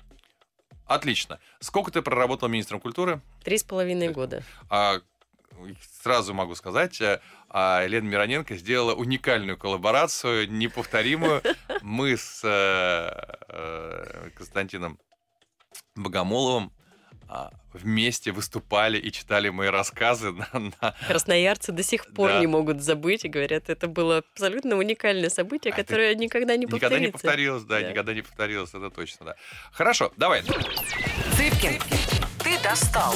Отлично. 0.87 1.39
Сколько 1.61 1.91
ты 1.91 2.03
проработал 2.03 2.49
министром 2.49 2.81
культуры? 2.81 3.21
Три 3.45 3.57
с 3.57 3.65
половиной 3.65 4.09
года. 4.09 4.43
А, 4.69 5.01
сразу 6.03 6.35
могу 6.35 6.55
сказать, 6.55 7.01
э, 7.01 7.21
а, 7.49 7.83
Елена 7.85 8.07
Мироненко 8.09 8.57
сделала 8.57 8.95
уникальную 8.95 9.57
коллаборацию, 9.59 10.51
неповторимую. 10.51 11.43
Мы 11.83 12.17
с 12.17 12.41
э, 12.45 13.11
э, 13.49 14.31
Константином 14.37 14.99
Богомоловым 15.95 16.73
а, 17.29 17.51
вместе 17.73 18.31
выступали 18.33 18.99
и 18.99 19.11
читали 19.11 19.49
мои 19.49 19.69
рассказы 19.69 20.33
на, 20.33 20.49
на- 20.81 20.95
Красноярцы 21.07 21.73
до 21.73 21.83
сих 21.83 22.07
пор 22.13 22.29
Да. 22.31 22.41
не 22.41 22.47
могут 22.47 22.83
забыть 22.83 23.25
и 23.25 23.29
говорят, 23.29 23.71
это 23.71 23.89
было 23.89 24.19
абсолютно 24.19 24.77
уникальное 24.77 25.31
событие, 25.31 25.73
А 25.73 25.77
это 25.77 25.85
которое 25.85 26.15
никогда 26.15 26.57
не 26.57 26.67
Никогда 26.67 26.99
не 26.99 27.09
повторится. 27.09 27.13
повторилось, 27.13 27.63
да, 27.65 27.81
Да. 27.81 27.91
никогда 27.91 28.15
не 28.15 28.23
повторилось, 28.23 28.71
это 28.75 28.91
точно, 28.91 29.27
да. 29.27 29.37
Хорошо, 29.73 30.13
давай. 30.19 30.43
Цыпкин, 30.43 31.81
ты 32.45 32.59
достал. 32.63 33.15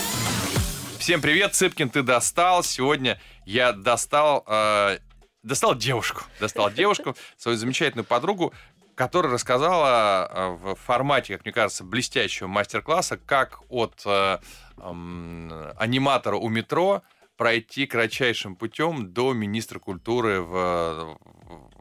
Всем 1.06 1.20
привет, 1.20 1.54
Цыпкин, 1.54 1.90
ты 1.90 2.02
достал. 2.02 2.64
Сегодня 2.64 3.20
я 3.44 3.72
достал, 3.72 4.42
э, 4.44 4.98
достал 5.44 5.76
девушку. 5.76 6.22
Достал 6.40 6.68
девушку, 6.68 7.14
свою 7.36 7.56
замечательную 7.56 8.04
подругу, 8.04 8.52
которая 8.96 9.32
рассказала 9.32 10.28
э, 10.28 10.48
в 10.50 10.74
формате, 10.74 11.34
как 11.34 11.44
мне 11.44 11.52
кажется, 11.52 11.84
блестящего 11.84 12.48
мастер-класса, 12.48 13.18
как 13.18 13.60
от 13.68 14.02
э, 14.04 14.38
м, 14.78 15.52
аниматора 15.76 16.38
у 16.38 16.48
метро 16.48 17.04
пройти 17.36 17.86
кратчайшим 17.86 18.56
путем 18.56 19.12
до 19.12 19.32
министра 19.32 19.78
культуры 19.78 20.40
в, 20.40 21.18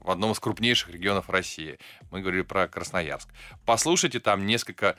в 0.04 0.12
одном 0.12 0.34
из 0.34 0.40
крупнейших 0.40 0.92
регионов 0.92 1.32
России. 1.32 1.80
Мы 2.12 2.22
говорили 2.22 2.44
про 2.44 2.68
Красноярск. 2.68 3.30
Послушайте 3.66 4.20
там 4.20 4.46
несколько 4.46 4.98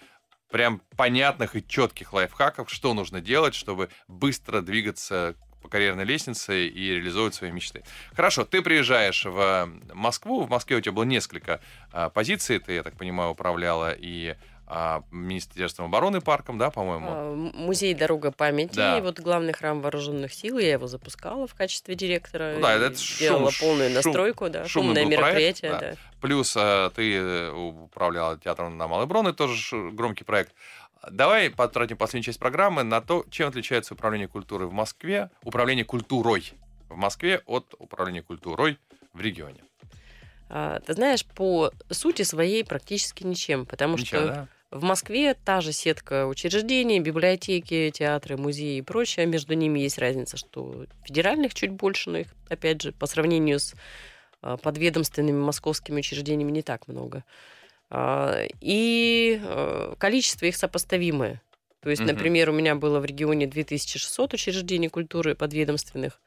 прям 0.50 0.80
понятных 0.96 1.56
и 1.56 1.66
четких 1.66 2.12
лайфхаков, 2.12 2.70
что 2.70 2.94
нужно 2.94 3.20
делать, 3.20 3.54
чтобы 3.54 3.88
быстро 4.08 4.60
двигаться 4.60 5.34
по 5.66 5.68
карьерной 5.68 6.04
лестнице 6.04 6.68
и 6.68 6.90
реализовывать 6.94 7.34
свои 7.34 7.50
мечты. 7.50 7.82
Хорошо, 8.14 8.44
ты 8.44 8.62
приезжаешь 8.62 9.24
в 9.24 9.68
Москву. 9.92 10.44
В 10.44 10.48
Москве 10.48 10.76
у 10.76 10.80
тебя 10.80 10.92
было 10.92 11.02
несколько 11.02 11.60
а, 11.92 12.08
позиций. 12.08 12.60
Ты, 12.60 12.74
я 12.74 12.82
так 12.84 12.96
понимаю, 12.96 13.30
управляла 13.30 13.92
и 13.92 14.36
а, 14.66 15.02
Министерством 15.10 15.86
обороны 15.86 16.20
парком, 16.20 16.58
да, 16.58 16.70
по-моему? 16.70 17.06
А, 17.08 17.34
Музей 17.34 17.94
Дорога 17.94 18.32
памяти, 18.32 18.74
Да. 18.74 18.98
и 18.98 19.00
вот 19.00 19.20
главный 19.20 19.52
храм 19.52 19.80
вооруженных 19.80 20.32
сил, 20.34 20.58
я 20.58 20.72
его 20.72 20.86
запускала 20.86 21.46
в 21.46 21.54
качестве 21.54 21.94
директора. 21.94 22.54
Ну 22.56 22.62
да, 22.62 22.74
это 22.74 22.96
шум- 22.96 23.18
делала 23.18 23.50
полную 23.60 23.90
шум- 23.90 23.94
настройку, 23.94 24.48
да, 24.48 24.66
шумный 24.66 24.94
шумное 24.96 25.04
был 25.04 25.10
проект, 25.10 25.62
мероприятие, 25.62 25.70
да. 25.70 25.78
да. 25.80 25.94
Плюс 26.20 26.56
а, 26.58 26.90
ты 26.90 27.14
э, 27.14 27.52
управляла 27.52 28.38
театром 28.38 28.76
на 28.76 28.88
Малой 28.88 29.06
Броны, 29.06 29.32
тоже 29.32 29.90
громкий 29.92 30.24
проект. 30.24 30.52
Давай 31.10 31.50
потратим 31.50 31.96
последнюю 31.96 32.24
часть 32.24 32.38
программы 32.40 32.82
на 32.82 33.00
то, 33.00 33.24
чем 33.30 33.48
отличается 33.48 33.94
управление 33.94 34.26
культурой 34.26 34.66
в 34.66 34.72
Москве, 34.72 35.30
управление 35.44 35.84
культурой 35.84 36.52
в 36.88 36.96
Москве 36.96 37.42
от 37.46 37.74
управления 37.78 38.22
культурой 38.22 38.78
в 39.12 39.20
регионе. 39.20 39.62
А, 40.48 40.80
ты 40.80 40.94
знаешь, 40.94 41.24
по 41.24 41.72
сути 41.90 42.22
своей 42.22 42.64
практически 42.64 43.24
ничем, 43.24 43.66
потому 43.66 43.96
Ничего, 43.96 44.20
что 44.20 44.28
да? 44.28 44.48
В 44.76 44.82
Москве 44.84 45.34
та 45.34 45.60
же 45.60 45.72
сетка 45.72 46.26
учреждений, 46.26 47.00
библиотеки, 47.00 47.90
театры, 47.94 48.36
музеи 48.36 48.78
и 48.78 48.82
прочее. 48.82 49.26
Между 49.26 49.54
ними 49.54 49.80
есть 49.80 49.98
разница, 49.98 50.36
что 50.36 50.86
федеральных 51.04 51.54
чуть 51.54 51.70
больше, 51.70 52.10
но 52.10 52.18
их, 52.18 52.28
опять 52.48 52.82
же, 52.82 52.92
по 52.92 53.06
сравнению 53.06 53.58
с 53.60 53.74
а, 54.42 54.56
подведомственными 54.56 55.38
московскими 55.38 55.98
учреждениями 56.00 56.50
не 56.52 56.62
так 56.62 56.88
много. 56.88 57.24
А, 57.90 58.44
И 58.60 59.40
э, 59.42 59.94
количество 59.98 60.46
их 60.46 60.56
сопоставимое. 60.56 61.40
То 61.80 61.90
есть, 61.90 62.02
Мгм. 62.02 62.12
например, 62.14 62.50
у 62.50 62.52
меня 62.52 62.74
было 62.74 62.98
в 63.00 63.04
регионе 63.04 63.46
2600 63.46 64.34
учреждений 64.34 64.88
культуры 64.88 65.34
подведомственных, 65.36 66.20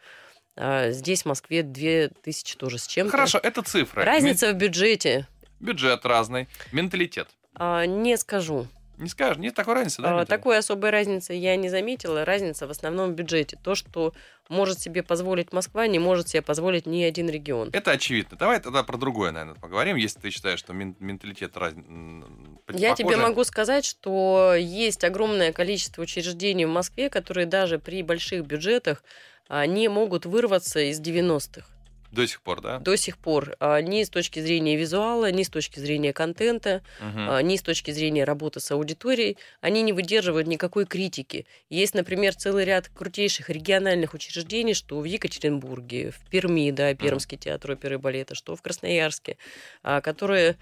а 0.56 0.92
здесь 0.92 1.24
в 1.24 1.26
Москве 1.26 1.64
2000 1.64 2.56
тоже 2.58 2.78
с 2.78 2.88
чем-то. 2.88 3.12
Хорошо, 3.12 3.40
это 3.44 3.62
цифры. 3.62 4.04
Разница 4.04 4.52
в 4.54 4.56
бюджете. 4.56 5.28
Ми- 5.60 5.68
Бюджет 5.68 6.06
разный, 6.06 6.48
менталитет. 6.72 7.28
А, 7.56 7.86
не 7.86 8.18
скажу. 8.18 8.68
Не 8.98 9.08
скажешь, 9.08 9.38
нет 9.38 9.56
такой 9.56 9.76
разницы, 9.76 10.02
да? 10.02 10.20
А? 10.20 10.26
Такой 10.26 10.58
особой 10.58 10.90
разницы 10.90 11.32
я 11.34 11.56
не 11.56 11.70
заметила. 11.70 12.26
Разница 12.26 12.68
в 12.68 12.72
основном 12.72 13.12
в 13.12 13.16
бюджете. 13.16 13.58
То, 13.64 13.74
что 13.74 14.14
может 14.50 14.82
себе 14.82 15.04
позволить 15.04 15.54
Москва, 15.54 15.88
не 15.88 16.00
может 16.00 16.28
себе 16.28 16.42
позволить 16.42 16.86
ни 16.86 17.02
один 17.04 17.30
регион. 17.30 17.70
Это 17.72 17.92
очевидно. 17.92 18.36
Давай 18.38 18.60
тогда 18.60 18.84
про 18.84 18.98
другое, 18.98 19.32
наверное, 19.32 19.56
поговорим, 19.56 19.96
если 19.96 20.20
ты 20.20 20.32
считаешь, 20.32 20.60
что 20.60 20.74
мен- 20.74 20.98
менталитет 21.00 21.56
раз... 21.56 21.74
м, 21.76 22.60
Я 22.68 22.94
тебе 22.94 23.16
могу 23.16 23.46
сказать, 23.46 23.86
что 23.86 24.54
есть 24.58 25.06
огромное 25.06 25.54
количество 25.54 26.02
учреждений 26.02 26.66
в 26.66 26.70
Москве, 26.70 27.10
которые 27.10 27.46
даже 27.46 27.80
при 27.80 28.04
больших 28.04 28.46
бюджетах 28.46 29.02
а, 29.48 29.66
не 29.66 29.88
могут 29.88 30.26
вырваться 30.26 30.80
из 30.82 31.00
90-х. 31.00 31.66
До 32.12 32.26
сих 32.26 32.42
пор, 32.42 32.62
да? 32.62 32.80
До 32.80 32.98
сих 32.98 33.18
пор. 33.18 33.56
а, 33.60 33.82
Ни 33.82 34.04
с 34.04 34.10
точки 34.10 34.40
зрения 34.40 34.76
визуала, 34.76 35.32
ни 35.32 35.44
с 35.44 35.50
точки 35.50 35.80
зрения 35.80 36.12
контента, 36.12 36.82
а, 37.00 37.42
ни 37.42 37.56
с 37.56 37.62
точки 37.62 37.92
зрения 37.92 38.24
работы 38.24 38.60
с 38.60 38.72
аудиторией, 38.72 39.38
они 39.62 39.84
не 39.84 39.94
выдерживают 39.94 40.48
никакой 40.48 40.86
критики. 40.86 41.46
Есть, 41.70 41.94
например, 41.94 42.36
целый 42.36 42.66
ряд 42.66 42.90
крутейших 42.90 43.50
региональных 43.50 44.14
учреждений, 44.14 44.74
что 44.74 45.00
в 45.00 45.04
Екатеринбурге, 45.04 46.12
в 46.12 46.30
Перми, 46.30 46.72
да, 46.72 46.96
Пермский 46.96 47.38
театр 47.38 47.72
оперы 47.72 47.96
и 47.96 47.98
балета, 47.98 48.34
что 48.34 48.56
в 48.56 48.62
Красноярске, 48.62 49.38
а, 49.84 50.02
которые 50.02 50.58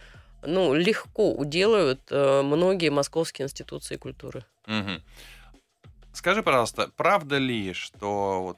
ну, 0.45 0.73
легко 0.73 1.33
уделают 1.33 2.01
многие 2.11 2.89
московские 2.89 3.45
институции 3.45 3.95
культуры. 3.95 4.45
Мгм. 4.67 5.01
Скажи, 6.13 6.43
пожалуйста, 6.43 6.91
правда 6.95 7.37
ли, 7.37 7.73
что 7.73 8.41
вот 8.43 8.57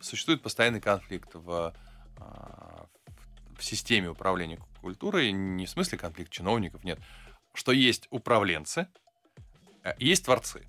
существует 0.00 0.42
постоянный 0.42 0.80
конфликт 0.80 1.30
в, 1.34 1.72
в 2.20 3.62
системе 3.62 4.08
управления 4.08 4.58
культурой, 4.80 5.32
не 5.32 5.66
в 5.66 5.70
смысле 5.70 5.98
конфликт 5.98 6.32
чиновников, 6.32 6.82
нет, 6.84 6.98
что 7.52 7.72
есть 7.72 8.06
управленцы, 8.10 8.88
э, 9.84 9.92
есть 9.98 10.24
творцы. 10.24 10.66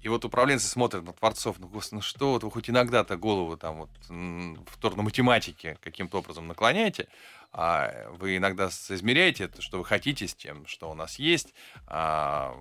И 0.00 0.08
вот 0.08 0.24
управленцы 0.24 0.66
смотрят 0.66 1.04
на 1.04 1.12
творцов, 1.12 1.58
ну, 1.58 1.68
господи, 1.68 1.96
ну 1.96 2.02
что, 2.02 2.32
вот 2.32 2.44
вы 2.44 2.50
хоть 2.50 2.70
иногда-то 2.70 3.16
голову 3.16 3.56
там 3.56 3.78
вот 3.78 3.90
в 4.08 4.74
сторону 4.74 5.02
математики 5.02 5.76
каким-то 5.80 6.18
образом 6.18 6.46
наклоняете, 6.46 7.08
а 7.50 8.08
вы 8.18 8.36
иногда 8.36 8.70
соизмеряете 8.70 9.44
это, 9.44 9.62
что 9.62 9.78
вы 9.78 9.84
хотите 9.84 10.28
с 10.28 10.34
тем, 10.34 10.66
что 10.66 10.90
у 10.90 10.94
нас 10.94 11.18
есть, 11.18 11.54
а, 11.86 12.54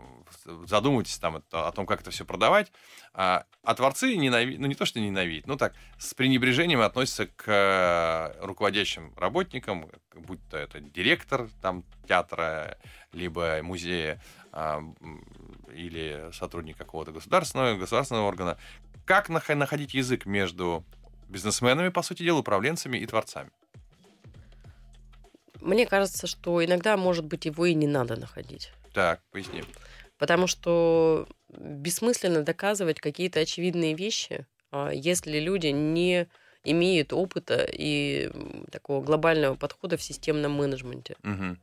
задумываетесь 0.65 1.17
там 1.17 1.37
это- 1.37 1.67
о 1.67 1.71
том, 1.73 1.85
как 1.85 2.01
это 2.01 2.09
все 2.09 2.23
продавать. 2.25 2.71
А, 3.13 3.43
а 3.63 3.75
творцы 3.75 4.15
ненавидят, 4.15 4.61
ну 4.61 4.67
не 4.67 4.75
то, 4.75 4.85
что 4.85 4.99
ненавидят, 4.99 5.45
ну 5.45 5.57
так, 5.57 5.73
с 5.99 6.13
пренебрежением 6.13 6.79
относятся 6.81 7.27
к 7.27 7.43
э, 7.47 8.45
руководящим 8.45 9.13
работникам, 9.17 9.91
будь 10.15 10.39
то 10.49 10.57
это 10.57 10.79
директор 10.79 11.49
там 11.61 11.83
театра, 12.07 12.77
либо 13.11 13.59
музея, 13.61 14.21
или 15.73 16.31
сотрудник 16.33 16.77
какого-то 16.77 17.11
государственного, 17.11 17.77
государственного 17.77 18.27
органа. 18.27 18.57
Как 19.05 19.29
нах- 19.29 19.53
находить 19.55 19.93
язык 19.93 20.25
между 20.25 20.83
бизнесменами, 21.29 21.89
по 21.89 22.01
сути 22.01 22.23
дела, 22.23 22.39
управленцами 22.39 22.97
и 22.97 23.05
творцами? 23.05 23.51
Мне 25.61 25.85
кажется, 25.85 26.27
что 26.27 26.63
иногда, 26.63 26.97
может 26.97 27.25
быть, 27.25 27.45
его 27.45 27.65
и 27.65 27.73
не 27.73 27.87
надо 27.87 28.15
находить. 28.15 28.71
Так, 28.93 29.21
поясни. 29.31 29.63
Потому 30.17 30.47
что 30.47 31.27
бессмысленно 31.49 32.43
доказывать 32.43 32.99
какие-то 32.99 33.39
очевидные 33.39 33.93
вещи, 33.93 34.45
а, 34.71 34.89
если 34.89 35.39
люди 35.39 35.67
не 35.67 36.27
имеют 36.63 37.13
опыта 37.13 37.67
и 37.71 38.31
такого 38.71 39.03
глобального 39.03 39.55
подхода 39.55 39.97
в 39.97 40.03
системном 40.03 40.53
менеджменте. 40.53 41.15
Мгм. 41.23 41.59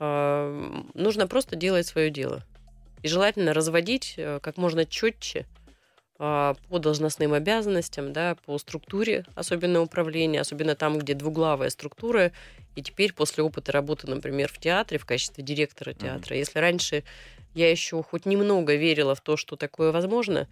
Нужно 0.00 1.26
просто 1.28 1.56
делать 1.56 1.86
свое 1.86 2.10
дело. 2.10 2.42
И 3.02 3.08
желательно 3.08 3.54
разводить 3.54 4.14
э, 4.16 4.40
как 4.42 4.56
можно 4.56 4.84
четче 4.84 5.46
а, 6.18 6.54
по 6.68 6.78
должностным 6.78 7.32
обязанностям, 7.32 8.12
да, 8.12 8.36
по 8.44 8.58
структуре, 8.58 9.24
особенно 9.34 9.80
управления, 9.80 10.40
особенно 10.42 10.74
там, 10.74 10.98
где 10.98 11.14
двуглавая 11.14 11.70
структура. 11.70 12.32
И 12.76 12.82
теперь 12.82 13.14
после 13.14 13.42
опыта 13.42 13.72
работы, 13.72 14.06
например, 14.06 14.50
в 14.52 14.58
театре, 14.58 14.98
в 14.98 15.06
качестве 15.06 15.42
директора 15.42 15.94
театра, 15.94 16.36
если 16.36 16.58
раньше 16.58 17.04
я 17.54 17.70
еще 17.70 18.02
хоть 18.02 18.26
немного 18.26 18.74
верила 18.74 19.14
в 19.14 19.22
то, 19.22 19.36
что 19.36 19.56
такое 19.56 19.92
возможно, 19.92 20.46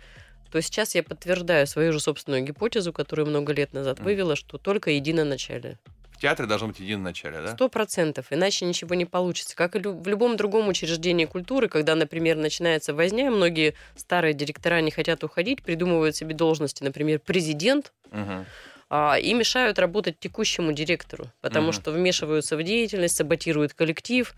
то 0.51 0.61
сейчас 0.63 0.95
я 0.95 1.03
подтверждаю 1.03 1.67
свою 1.67 1.93
же 1.93 2.01
собственную 2.01 2.43
гипотезу, 2.43 2.93
которую 2.95 3.29
много 3.29 3.53
лет 3.53 3.75
назад 3.75 3.99
Мгм. 3.99 4.05
вывела, 4.07 4.37
что 4.37 4.57
только 4.57 4.91
единоначалие. 4.91 5.79
В 5.85 5.98
театре 6.19 6.49
должно 6.49 6.69
быть 6.69 6.81
единое 6.81 7.05
начале, 7.05 7.41
да? 7.41 7.55
Сто 7.55 7.69
процентов, 7.69 8.27
иначе 8.31 8.65
ничего 8.65 8.95
не 8.95 9.05
получится. 9.05 9.57
Как 9.57 9.77
и 9.77 9.79
в 9.79 10.07
любом 10.09 10.37
другом 10.37 10.69
учреждении 10.69 11.25
культуры, 11.25 11.69
когда, 11.69 11.95
например, 11.95 12.37
начинается 12.37 12.95
возня, 12.95 13.31
многие 13.31 13.75
старые 13.97 14.35
директора 14.35 14.81
не 14.81 14.91
хотят 14.91 15.25
уходить, 15.25 15.63
придумывают 15.63 16.17
себе 16.17 16.35
должности, 16.35 16.83
например, 16.83 17.21
президент, 17.21 17.93
Мгм. 18.11 18.47
а, 18.91 19.19
и 19.19 19.35
мешают 19.35 19.79
работать 19.79 20.19
текущему 20.19 20.73
директору, 20.73 21.31
потому 21.41 21.69
Мгм. 21.69 21.73
что 21.75 21.91
вмешиваются 21.93 22.57
в 22.57 22.63
деятельность, 22.63 23.17
саботируют 23.17 23.75
коллектив, 23.75 24.35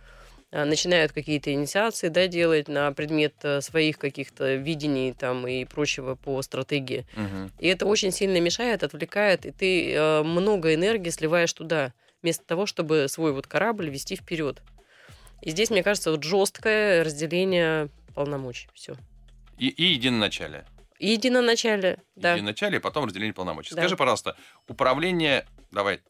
начинают 0.52 1.12
какие-то 1.12 1.52
инициации 1.52 2.08
да, 2.08 2.26
делать 2.26 2.68
на 2.68 2.92
предмет 2.92 3.34
э, 3.42 3.60
своих 3.60 3.98
каких-то 3.98 4.54
видений 4.54 5.12
там, 5.12 5.46
и 5.46 5.64
прочего 5.64 6.16
по 6.16 6.42
стратегии. 6.42 7.06
Мгм. 7.14 7.52
И 7.58 7.68
это 7.68 7.86
очень 7.86 8.10
сильно 8.10 8.40
мешает, 8.40 8.82
отвлекает, 8.82 9.46
и 9.46 9.52
ты 9.52 9.94
э, 9.94 10.22
много 10.22 10.74
энергии 10.74 11.10
сливаешь 11.10 11.52
туда, 11.52 11.92
вместо 12.22 12.44
того, 12.44 12.66
чтобы 12.66 13.06
свой 13.08 13.32
вот 13.32 13.46
корабль 13.46 13.90
вести 13.90 14.16
вперед. 14.16 14.62
И 15.40 15.50
здесь, 15.50 15.70
мне 15.70 15.82
кажется, 15.82 16.10
вот 16.10 16.22
жесткое 16.24 17.04
разделение 17.04 17.88
полномочий. 18.14 18.68
Все. 18.74 18.96
И, 19.56 19.68
и. 19.68 19.94
И 20.98 21.12
единоначалие, 21.12 21.98
да. 22.14 22.36
И 22.36 22.78
потом 22.80 23.06
разделение 23.06 23.32
полномочий. 23.32 23.74
Да. 23.74 23.82
Скажи, 23.82 23.96
пожалуйста, 23.96 24.36
управление, 24.68 25.46
давай, 25.70 26.00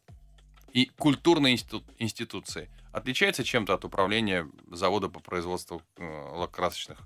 и 0.72 0.86
культурной 0.97 1.53
институ- 1.53 1.84
институции 1.99 2.68
отличается 2.93 3.45
чем-то 3.45 3.74
от 3.74 3.84
управления 3.84 4.49
завода 4.70 5.09
по 5.09 5.20
производству 5.20 5.82
э, 5.97 6.03
лакокрасочных 6.32 6.99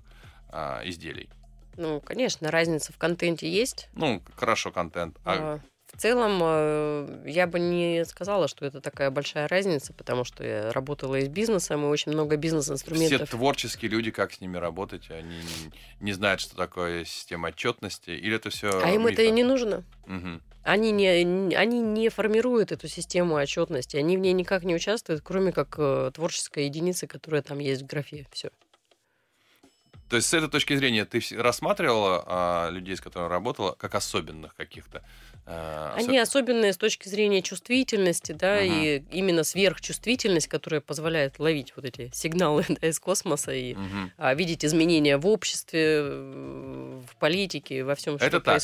а, 0.49 0.81
изделий? 0.85 1.29
Ну, 1.77 1.99
конечно, 2.01 2.51
разница 2.51 2.93
в 2.93 2.97
контенте 2.97 3.49
есть. 3.49 3.89
Ну, 3.93 4.21
хорошо, 4.35 4.71
контент. 4.71 5.17
А 5.25 5.59
А, 5.59 5.59
В 5.93 5.99
целом, 5.99 6.39
э, 6.41 7.23
я 7.25 7.47
бы 7.47 7.59
не 7.59 8.05
сказала, 8.05 8.47
что 8.47 8.65
это 8.65 8.81
такая 8.81 9.11
большая 9.11 9.47
разница, 9.47 9.93
потому 9.93 10.23
что 10.23 10.43
я 10.43 10.71
работала 10.71 11.15
и 11.15 11.25
с 11.25 11.27
бизнесом, 11.27 11.83
и 11.83 11.87
очень 11.87 12.11
много 12.13 12.35
все 12.35 12.41
бизнес-инструментов. 12.41 13.29
творческие 13.29 13.91
люди, 13.91 14.11
как 14.11 14.33
с 14.33 14.41
ними 14.41 14.57
работать, 14.57 15.09
они 15.11 15.37
не, 15.37 15.71
не 15.99 16.13
знают, 16.13 16.41
что 16.41 16.55
такое 16.55 17.05
система 17.05 17.49
отчетности, 17.49 18.09
или 18.11 18.35
это 18.35 18.49
все... 18.49 18.69
А 18.81 18.89
им 18.89 19.07
это 19.07 19.21
и 19.21 19.31
не 19.31 19.43
нужно. 19.43 19.83
Они 20.65 20.91
не, 20.91 21.07
они 21.55 21.79
не 21.79 22.09
формируют 22.09 22.71
эту 22.71 22.87
систему 22.87 23.35
отчетности, 23.35 23.97
они 23.97 24.17
в 24.17 24.19
ней 24.19 24.33
никак 24.33 24.63
не 24.63 24.73
участвуют, 24.73 25.21
кроме 25.23 25.51
как 25.51 25.75
э, 25.77 26.09
творческая 26.11 26.65
единица, 26.65 27.05
которая 27.05 27.43
там 27.43 27.59
есть 27.59 27.83
в 27.83 27.85
графе. 27.85 28.25
Все. 28.31 28.49
То 30.09 30.15
есть 30.17 30.27
с 30.27 30.33
этой 30.33 30.49
точки 30.49 30.75
зрения 30.75 31.05
ты 31.05 31.19
рассматривала 31.35 32.23
а, 32.25 32.69
людей, 32.69 32.95
с 32.95 33.01
которыми 33.01 33.29
работала, 33.29 33.73
как 33.73 33.95
особенных 33.95 34.55
каких-то? 34.55 35.03
а, 35.47 35.93
Они 35.97 36.17
осо- 36.17 36.21
особенные 36.21 36.73
с 36.73 36.77
точки 36.77 37.07
зрения 37.09 37.41
чувствительности, 37.41 38.31
да, 38.31 38.55
Мгм. 38.61 38.71
и 38.71 39.03
именно 39.11 39.43
сверхчувствительность, 39.43 40.47
которая 40.47 40.81
позволяет 40.81 41.39
ловить 41.39 41.73
вот 41.75 41.85
эти 41.85 42.11
сигналы 42.13 42.65
да, 42.81 42.87
из 42.87 42.99
космоса 42.99 43.51
и 43.51 43.73
Мгм. 43.73 44.11
а, 44.17 44.33
видеть 44.35 44.63
изменения 44.63 45.17
в 45.17 45.27
обществе, 45.27 46.03
в 46.03 47.15
политике, 47.19 47.83
во 47.83 47.95
всем, 47.95 48.17
что 48.17 48.25
Это 48.27 48.39
так. 48.39 48.55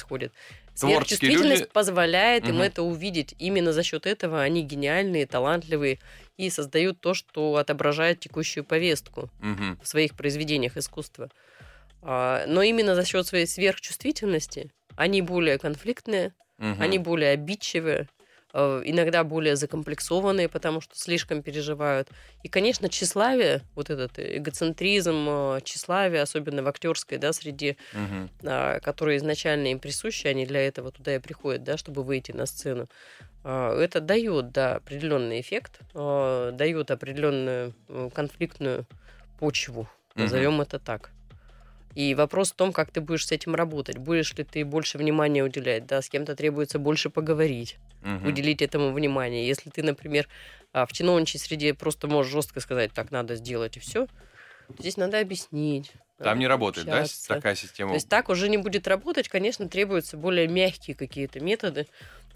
Творческие 0.82 1.18
Сверхчувствительность 1.18 1.62
люди- 1.62 1.72
позволяет 1.74 2.48
им 2.48 2.56
Мгм. 2.56 2.62
это 2.64 2.84
увидеть. 2.84 3.34
Именно 3.40 3.72
за 3.74 3.84
счет 3.84 4.06
этого 4.06 4.42
они 4.42 4.64
гениальные, 4.64 5.26
талантливые 5.28 6.00
и 6.38 6.50
создают 6.50 7.00
то, 7.00 7.14
что 7.14 7.56
отображает 7.56 8.20
текущую 8.20 8.64
повестку 8.66 9.30
Мгм. 9.40 9.80
в 9.82 9.88
своих 9.88 10.16
произведениях 10.16 10.78
искусства. 10.78 11.30
А, 12.02 12.46
Но 12.48 12.62
именно 12.64 12.96
за 12.96 13.06
счет 13.06 13.26
своей 13.28 13.46
сверхчувствительности 13.48 14.72
они 14.96 15.22
более 15.22 15.58
конфликтные, 15.60 16.34
Мгм. 16.58 16.82
они 16.82 16.98
более 16.98 17.32
обидчивые, 17.32 18.08
иногда 18.54 19.24
более 19.24 19.56
закомплексованные, 19.56 20.49
потому 20.49 20.82
что 20.82 20.97
слишком 20.97 21.41
переживают. 21.41 22.10
И, 22.43 22.49
конечно, 22.49 22.89
тщеславие, 22.89 23.62
вот 23.76 23.89
этот 23.89 24.14
эгоцентризм, 24.18 25.26
э, 25.30 25.60
тщеславие, 25.64 26.22
особенно 26.22 26.64
в 26.64 26.68
актерской 26.68 27.18
да, 27.18 27.34
среде, 27.34 27.78
а, 28.43 28.80
которые 28.80 29.18
изначально 29.18 29.68
им 29.68 29.80
присущи, 29.80 30.28
они 30.28 30.45
для 30.45 30.68
этого 30.68 30.91
туда 30.91 31.16
и 31.16 31.20
приходят, 31.20 31.64
да, 31.64 31.78
чтобы 31.78 32.04
выйти 32.04 32.32
на 32.32 32.45
сцену. 32.45 32.88
А, 33.43 33.78
Это 33.80 34.02
дает, 34.02 34.52
да, 34.52 34.76
определенный 34.76 35.41
эффект, 35.41 35.80
а, 35.93 36.52
дает 36.52 36.91
определенную 36.91 37.74
э, 37.88 38.10
конфликтную 38.14 38.86
почву, 39.39 39.88
назовем 40.16 40.62
это 40.62 40.78
так. 40.78 41.12
И 41.96 42.16
вопрос 42.16 42.52
в 42.52 42.56
том, 42.56 42.72
как 42.74 42.92
ты 42.92 43.02
будешь 43.02 43.26
с 43.28 43.32
этим 43.32 43.54
работать. 43.56 43.98
Будешь 43.98 44.34
ли 44.36 44.44
ты 44.44 44.64
больше 44.66 44.98
внимания 44.98 45.44
уделять, 45.44 45.86
да, 45.86 46.02
с 46.02 46.10
кем-то 46.10 46.36
требуется 46.36 46.80
больше 46.80 47.10
поговорить, 47.10 47.78
Мгм. 48.02 48.28
уделить 48.28 48.62
этому 48.62 48.92
внимание. 48.94 49.46
Если 49.48 49.70
ты, 49.70 49.84
например, 49.84 50.28
а, 50.74 50.86
в 50.86 50.94
чиновничьей 50.94 51.39
среде 51.42 51.74
просто 51.74 52.08
можешь 52.08 52.32
жестко 52.32 52.60
сказать, 52.62 52.94
так 52.94 53.12
надо 53.12 53.36
сделать 53.36 53.76
и 53.78 53.80
все, 53.80 54.08
здесь 54.80 54.96
надо 54.98 55.20
объяснить. 55.20 55.92
Там 56.18 56.28
надо 56.28 56.39
не 56.39 56.48
работает, 56.48 56.86
да, 56.88 56.92
с- 57.06 57.10
пообщаться. 57.10 57.28
такая 57.28 57.56
система? 57.56 57.89
То 57.92 57.96
есть 57.96 58.08
так 58.08 58.30
уже 58.30 58.48
не 58.48 58.58
будет 58.58 58.88
работать, 58.88 59.28
конечно, 59.28 59.68
требуются 59.68 60.16
более 60.18 60.48
мягкие 60.48 60.96
какие-то 60.96 61.39
методы. 61.39 61.88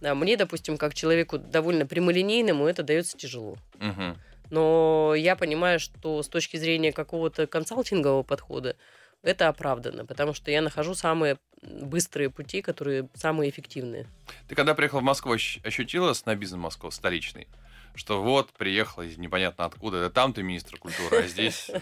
А 0.02 0.14
мне, 0.16 0.36
допустим, 0.36 0.78
как 0.78 0.94
человеку 0.94 1.38
довольно 1.38 1.86
прямолинейному, 1.86 2.66
это 2.68 2.84
дается 2.84 3.18
тяжело. 3.18 3.56
Мгм. 3.80 4.18
Но 4.52 5.14
я 5.16 5.36
понимаю, 5.36 5.80
что 5.80 6.22
с 6.22 6.28
точки 6.28 6.58
зрения 6.58 6.92
какого-то 6.92 7.48
консалтингового 7.48 8.24
подхода 8.24 8.76
это 9.24 9.48
оправдано, 9.48 10.06
потому 10.06 10.34
что 10.34 10.52
я 10.52 10.62
нахожу 10.62 10.94
самые 10.96 11.38
быстрые 11.62 12.30
пути, 12.30 12.62
которые 12.62 13.10
самые 13.16 13.50
эффективные. 13.50 14.08
Ты 14.48 14.56
когда 14.56 14.76
приехал 14.76 15.00
в 15.00 15.04
Москву, 15.04 15.34
ощ- 15.34 15.60
ощутила 15.64 16.14
снобизм 16.14 16.60
Москвы 16.60 16.92
столичный? 16.92 17.48
Что 17.96 18.22
вот, 18.22 18.52
приехала 18.52 19.04
из 19.04 19.18
непонятно 19.18 19.66
откуда, 19.66 20.02
да 20.02 20.10
там 20.10 20.34
ты 20.34 20.44
министр 20.44 20.78
культуры, 20.78 21.20
а 21.20 21.22
здесь 21.28 21.70
э, 21.70 21.80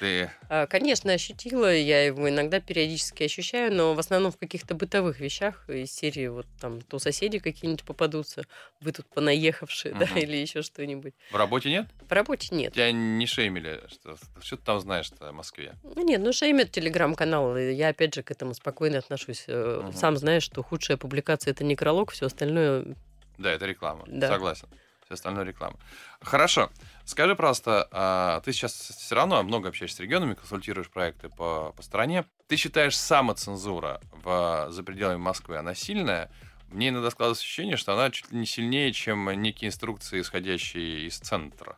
ты... 0.00 0.30
А, 0.48 0.66
Конечно, 0.66 1.12
ощутила, 1.12 1.72
я 1.72 2.04
его 2.04 2.28
иногда 2.28 2.60
периодически 2.60 3.22
ощущаю, 3.22 3.72
но 3.72 3.94
в 3.94 3.98
основном 3.98 4.32
в 4.32 4.36
каких-то 4.36 4.74
бытовых 4.74 5.20
вещах 5.20 5.68
из 5.70 5.92
серии 5.92 6.26
вот 6.26 6.46
там 6.60 6.80
то 6.82 6.98
соседи 6.98 7.38
какие-нибудь 7.38 7.84
попадутся, 7.84 8.44
вы 8.80 8.92
тут 8.92 9.06
понаехавшие, 9.06 9.94
да, 9.98 10.06
или 10.18 10.36
еще 10.36 10.62
что-нибудь. 10.62 11.14
В 11.30 11.36
работе 11.36 11.70
нет? 11.70 11.86
В 12.08 12.12
работе 12.12 12.54
нет. 12.54 12.72
Тебя 12.74 12.90
не 12.90 13.26
шеймили, 13.26 13.80
что, 13.88 14.16
что 14.40 14.56
ты 14.56 14.62
там 14.64 14.80
знаешь 14.80 15.10
о 15.20 15.32
Москве? 15.32 15.74
Ну, 15.84 16.04
Нет, 16.04 16.20
ну 16.20 16.32
шеймят 16.32 16.72
телеграм-канал, 16.72 17.56
я 17.56 17.88
опять 17.88 18.14
же 18.14 18.22
к 18.22 18.30
этому 18.30 18.54
спокойно 18.54 18.98
отношусь. 18.98 19.44
Э. 19.46 19.90
Сам 19.94 20.16
знаешь, 20.16 20.42
что 20.42 20.62
худшая 20.62 20.96
публикация 20.96 21.52
это 21.52 21.62
некролог, 21.62 22.10
все 22.10 22.26
остальное. 22.26 22.96
Да, 23.38 23.52
это 23.52 23.66
реклама, 23.66 24.04
Да. 24.06 24.28
согласен. 24.28 24.68
Все 25.12 25.16
остальное 25.16 25.44
реклама. 25.44 25.76
Хорошо. 26.22 26.70
Скажи 27.04 27.36
просто, 27.36 27.86
а, 27.90 28.40
ты 28.40 28.52
сейчас 28.54 28.72
все 28.72 29.14
равно 29.14 29.42
много 29.42 29.68
общаешься 29.68 29.98
с 29.98 30.00
регионами, 30.00 30.32
консультируешь 30.32 30.88
проекты 30.88 31.28
по, 31.28 31.74
по 31.76 31.82
стране. 31.82 32.24
Ты 32.48 32.56
считаешь, 32.56 32.96
самоцензура 32.96 34.00
в, 34.10 34.68
за 34.70 34.82
пределами 34.82 35.18
Москвы, 35.18 35.58
она 35.58 35.74
сильная? 35.74 36.30
Мне 36.68 36.88
иногда 36.88 37.10
складывается 37.10 37.42
ощущение, 37.42 37.76
что 37.76 37.92
она 37.92 38.10
чуть 38.10 38.32
ли 38.32 38.38
не 38.38 38.46
сильнее, 38.46 38.90
чем 38.94 39.30
некие 39.42 39.68
инструкции, 39.68 40.22
исходящие 40.22 41.06
из 41.06 41.18
центра. 41.18 41.76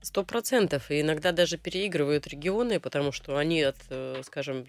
Сто 0.00 0.24
процентов. 0.24 0.90
И 0.90 1.02
иногда 1.02 1.32
даже 1.32 1.58
переигрывают 1.58 2.26
регионы, 2.26 2.80
потому 2.80 3.12
что 3.12 3.36
они 3.36 3.60
от, 3.60 3.76
э, 3.90 4.22
скажем, 4.24 4.66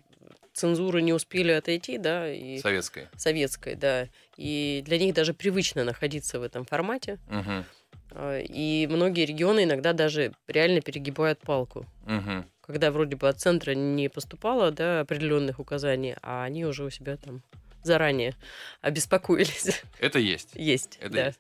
цензуры 0.53 1.01
не 1.01 1.13
успели 1.13 1.51
отойти, 1.51 1.97
да, 1.97 2.31
и 2.31 2.59
Советской. 2.59 3.07
советской, 3.17 3.75
да. 3.75 4.07
И 4.37 4.81
для 4.85 4.97
них 4.99 5.13
даже 5.13 5.33
привычно 5.33 5.83
находиться 5.83 6.39
в 6.39 6.43
этом 6.43 6.65
формате. 6.65 7.19
Мгм. 7.27 7.65
А, 8.15 8.39
И 8.39 8.87
многие 8.87 9.25
регионы 9.25 9.63
иногда 9.63 9.93
даже 9.93 10.33
реально 10.47 10.81
перегибают 10.81 11.39
палку. 11.39 11.85
Мгм. 12.05 12.45
Когда 12.61 12.91
вроде 12.91 13.15
бы 13.15 13.27
от 13.27 13.39
центра 13.39 13.73
не 13.73 14.09
поступало 14.09 14.71
да, 14.71 15.01
определенных 15.01 15.59
указаний, 15.59 16.15
а 16.21 16.43
они 16.43 16.65
уже 16.65 16.85
у 16.85 16.89
себя 16.89 17.17
там 17.17 17.43
заранее 17.83 18.35
обеспокоились. 18.81 19.81
Это 19.99 20.19
есть. 20.19 20.51
Есть, 20.55 20.97
Это 21.01 21.13
да. 21.13 21.25
есть. 21.27 21.39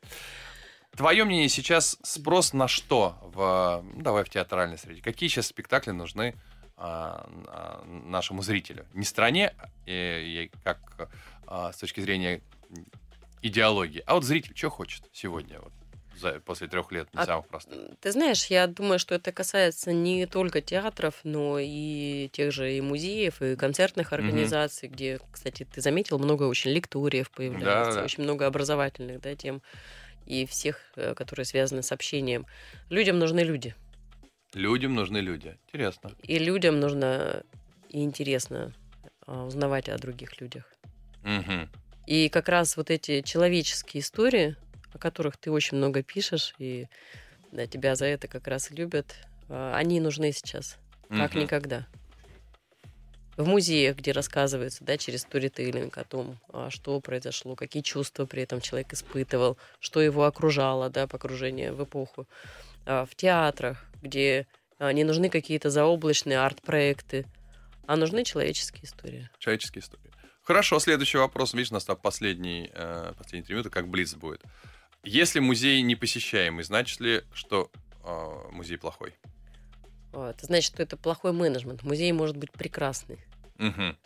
Твое 0.95 1.23
мнение 1.23 1.49
сейчас 1.49 1.97
спрос 2.03 2.53
на 2.53 2.67
что 2.67 3.17
в, 3.21 3.83
ну, 3.95 4.01
давай 4.01 4.23
в 4.23 4.29
театральной 4.29 4.77
среде? 4.77 5.01
Какие 5.01 5.27
сейчас 5.27 5.47
спектакли 5.47 5.89
нужны 5.91 6.35
а, 6.77 7.27
а, 7.47 7.83
нашему 7.85 8.43
зрителю? 8.43 8.85
Не 8.93 9.05
стране, 9.05 9.55
и, 9.87 10.51
и 10.51 10.57
как 10.63 11.09
а, 11.47 11.71
с 11.71 11.77
точки 11.77 11.99
зрения 11.99 12.41
идеологии, 13.41 14.03
а 14.05 14.13
вот 14.13 14.23
зритель 14.23 14.55
что 14.55 14.69
хочет 14.69 15.03
сегодня? 15.11 15.59
Вот? 15.59 15.73
За, 16.23 16.39
после 16.39 16.67
трех 16.67 16.91
лет 16.91 17.07
не 17.13 17.19
а, 17.19 17.25
самых 17.25 17.47
простых? 17.47 17.77
Ты 17.99 18.11
знаешь, 18.11 18.45
я 18.47 18.65
думаю, 18.65 18.97
что 18.97 19.13
это 19.13 19.31
касается 19.31 19.93
не 19.93 20.25
только 20.25 20.61
театров, 20.61 21.19
но 21.23 21.59
и 21.59 22.29
тех 22.33 22.51
же 22.51 22.73
и 22.73 22.81
музеев, 22.81 23.41
и 23.41 23.55
концертных 23.55 24.13
организаций, 24.13 24.87
угу. 24.87 24.95
где, 24.95 25.19
кстати, 25.31 25.65
ты 25.65 25.81
заметил, 25.81 26.17
много 26.17 26.43
очень 26.43 26.71
лекториев 26.71 27.29
появляется, 27.29 27.91
да, 27.91 27.99
да. 27.99 28.03
очень 28.03 28.23
много 28.23 28.47
образовательных 28.47 29.21
да, 29.21 29.35
тем, 29.35 29.61
и 30.25 30.45
всех, 30.45 30.79
э, 30.95 31.13
которые 31.13 31.45
связаны 31.45 31.83
с 31.83 31.91
общением. 31.91 32.47
Людям 32.89 33.19
нужны 33.19 33.41
люди. 33.41 33.75
Людям 34.53 34.95
нужны 34.95 35.17
люди. 35.17 35.57
Интересно. 35.67 36.11
И 36.23 36.39
людям 36.39 36.79
нужно 36.79 37.43
и 37.89 38.03
интересно 38.03 38.73
а, 39.25 39.45
узнавать 39.45 39.89
о 39.89 39.97
других 39.97 40.39
людях. 40.41 40.65
Угу. 41.23 41.69
И 42.07 42.29
как 42.29 42.49
раз 42.49 42.75
вот 42.77 42.89
эти 42.89 43.21
человеческие 43.21 44.01
истории, 44.01 44.55
о 44.93 44.97
которых 44.97 45.37
ты 45.37 45.51
очень 45.51 45.77
много 45.77 46.03
пишешь, 46.03 46.53
и 46.57 46.87
да, 47.51 47.67
тебя 47.67 47.95
за 47.95 48.05
это 48.05 48.27
как 48.27 48.47
раз 48.47 48.71
любят, 48.71 49.15
а, 49.49 49.75
они 49.75 49.99
нужны 49.99 50.31
сейчас, 50.31 50.77
как 51.09 51.31
угу. 51.31 51.39
никогда. 51.39 51.87
В 53.35 53.47
музеях, 53.47 53.97
где 53.97 54.11
рассказывается, 54.11 54.83
да, 54.83 54.97
через 54.97 55.21
сторителлинг 55.21 55.97
о 55.97 56.03
том, 56.03 56.39
а, 56.49 56.69
что 56.69 56.99
произошло, 56.99 57.55
какие 57.55 57.81
чувства 57.81 58.25
при 58.25 58.43
этом 58.43 58.61
человек 58.61 58.93
испытывал, 58.93 59.57
что 59.79 60.01
его 60.01 60.25
окружало, 60.25 60.89
да, 60.89 61.03
окружение 61.03 61.71
в 61.71 61.83
эпоху. 61.83 62.27
А, 62.85 63.05
в 63.05 63.15
театрах, 63.15 63.85
где 64.01 64.47
не 64.79 65.05
нужны 65.05 65.29
какие-то 65.29 65.69
заоблачные 65.69 66.39
арт-проекты, 66.39 67.25
а 67.87 67.95
нужны 67.95 68.25
человеческие 68.25 68.83
истории. 68.83 69.29
Человеческие 69.39 69.81
истории. 69.81 70.11
Хорошо, 70.43 70.79
следующий 70.79 71.17
вопрос. 71.17 71.53
Видишь, 71.53 71.71
настал 71.71 71.95
последний, 71.95 72.69
э, 72.73 73.13
последний 73.17 73.45
три 73.45 73.55
минуты, 73.55 73.69
как 73.69 73.87
Блиц 73.87 74.13
будет. 74.15 74.41
Если 75.03 75.39
музей 75.39 75.81
непосещаемый, 75.81 76.63
значит 76.63 76.99
ли, 76.99 77.23
что 77.33 77.69
э, 78.03 78.51
музей 78.51 78.77
плохой? 78.77 79.13
Это 80.13 80.45
значит, 80.45 80.73
что 80.73 80.83
это 80.83 80.95
плохой 80.95 81.33
менеджмент. 81.33 81.83
Музей 81.83 82.11
может 82.11 82.37
быть 82.37 82.51
прекрасный. 82.51 83.19
Угу. 83.59 83.97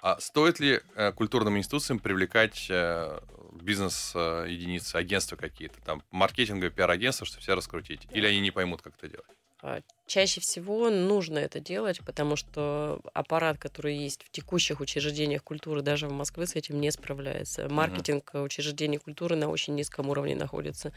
А 0.00 0.20
стоит 0.20 0.60
ли 0.60 0.80
э, 0.94 1.12
культурным 1.12 1.58
институциям 1.58 1.98
привлекать 1.98 2.68
э, 2.70 3.20
бизнес-единицы, 3.60 4.96
э, 4.96 5.00
агентства 5.00 5.36
какие-то, 5.36 5.80
там, 5.82 6.02
маркетинговые 6.10 6.70
пиар-агентства, 6.70 7.26
чтобы 7.26 7.42
все 7.42 7.54
раскрутить? 7.54 8.06
Или 8.12 8.26
они 8.26 8.40
не 8.40 8.52
поймут, 8.52 8.80
как 8.80 8.94
это 8.96 9.08
делать? 9.08 9.26
А, 9.60 9.80
чаще 10.06 10.40
всего 10.40 10.88
нужно 10.88 11.38
это 11.38 11.58
делать, 11.58 12.00
потому 12.04 12.36
что 12.36 13.00
аппарат, 13.12 13.58
который 13.58 13.96
есть 13.96 14.22
в 14.22 14.30
текущих 14.30 14.80
учреждениях 14.80 15.42
культуры, 15.42 15.82
даже 15.82 16.06
в 16.06 16.12
Москве 16.12 16.46
с 16.46 16.54
этим 16.54 16.80
не 16.80 16.90
справляется. 16.90 17.68
Маркетинг 17.68 18.30
uh 18.34 18.42
учреждений 18.42 18.98
культуры 18.98 19.36
на 19.36 19.48
очень 19.48 19.74
низком 19.74 20.08
уровне 20.10 20.36
находится. 20.36 20.92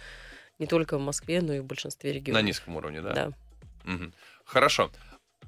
Не 0.59 0.67
только 0.67 0.97
в 0.97 1.01
Москве, 1.01 1.41
но 1.41 1.53
и 1.53 1.59
в 1.59 1.65
большинстве 1.65 2.13
регионов. 2.13 2.41
На 2.41 2.45
низком 2.45 2.75
уровне, 2.75 3.01
да? 3.01 3.13
Да. 3.13 3.27
Угу. 3.91 4.11
Хорошо. 4.45 4.91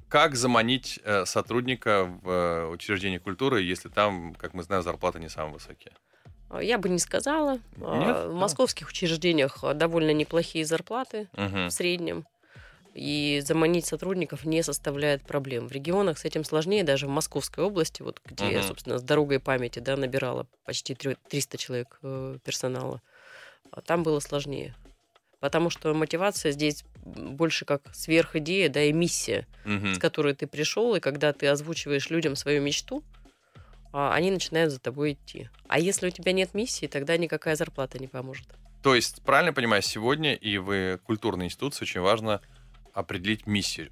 Как 0.08 0.34
заманить 0.34 0.98
э, 1.04 1.24
сотрудника 1.24 2.04
в 2.04 2.28
э, 2.28 2.66
учреждение 2.66 3.20
культуры, 3.20 3.62
если 3.62 3.88
там, 3.88 4.34
как 4.34 4.54
мы 4.54 4.64
знаем, 4.64 4.82
зарплаты 4.82 5.20
не 5.20 5.28
самые 5.28 5.54
высокие? 5.54 5.92
А, 6.50 6.60
я 6.62 6.78
бы 6.78 6.88
не 6.88 6.98
сказала. 6.98 7.60
А, 7.80 7.98
Нет? 7.98 8.26
В 8.26 8.34
московских 8.34 8.88
учреждениях 8.88 9.62
довольно 9.74 10.12
неплохие 10.12 10.64
зарплаты 10.64 11.28
угу. 11.32 11.66
в 11.66 11.70
среднем 11.70 12.26
и 12.94 13.42
заманить 13.44 13.86
сотрудников 13.86 14.44
не 14.44 14.62
составляет 14.62 15.22
проблем. 15.22 15.66
В 15.68 15.72
регионах 15.72 16.18
с 16.18 16.24
этим 16.24 16.44
сложнее, 16.44 16.84
даже 16.84 17.06
в 17.06 17.10
Московской 17.10 17.64
области, 17.64 18.02
вот 18.02 18.20
где 18.24 18.44
uh-huh. 18.44 18.52
я, 18.52 18.62
собственно, 18.62 18.98
с 18.98 19.02
дорогой 19.02 19.40
памяти 19.40 19.80
да, 19.80 19.96
набирала 19.96 20.46
почти 20.64 20.94
300 20.94 21.58
человек 21.58 21.98
э, 22.02 22.38
персонала, 22.44 23.02
а 23.72 23.80
там 23.80 24.04
было 24.04 24.20
сложнее. 24.20 24.76
Потому 25.40 25.70
что 25.70 25.92
мотивация 25.92 26.52
здесь 26.52 26.84
больше 27.04 27.64
как 27.64 27.82
сверхидея, 27.92 28.68
да, 28.68 28.82
и 28.82 28.92
миссия, 28.92 29.46
uh-huh. 29.64 29.94
с 29.94 29.98
которой 29.98 30.34
ты 30.34 30.46
пришел, 30.46 30.94
и 30.94 31.00
когда 31.00 31.32
ты 31.32 31.48
озвучиваешь 31.48 32.10
людям 32.10 32.36
свою 32.36 32.62
мечту, 32.62 33.02
а, 33.92 34.14
они 34.14 34.30
начинают 34.30 34.72
за 34.72 34.78
тобой 34.78 35.12
идти. 35.12 35.48
А 35.68 35.78
если 35.78 36.06
у 36.06 36.10
тебя 36.10 36.32
нет 36.32 36.54
миссии, 36.54 36.86
тогда 36.86 37.16
никакая 37.16 37.56
зарплата 37.56 37.98
не 37.98 38.06
поможет. 38.06 38.46
То 38.82 38.94
есть, 38.94 39.22
правильно 39.22 39.52
понимаю, 39.52 39.82
сегодня 39.82 40.34
и 40.34 40.58
в 40.58 40.98
культурной 40.98 41.46
институции 41.46 41.84
очень 41.84 42.00
важно 42.00 42.40
определить 42.94 43.46
миссию. 43.46 43.90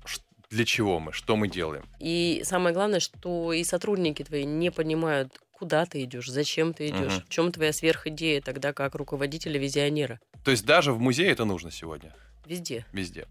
Для 0.49 0.65
чего 0.65 1.01
мы, 1.01 1.13
что 1.13 1.37
мы 1.37 1.49
делаем. 1.49 1.85
И 1.99 2.43
самое 2.45 2.75
главное, 2.75 3.01
что 3.01 3.53
и 3.53 3.65
сотрудники 3.65 4.23
твои 4.23 4.45
не 4.45 4.71
понимают, 4.71 5.41
куда 5.53 5.87
ты 5.87 6.05
идешь, 6.05 6.29
зачем 6.29 6.75
ты 6.75 6.89
идешь, 6.89 7.17
угу. 7.17 7.25
в 7.27 7.29
чем 7.29 7.53
твоя 7.53 7.73
сверхидея 7.73 8.41
тогда 8.43 8.73
как 8.73 8.95
руководителя, 8.95 9.59
визионера. 9.59 10.21
То 10.45 10.51
есть 10.51 10.67
даже 10.67 10.93
в 10.93 11.01
музее 11.01 11.31
это 11.31 11.45
нужно 11.45 11.71
сегодня? 11.71 12.15
Везде. 12.45 12.85
Везде. 12.93 13.27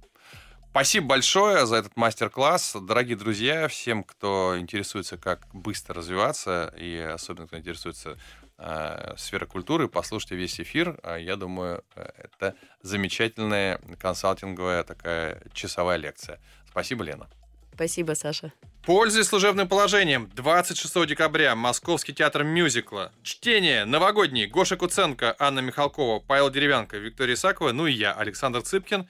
Спасибо 0.71 1.07
большое 1.07 1.65
за 1.65 1.75
этот 1.75 1.97
мастер-класс. 1.97 2.77
Дорогие 2.81 3.17
друзья, 3.17 3.67
всем, 3.67 4.05
кто 4.05 4.55
интересуется, 4.57 5.17
как 5.17 5.45
быстро 5.51 5.95
развиваться, 5.95 6.73
и 6.77 6.95
особенно, 6.97 7.47
кто 7.47 7.57
интересуется 7.57 8.17
э, 8.61 9.15
сферой 9.17 9.47
культуры, 9.47 9.87
послушайте 9.87 10.35
весь 10.35 10.59
эфир. 10.59 10.99
А 11.03 11.17
я 11.17 11.35
думаю, 11.35 11.83
э, 11.95 12.07
это 12.17 12.55
замечательная 12.81 13.79
консалтинговая 13.99 14.83
такая 14.83 15.41
часовая 15.53 15.97
лекция. 15.97 16.39
Спасибо, 16.69 17.03
Лена. 17.03 17.27
Спасибо, 17.73 18.13
Саша. 18.13 18.53
Пользуясь 18.85 19.27
служебным 19.27 19.67
положением, 19.67 20.29
26 20.35 21.05
декабря 21.05 21.55
Московский 21.55 22.13
театр 22.13 22.43
мюзикла. 22.43 23.11
Чтение 23.23 23.85
новогодний 23.85 24.45
Гоша 24.47 24.75
Куценко, 24.75 25.35
Анна 25.39 25.59
Михалкова, 25.59 26.19
Павел 26.19 26.49
Деревянко, 26.49 26.97
Виктория 26.97 27.35
Исакова, 27.35 27.71
ну 27.71 27.87
и 27.87 27.93
я, 27.93 28.13
Александр 28.13 28.61
Цыпкин. 28.61 29.07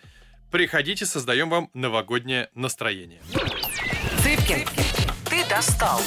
Приходите, 0.51 1.05
создаем 1.05 1.49
вам 1.49 1.69
новогоднее 1.73 2.49
настроение. 2.53 3.21
Цыпкин, 4.21 4.65
ты 5.29 5.47
достал. 5.49 6.01